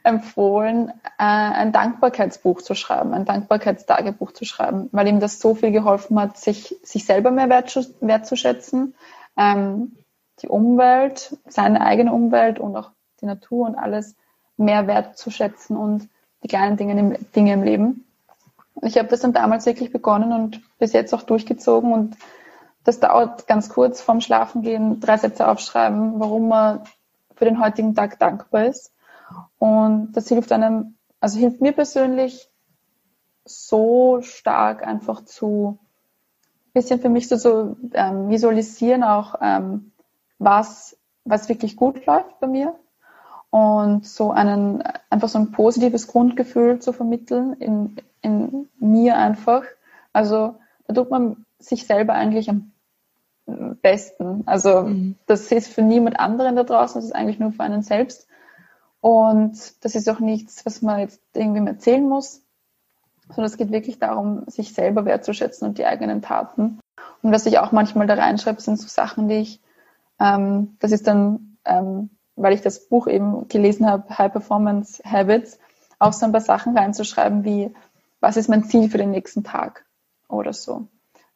empfohlen, 0.03 0.89
äh, 1.17 1.23
ein 1.25 1.73
Dankbarkeitsbuch 1.73 2.61
zu 2.61 2.73
schreiben, 2.73 3.13
ein 3.13 3.25
Dankbarkeitstagebuch 3.25 4.31
zu 4.31 4.45
schreiben, 4.45 4.87
weil 4.93 5.09
ihm 5.09 5.19
das 5.19 5.39
so 5.39 5.55
viel 5.55 5.71
geholfen 5.71 6.17
hat, 6.19 6.37
sich, 6.37 6.77
sich 6.83 7.05
selber 7.05 7.31
mehr 7.31 7.49
wertzuschätzen, 7.49 8.95
ähm, 9.37 9.97
die 10.41 10.47
Umwelt, 10.47 11.37
seine 11.47 11.81
eigene 11.81 12.13
Umwelt 12.13 12.59
und 12.59 12.77
auch 12.77 12.91
die 13.19 13.25
Natur 13.25 13.67
und 13.67 13.75
alles 13.75 14.15
mehr 14.55 14.87
wertzuschätzen 14.87 15.75
und 15.75 16.07
die 16.43 16.47
kleinen 16.47 16.77
Dinge 16.77 16.97
im, 16.97 17.17
Dinge 17.35 17.53
im 17.53 17.63
Leben. 17.63 18.05
Ich 18.81 18.97
habe 18.97 19.07
das 19.09 19.21
dann 19.21 19.33
damals 19.33 19.65
wirklich 19.65 19.91
begonnen 19.91 20.31
und 20.31 20.61
bis 20.79 20.93
jetzt 20.93 21.13
auch 21.13 21.23
durchgezogen 21.23 21.93
und 21.93 22.17
das 22.83 22.99
dauert 22.99 23.47
ganz 23.47 23.69
kurz 23.69 24.01
vorm 24.01 24.21
Schlafengehen, 24.21 24.99
drei 24.99 25.17
Sätze 25.17 25.47
aufschreiben, 25.47 26.19
warum 26.19 26.49
man 26.49 26.81
für 27.35 27.45
den 27.45 27.63
heutigen 27.63 27.95
Tag 27.95 28.19
dankbar 28.19 28.65
ist. 28.65 28.93
Und 29.57 30.13
das 30.13 30.27
hilft 30.27 30.51
einem, 30.51 30.95
also 31.19 31.39
hilft 31.39 31.61
mir 31.61 31.71
persönlich 31.71 32.49
so 33.45 34.19
stark 34.21 34.85
einfach 34.85 35.23
zu, 35.25 35.79
bisschen 36.73 36.99
für 36.99 37.09
mich 37.09 37.27
so 37.27 37.37
zu 37.37 37.77
ähm, 37.93 38.29
visualisieren 38.29 39.03
auch, 39.03 39.35
ähm, 39.41 39.91
was, 40.39 40.97
was 41.23 41.49
wirklich 41.49 41.75
gut 41.75 42.05
läuft 42.05 42.39
bei 42.39 42.47
mir 42.47 42.75
und 43.49 44.05
so 44.05 44.31
einen, 44.31 44.83
einfach 45.09 45.29
so 45.29 45.39
ein 45.39 45.51
positives 45.51 46.07
Grundgefühl 46.07 46.79
zu 46.79 46.91
vermitteln 46.91 47.53
in, 47.53 47.95
in 48.21 48.67
mir 48.79 49.17
einfach. 49.17 49.63
Also 50.11 50.55
da 50.87 50.93
tut 50.93 51.11
man 51.11 51.45
sich 51.59 51.85
selber 51.85 52.13
eigentlich 52.13 52.49
am 52.49 52.72
besten. 53.45 54.43
Also 54.45 54.83
mhm. 54.83 55.15
das 55.25 55.51
ist 55.51 55.67
für 55.67 55.81
niemand 55.81 56.19
anderen 56.19 56.55
da 56.55 56.63
draußen, 56.63 56.95
das 56.95 57.05
ist 57.05 57.15
eigentlich 57.15 57.39
nur 57.39 57.51
für 57.51 57.63
einen 57.63 57.81
selbst. 57.81 58.27
Und 59.01 59.83
das 59.83 59.95
ist 59.95 60.09
auch 60.09 60.19
nichts, 60.19 60.65
was 60.65 60.81
man 60.81 60.99
jetzt 60.99 61.21
irgendwie 61.33 61.67
erzählen 61.67 62.07
muss, 62.07 62.41
sondern 63.27 63.45
es 63.45 63.57
geht 63.57 63.71
wirklich 63.71 63.99
darum, 63.99 64.43
sich 64.47 64.73
selber 64.73 65.05
wertzuschätzen 65.05 65.67
und 65.67 65.77
die 65.77 65.85
eigenen 65.85 66.21
Taten. 66.21 66.79
Und 67.21 67.31
was 67.31 67.45
ich 67.45 67.59
auch 67.59 67.71
manchmal 67.71 68.07
da 68.07 68.13
reinschreibe, 68.13 68.61
sind 68.61 68.79
so 68.79 68.87
Sachen, 68.87 69.27
die 69.27 69.35
ich, 69.35 69.61
ähm, 70.19 70.77
das 70.79 70.91
ist 70.91 71.07
dann, 71.07 71.57
ähm, 71.65 72.11
weil 72.35 72.53
ich 72.53 72.61
das 72.61 72.87
Buch 72.87 73.07
eben 73.07 73.47
gelesen 73.49 73.89
habe, 73.89 74.17
High 74.17 74.31
Performance 74.31 75.01
Habits, 75.03 75.59
auch 75.99 76.13
so 76.13 76.25
ein 76.25 76.31
paar 76.31 76.41
Sachen 76.41 76.77
reinzuschreiben 76.77 77.43
wie, 77.43 77.73
was 78.19 78.37
ist 78.37 78.49
mein 78.49 78.63
Ziel 78.63 78.89
für 78.89 78.97
den 78.97 79.11
nächsten 79.11 79.43
Tag 79.43 79.85
oder 80.29 80.53
so. 80.53 80.87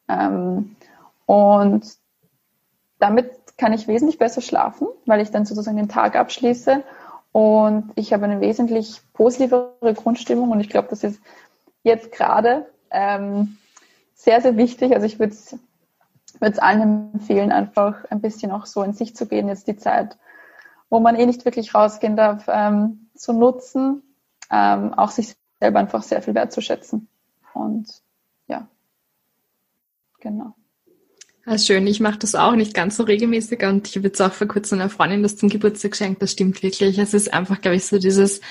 Ähm, 0.08 0.76
und 1.28 1.86
damit 2.98 3.30
kann 3.58 3.74
ich 3.74 3.88
wesentlich 3.88 4.18
besser 4.18 4.42
schlafen, 4.42 4.88
weil 5.06 5.22
ich 5.22 5.30
dann 5.30 5.46
sozusagen 5.46 5.78
den 5.78 5.90
Tag 5.90 6.16
abschließe 6.16 6.84
und 7.32 7.92
ich 7.96 8.14
habe 8.14 8.26
eine 8.26 8.42
wesentlich 8.42 9.02
positivere 9.14 9.94
Grundstimmung 9.94 10.50
und 10.50 10.60
ich 10.60 10.70
glaube, 10.70 10.88
das 10.90 11.04
ist 11.04 11.22
jetzt 11.84 12.12
gerade 12.12 12.66
ähm, 12.90 13.58
sehr, 14.16 14.42
sehr 14.42 14.58
wichtig. 14.58 14.94
Also 14.94 15.06
ich 15.06 15.20
würde 15.20 15.36
es 16.40 16.60
allen 16.60 17.12
empfehlen, 17.14 17.52
einfach 17.52 18.06
ein 18.10 18.22
bisschen 18.22 18.52
auch 18.52 18.66
so 18.66 18.82
in 18.82 18.94
sich 18.94 19.16
zu 19.16 19.28
gehen, 19.28 19.50
jetzt 19.50 19.68
die 19.68 19.78
Zeit, 19.78 20.18
wo 20.90 21.00
man 21.00 21.16
eh 21.16 21.26
nicht 21.26 21.46
wirklich 21.46 21.76
rausgehen 21.76 22.16
darf, 22.16 22.46
ähm, 22.48 23.10
zu 23.16 23.34
nutzen, 23.34 24.02
ähm, 24.50 24.94
auch 24.94 25.12
sich 25.12 25.36
selber 25.60 25.80
einfach 25.80 26.04
sehr 26.04 26.22
viel 26.22 26.36
wertzuschätzen. 26.36 27.10
Und 27.54 28.02
ja, 28.48 28.68
genau. 30.20 30.56
Ah, 31.50 31.58
schön, 31.58 31.88
ich 31.88 32.02
mache 32.02 32.20
das 32.20 32.36
auch 32.36 32.58
nicht 32.58 32.74
ganz 32.74 32.98
so 32.98 33.04
regelmäßig 33.04 33.64
und 33.64 33.88
ich 33.88 33.96
habe 33.96 34.08
jetzt 34.08 34.22
auch 34.22 34.34
vor 34.34 34.48
kurzem 34.48 34.82
einer 34.82 34.90
Freundin 34.90 35.24
das 35.24 35.38
zum 35.38 35.48
Geburtstag 35.48 35.92
geschenkt, 35.92 36.22
das 36.22 36.34
stimmt 36.34 36.62
wirklich. 36.62 36.98
Es 36.98 37.14
ist 37.14 37.34
einfach, 37.34 37.62
glaube 37.62 37.78
ich, 37.78 37.86
so 37.86 38.00
dieses, 38.00 38.42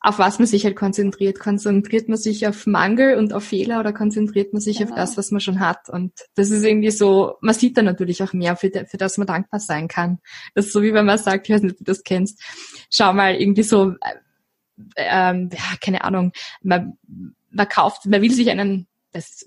auf 0.00 0.18
was 0.18 0.38
man 0.38 0.48
sich 0.48 0.64
halt 0.64 0.74
konzentriert. 0.74 1.38
Konzentriert 1.38 2.08
man 2.08 2.16
sich 2.16 2.46
auf 2.46 2.66
Mangel 2.66 3.18
und 3.18 3.34
auf 3.34 3.44
Fehler 3.44 3.80
oder 3.80 3.92
konzentriert 3.92 4.54
man 4.54 4.62
sich 4.62 4.78
genau. 4.78 4.92
auf 4.92 4.96
das, 4.96 5.18
was 5.18 5.30
man 5.30 5.42
schon 5.42 5.60
hat? 5.60 5.90
Und 5.90 6.14
das 6.34 6.48
ist 6.48 6.64
irgendwie 6.64 6.90
so, 6.90 7.34
man 7.42 7.54
sieht 7.54 7.76
da 7.76 7.82
natürlich 7.82 8.22
auch 8.22 8.32
mehr, 8.32 8.56
für, 8.56 8.70
für 8.70 8.96
das 8.96 9.18
man 9.18 9.26
dankbar 9.26 9.60
sein 9.60 9.86
kann. 9.86 10.18
Das 10.54 10.64
ist 10.64 10.72
so 10.72 10.80
wie 10.80 10.94
wenn 10.94 11.04
man 11.04 11.18
sagt, 11.18 11.50
ich 11.50 11.54
weiß 11.54 11.60
nicht, 11.60 11.72
ob 11.72 11.78
du 11.80 11.84
das 11.84 12.02
kennst, 12.02 12.42
schau 12.90 13.12
mal 13.12 13.34
irgendwie 13.34 13.62
so, 13.62 13.90
äh, 14.00 14.14
ähm, 14.96 15.50
ja, 15.52 15.76
keine 15.82 16.02
Ahnung, 16.02 16.32
man, 16.62 16.96
man 17.50 17.68
kauft, 17.68 18.06
man 18.06 18.22
will 18.22 18.32
sich 18.32 18.48
einen, 18.48 18.86
das 19.12 19.44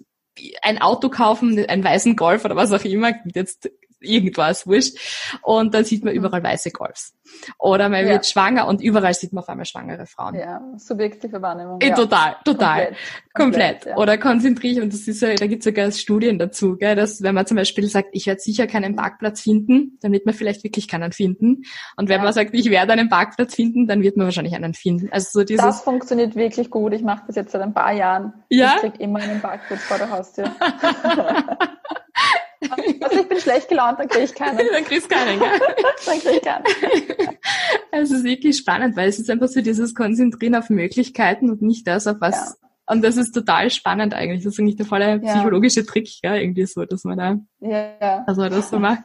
ein 0.62 0.82
Auto 0.82 1.10
kaufen, 1.10 1.64
einen 1.66 1.84
weißen 1.84 2.16
Golf 2.16 2.46
oder 2.46 2.56
was 2.56 2.72
auch 2.72 2.84
immer, 2.84 3.14
jetzt 3.34 3.70
irgendwas, 4.06 4.68
wurscht. 4.68 4.98
Und 5.42 5.74
dann 5.74 5.86
sieht 5.86 6.04
man 6.04 6.14
mhm. 6.14 6.20
überall 6.20 6.44
weiße 6.44 6.72
Golfs. 6.72 7.14
Oder 7.58 7.90
man 7.90 8.06
ja. 8.06 8.14
wird 8.14 8.26
schwanger 8.26 8.68
und 8.68 8.82
überall 8.82 9.14
sieht 9.14 9.34
man 9.34 9.44
auf 9.44 9.50
einmal 9.50 9.66
schwangere 9.66 10.06
Frauen. 10.06 10.36
Ja, 10.36 10.62
subjektive 10.78 11.42
Wahrnehmung. 11.42 11.82
Äh, 11.82 11.90
ja. 11.90 11.96
Total, 11.96 12.36
total. 12.46 12.86
Komplett. 12.86 12.98
Komplett. 13.34 13.56
Komplett. 13.56 13.86
Ja. 13.86 13.98
Oder 13.98 14.18
konzentriere 14.18 14.74
ich, 14.74 14.82
und 14.82 14.94
das 14.94 15.08
ist 15.08 15.22
ja, 15.22 15.34
da 15.34 15.48
gibt 15.48 15.60
es 15.60 15.66
sogar 15.66 15.92
Studien 15.92 16.40
dazu, 16.40 16.78
gell, 16.78 16.96
dass 16.96 17.22
wenn 17.22 17.36
man 17.36 17.46
zum 17.46 17.58
Beispiel 17.58 17.88
sagt, 17.88 18.10
ich 18.12 18.28
werde 18.28 18.40
sicher 18.42 18.68
keinen 18.68 18.96
Parkplatz 18.96 19.42
finden, 19.42 19.98
dann 20.02 20.12
wird 20.12 20.26
man 20.26 20.36
vielleicht 20.36 20.64
wirklich 20.64 20.88
keinen 20.88 21.12
finden. 21.12 21.64
Und 21.98 22.10
wenn 22.10 22.22
man 22.22 22.34
sagt, 22.34 22.54
ich 22.54 22.70
werde 22.70 22.94
einen 22.94 23.10
Parkplatz 23.10 23.56
finden, 23.56 23.88
dann 23.88 24.02
wird 24.02 24.18
man 24.18 24.28
wahrscheinlich 24.28 24.56
einen 24.56 24.74
finden. 24.74 25.10
Also 25.12 25.40
so 25.40 25.44
dieses 25.44 25.64
das 25.64 25.82
funktioniert 25.82 26.36
wirklich 26.36 26.70
gut. 26.70 26.94
Ich 26.94 27.02
mache 27.02 27.24
das 27.28 27.36
jetzt 27.36 27.52
seit 27.52 27.62
ein 27.62 27.74
paar 27.74 27.94
Jahren. 27.94 28.34
Ja? 28.50 28.76
Ich 28.76 28.82
krieg 28.82 29.00
immer 29.00 29.20
einen 29.20 29.42
Parkplatz 29.42 29.82
vor 29.84 29.98
der 29.98 30.10
Haustür. 30.10 30.46
Also 33.02 33.20
ich 33.20 33.30
bin 33.30 33.40
schlecht 33.40 33.70
gelaunt, 33.70 34.00
dann 34.00 34.08
kriege 34.08 34.26
ich 34.26 34.34
keinen. 34.34 34.58
dann 34.72 34.84
kriegst 34.84 35.12
du 35.12 35.16
keinen, 35.16 35.40
gell? 35.40 35.50
dann 36.06 36.20
krieg 36.20 36.34
ich 36.36 36.42
keinen. 36.42 36.64
Also 37.92 38.16
es 38.16 38.20
ist 38.20 38.26
wirklich 38.26 38.58
spannend, 38.58 38.98
weil 38.98 39.08
es 39.08 39.20
ist 39.20 39.30
einfach 39.30 39.48
so 39.48 39.62
dieses 39.62 39.96
Konzentrieren 39.96 40.56
auf 40.56 40.70
Möglichkeiten 40.70 41.50
und 41.50 41.62
nicht 41.62 41.88
das, 41.88 42.08
auf 42.08 42.18
was. 42.20 42.36
Ja. 42.36 42.68
Und 42.88 43.04
das 43.04 43.16
ist 43.16 43.32
total 43.32 43.70
spannend 43.70 44.14
eigentlich. 44.14 44.44
Das 44.44 44.54
ist 44.54 44.60
eigentlich 44.60 44.76
der 44.76 44.86
volle 44.86 45.22
ja. 45.24 45.34
psychologische 45.34 45.86
Trick, 45.86 46.10
ja, 46.22 46.36
irgendwie 46.36 46.66
so, 46.66 46.84
dass 46.84 47.06
man 47.06 47.18
da, 47.18 47.40
ja. 47.62 48.24
dass 48.28 48.38
man 48.38 48.52
das 48.52 48.70
so 48.70 48.80
macht. 48.80 49.04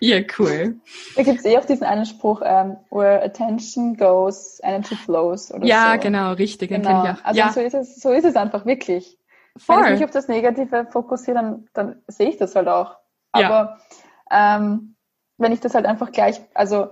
ja, 0.00 0.20
cool. 0.38 0.76
Da 1.16 1.22
gibt 1.24 1.40
es 1.40 1.44
eh 1.44 1.58
auch 1.58 1.64
diesen 1.64 1.84
einen 1.84 2.06
Spruch, 2.06 2.40
um, 2.40 2.46
ähm, 2.46 2.76
where 2.90 3.22
attention 3.22 3.96
goes, 3.96 4.60
energy 4.62 4.94
flows. 4.94 5.52
Oder 5.52 5.66
ja, 5.66 5.94
so. 5.94 6.00
genau, 6.00 6.32
richtig, 6.32 6.68
den 6.68 6.82
genau. 6.82 7.02
kenne 7.02 7.14
ich 7.14 7.20
auch. 7.20 7.24
Also 7.26 7.40
ja. 7.40 7.52
so, 7.52 7.60
ist 7.60 7.74
es, 7.74 8.00
so 8.00 8.12
ist 8.12 8.24
es 8.24 8.36
einfach 8.36 8.64
wirklich. 8.64 9.18
Voll. 9.56 9.78
Wenn 9.78 9.94
ich 9.94 10.00
mich 10.00 10.04
auf 10.04 10.10
das 10.10 10.28
Negative 10.28 10.86
fokussiere, 10.90 11.36
dann, 11.36 11.68
dann 11.72 12.02
sehe 12.06 12.28
ich 12.28 12.36
das 12.36 12.54
halt 12.54 12.68
auch. 12.68 12.96
Aber 13.32 13.78
ja. 14.30 14.56
ähm, 14.56 14.94
wenn 15.38 15.52
ich 15.52 15.60
das 15.60 15.74
halt 15.74 15.86
einfach 15.86 16.12
gleich, 16.12 16.40
also 16.54 16.90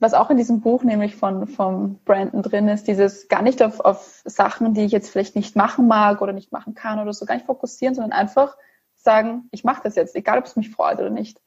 was 0.00 0.14
auch 0.14 0.30
in 0.30 0.36
diesem 0.36 0.60
Buch 0.60 0.84
nämlich 0.84 1.16
von, 1.16 1.46
von 1.48 1.98
Brandon 2.04 2.42
drin 2.42 2.68
ist, 2.68 2.86
dieses 2.86 3.28
gar 3.28 3.42
nicht 3.42 3.62
auf, 3.62 3.80
auf 3.80 4.22
Sachen, 4.24 4.74
die 4.74 4.84
ich 4.84 4.92
jetzt 4.92 5.10
vielleicht 5.10 5.34
nicht 5.34 5.56
machen 5.56 5.88
mag 5.88 6.22
oder 6.22 6.32
nicht 6.32 6.52
machen 6.52 6.74
kann 6.74 7.00
oder 7.00 7.12
so, 7.12 7.26
gar 7.26 7.34
nicht 7.34 7.46
fokussieren, 7.46 7.94
sondern 7.94 8.12
einfach 8.12 8.56
sagen, 8.96 9.48
ich 9.50 9.64
mache 9.64 9.82
das 9.82 9.96
jetzt, 9.96 10.14
egal 10.14 10.38
ob 10.38 10.44
es 10.44 10.56
mich 10.56 10.70
freut 10.70 10.98
oder 10.98 11.10
nicht. 11.10 11.40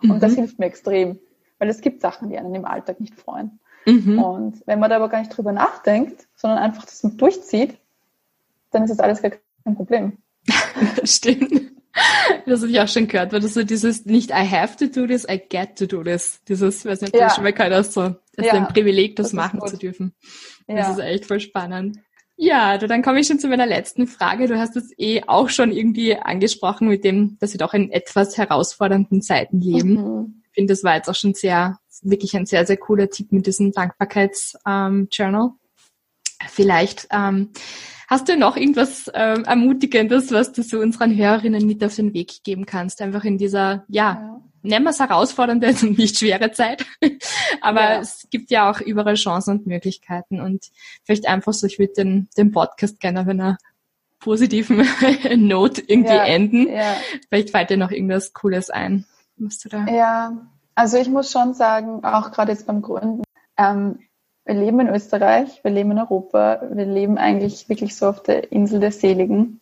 Mhm. 0.00 0.12
Und 0.12 0.22
das 0.22 0.32
mhm. 0.32 0.36
hilft 0.36 0.58
mir 0.58 0.66
extrem, 0.66 1.18
weil 1.58 1.68
es 1.68 1.80
gibt 1.80 2.02
Sachen, 2.02 2.28
die 2.28 2.38
einen 2.38 2.54
im 2.54 2.64
Alltag 2.66 3.00
nicht 3.00 3.14
freuen. 3.14 3.58
Mhm. 3.86 4.22
Und 4.22 4.66
wenn 4.66 4.78
man 4.78 4.90
da 4.90 4.96
aber 4.96 5.08
gar 5.08 5.18
nicht 5.18 5.34
drüber 5.36 5.52
nachdenkt, 5.52 6.26
sondern 6.34 6.58
einfach 6.58 6.84
das 6.84 7.00
durchzieht, 7.02 7.78
dann 8.70 8.84
ist 8.84 8.90
das 8.90 9.00
alles 9.00 9.22
gar 9.22 9.30
kein 9.64 9.74
Problem. 9.74 10.18
Stimmt. 11.04 11.72
Das 12.46 12.60
habe 12.60 12.70
ich 12.72 12.80
auch 12.80 12.88
schon 12.88 13.06
gehört, 13.06 13.32
weil 13.32 13.40
das 13.40 13.54
so 13.54 13.62
dieses 13.62 14.04
nicht 14.04 14.30
I 14.30 14.48
have 14.48 14.76
to 14.76 14.86
do 14.86 15.06
this, 15.06 15.24
I 15.28 15.38
get 15.38 15.76
to 15.78 15.86
do 15.86 16.02
this. 16.02 16.40
Dieses, 16.48 16.84
weiß 16.84 17.02
nicht, 17.02 17.14
ob 17.14 17.20
ja. 17.20 17.28
du 17.28 17.34
schon 17.34 17.44
mal 17.44 17.52
gehört 17.52 17.72
hast, 17.72 17.92
so, 17.92 18.14
das 18.34 18.46
ja. 18.46 18.52
ist 18.52 18.54
ein 18.54 18.68
Privileg, 18.68 19.16
das, 19.16 19.28
das 19.28 19.32
machen 19.32 19.60
zu 19.64 19.76
dürfen. 19.76 20.12
Ja. 20.66 20.76
Das 20.76 20.90
ist 20.90 20.98
echt 20.98 21.26
voll 21.26 21.40
spannend. 21.40 21.98
Ja, 22.36 22.78
dann 22.78 23.02
komme 23.02 23.20
ich 23.20 23.28
schon 23.28 23.38
zu 23.38 23.46
meiner 23.46 23.66
letzten 23.66 24.08
Frage. 24.08 24.48
Du 24.48 24.58
hast 24.58 24.76
es 24.76 24.92
eh 24.98 25.22
auch 25.26 25.48
schon 25.48 25.70
irgendwie 25.70 26.16
angesprochen 26.16 26.88
mit 26.88 27.04
dem, 27.04 27.38
dass 27.38 27.52
wir 27.52 27.58
doch 27.58 27.74
in 27.74 27.92
etwas 27.92 28.36
herausfordernden 28.36 29.22
Zeiten 29.22 29.60
leben. 29.60 29.94
Mhm. 29.94 30.42
Ich 30.48 30.54
finde, 30.54 30.72
das 30.72 30.82
war 30.82 30.96
jetzt 30.96 31.08
auch 31.08 31.14
schon 31.14 31.34
sehr, 31.34 31.78
wirklich 32.02 32.36
ein 32.36 32.46
sehr, 32.46 32.66
sehr 32.66 32.76
cooler 32.76 33.08
Tipp 33.08 33.30
mit 33.30 33.46
diesem 33.46 33.72
Dankbarkeits-Journal. 33.72 35.44
Ähm, 35.46 35.58
Vielleicht 36.48 37.06
ähm, 37.10 37.50
Hast 38.08 38.28
du 38.28 38.36
noch 38.36 38.56
irgendwas 38.56 39.10
ähm, 39.14 39.44
Ermutigendes, 39.44 40.30
was 40.32 40.52
du 40.52 40.62
so 40.62 40.78
unseren 40.78 41.16
Hörerinnen 41.16 41.66
mit 41.66 41.82
auf 41.82 41.96
den 41.96 42.12
Weg 42.14 42.44
geben 42.44 42.66
kannst? 42.66 43.00
Einfach 43.00 43.24
in 43.24 43.38
dieser, 43.38 43.84
ja, 43.88 44.12
ja. 44.12 44.40
nennen 44.62 44.84
wir 44.84 44.90
es 44.90 45.00
herausfordernde 45.00 45.68
und 45.82 45.98
nicht 45.98 46.18
schwere 46.18 46.52
Zeit. 46.52 46.84
Aber 47.60 47.80
ja. 47.80 48.00
es 48.00 48.26
gibt 48.30 48.50
ja 48.50 48.70
auch 48.70 48.80
überall 48.80 49.14
Chancen 49.14 49.58
und 49.58 49.66
Möglichkeiten. 49.66 50.40
Und 50.40 50.70
vielleicht 51.04 51.26
einfach 51.26 51.52
so, 51.52 51.66
ich 51.66 51.78
würde 51.78 51.94
den, 51.94 52.28
den 52.36 52.52
Podcast 52.52 53.00
gerne 53.00 53.22
auf 53.22 53.28
einer 53.28 53.58
positiven 54.20 54.86
Note 55.36 55.82
irgendwie 55.86 56.14
ja, 56.14 56.24
enden. 56.24 56.68
Ja. 56.68 56.96
Vielleicht 57.28 57.50
fällt 57.50 57.70
dir 57.70 57.76
noch 57.76 57.90
irgendwas 57.90 58.32
Cooles 58.32 58.70
ein. 58.70 59.06
Was 59.36 59.58
du 59.58 59.68
da? 59.68 59.86
Ja, 59.86 60.46
also 60.74 60.96
ich 60.96 61.08
muss 61.08 61.30
schon 61.30 61.54
sagen, 61.54 62.04
auch 62.04 62.32
gerade 62.32 62.52
jetzt 62.52 62.66
beim 62.66 62.82
Gründen, 62.82 63.22
ähm, 63.56 64.00
wir 64.44 64.54
leben 64.54 64.80
in 64.80 64.88
Österreich, 64.88 65.62
wir 65.64 65.70
leben 65.70 65.92
in 65.92 65.98
Europa, 65.98 66.60
wir 66.70 66.84
leben 66.84 67.18
eigentlich 67.18 67.68
wirklich 67.68 67.96
so 67.96 68.08
auf 68.08 68.22
der 68.22 68.52
Insel 68.52 68.80
der 68.80 68.92
Seligen. 68.92 69.60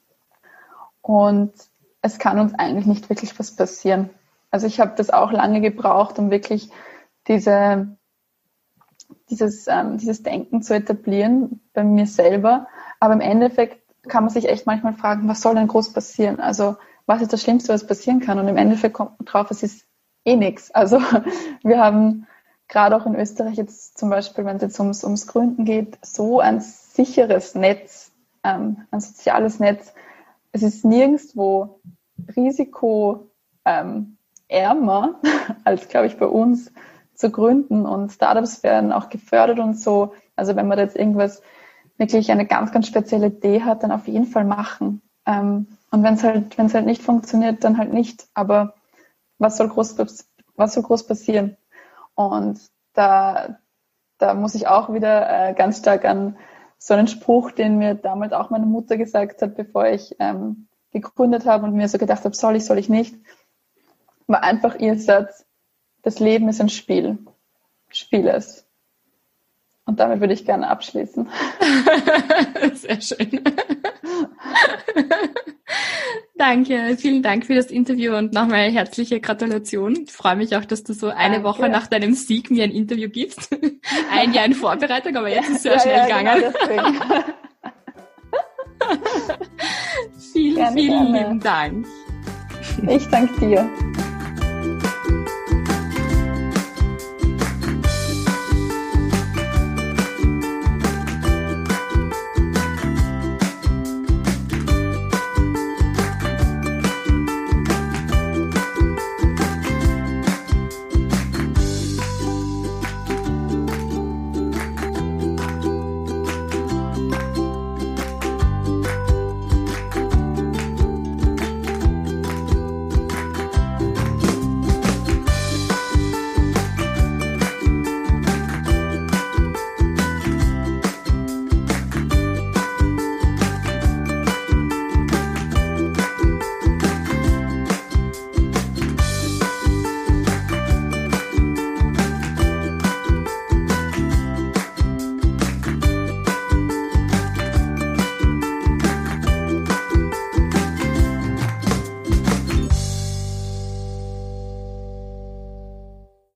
Und 1.01 1.53
es 2.01 2.19
kann 2.19 2.39
uns 2.39 2.55
eigentlich 2.55 2.87
nicht 2.87 3.09
wirklich 3.09 3.39
was 3.39 3.55
passieren. 3.55 4.11
Also 4.51 4.67
ich 4.67 4.81
habe 4.81 4.93
das 4.97 5.11
auch 5.11 5.33
lange 5.33 5.61
gebraucht, 5.61 6.19
um 6.19 6.31
wirklich 6.31 6.71
diese, 7.29 7.97
dieses, 9.31 9.67
ähm, 9.69 9.99
dieses 9.99 10.23
Denken 10.23 10.63
zu 10.63 10.75
etablieren 10.75 11.61
bei 11.73 11.85
mir 11.85 12.07
selber. 12.07 12.67
Aber 12.99 13.15
im 13.15 13.21
Endeffekt 13.21 13.81
kann 14.09 14.25
man 14.25 14.33
sich 14.33 14.49
echt 14.49 14.67
manchmal 14.67 14.95
fragen, 14.95 15.29
was 15.29 15.43
soll 15.43 15.55
denn 15.55 15.69
groß 15.69 15.93
passieren? 15.93 16.41
Also 16.41 16.77
was 17.07 17.23
ist 17.23 17.33
das 17.33 17.43
Schlimmste, 17.43 17.73
was 17.73 17.87
passieren 17.87 18.21
kann? 18.21 18.39
Und 18.39 18.49
im 18.49 18.57
Endeffekt 18.57 18.95
kommt 18.95 19.19
man 19.19 19.27
drauf, 19.27 19.51
es 19.51 19.63
ist 19.63 19.87
eh 20.25 20.37
nichts. 20.37 20.73
Also 20.73 21.01
wir 21.63 21.79
haben 21.79 22.27
gerade 22.73 22.97
auch 22.97 23.05
in 23.05 23.15
Österreich 23.15 23.57
jetzt 23.59 23.99
zum 23.99 24.09
Beispiel, 24.09 24.47
wenn 24.47 24.57
es 24.57 24.63
jetzt 24.63 24.81
ums, 24.81 25.05
ums 25.05 25.27
Gründen 25.27 25.67
geht, 25.67 25.99
so 26.01 26.41
ein 26.41 26.61
sicheres 26.61 27.55
Netz, 27.55 28.13
ähm, 28.43 28.87
ein 28.91 29.01
soziales 29.01 29.61
Netz. 29.61 29.93
Es 30.53 30.63
ist 30.63 30.83
nirgendwo 30.83 31.81
risikoärmer 32.35 33.29
ähm, 33.67 34.17
als, 35.65 35.89
glaube 35.89 36.07
ich, 36.07 36.17
bei 36.17 36.27
uns 36.27 36.73
zu 37.15 37.31
gründen 37.31 37.85
und 37.85 38.11
Startups 38.11 38.63
werden 38.63 38.91
auch 38.91 39.11
gefördert 39.11 39.59
und 39.59 39.79
so. 39.79 40.15
Also 40.35 40.57
wenn 40.57 40.67
man 40.67 40.79
jetzt 40.79 40.97
irgendwas 40.97 41.43
wirklich 41.99 42.31
eine 42.31 42.47
ganz, 42.47 42.73
ganz 42.73 42.87
spezielle 42.87 43.27
Idee 43.27 43.63
hat, 43.63 43.83
dann 43.83 43.93
auf 43.93 44.09
jeden 44.09 44.27
Fall 44.27 44.47
machen. 44.47 45.03
Ähm, 45.27 45.67
und 45.91 46.03
wenn 46.03 46.15
es 46.15 46.25
halt, 46.25 46.57
wenn 46.57 46.67
es 46.67 46.75
halt 46.75 46.87
nicht 46.87 47.03
funktioniert, 47.03 47.65
dann 47.65 47.77
halt 47.77 47.93
nicht. 47.93 48.29
Aber 48.33 48.73
was 49.37 49.59
soll 49.59 49.69
groß, 49.69 49.99
was 50.57 50.73
soll 50.73 50.83
groß 50.83 51.07
passieren? 51.07 51.59
Und 52.29 52.61
da, 52.95 53.59
da 54.19 54.35
muss 54.35 54.55
ich 54.55 54.67
auch 54.67 54.93
wieder 54.93 55.49
äh, 55.49 55.55
ganz 55.55 55.79
stark 55.79 56.05
an 56.05 56.37
so 56.79 56.95
einen 56.95 57.07
Spruch, 57.07 57.53
den 57.53 57.79
mir 57.79 57.95
damals 57.95 58.33
auch 58.33 58.51
meine 58.51 58.67
Mutter 58.67 58.97
gesagt 58.97 59.41
hat, 59.43 59.55
bevor 59.55 59.87
ich 59.87 60.17
ähm, 60.19 60.67
gegründet 60.91 61.47
habe 61.47 61.65
und 61.65 61.75
mir 61.75 61.89
so 61.89 61.99
gedacht 61.99 62.25
habe, 62.25 62.35
soll 62.35 62.57
ich, 62.57 62.65
soll 62.65 62.79
ich 62.79 62.89
nicht, 62.89 63.15
war 64.27 64.43
einfach 64.43 64.77
ihr 64.77 64.99
Satz, 64.99 65.47
das 66.03 66.19
Leben 66.19 66.49
ist 66.49 66.61
ein 66.61 66.69
Spiel. 66.69 67.19
Spiel 67.89 68.27
es. 68.27 68.67
Und 69.93 70.01
damit 70.01 70.21
würde 70.21 70.33
ich 70.33 70.47
gerne 70.47 70.69
abschließen. 70.69 71.29
Sehr 72.73 72.99
schön. 73.03 73.43
Danke, 76.35 76.97
vielen 76.97 77.23
Dank 77.23 77.45
für 77.45 77.55
das 77.55 77.67
Interview 77.67 78.17
und 78.17 78.33
nochmal 78.33 78.71
herzliche 78.71 79.21
Gratulation. 79.21 80.05
Ich 80.05 80.13
freue 80.13 80.37
mich 80.37 80.57
auch, 80.57 80.65
dass 80.65 80.83
du 80.83 80.95
so 80.95 81.09
eine 81.09 81.43
Danke. 81.43 81.45
Woche 81.45 81.69
nach 81.69 81.89
deinem 81.89 82.15
Sieg 82.15 82.51
mir 82.51 82.65
ein 82.65 82.71
Interview 82.71 83.11
gibst. 83.11 83.55
Ein 84.11 84.33
Jahr 84.33 84.47
in 84.47 84.55
Vorbereitung, 84.55 85.15
aber 85.15 85.29
jetzt 85.29 85.51
ist 85.51 85.57
es 85.57 85.63
sehr 85.65 85.75
ja, 85.75 85.81
schnell 85.81 85.97
ja, 85.99 86.07
gegangen. 86.07 86.55
Genau 86.69 87.25
vielen, 90.33 90.55
gerne, 90.55 90.73
vielen 90.73 91.13
gerne. 91.13 91.19
lieben 91.19 91.41
Dank. 91.41 91.87
Ich 92.89 93.07
danke 93.09 93.41
dir. 93.41 93.92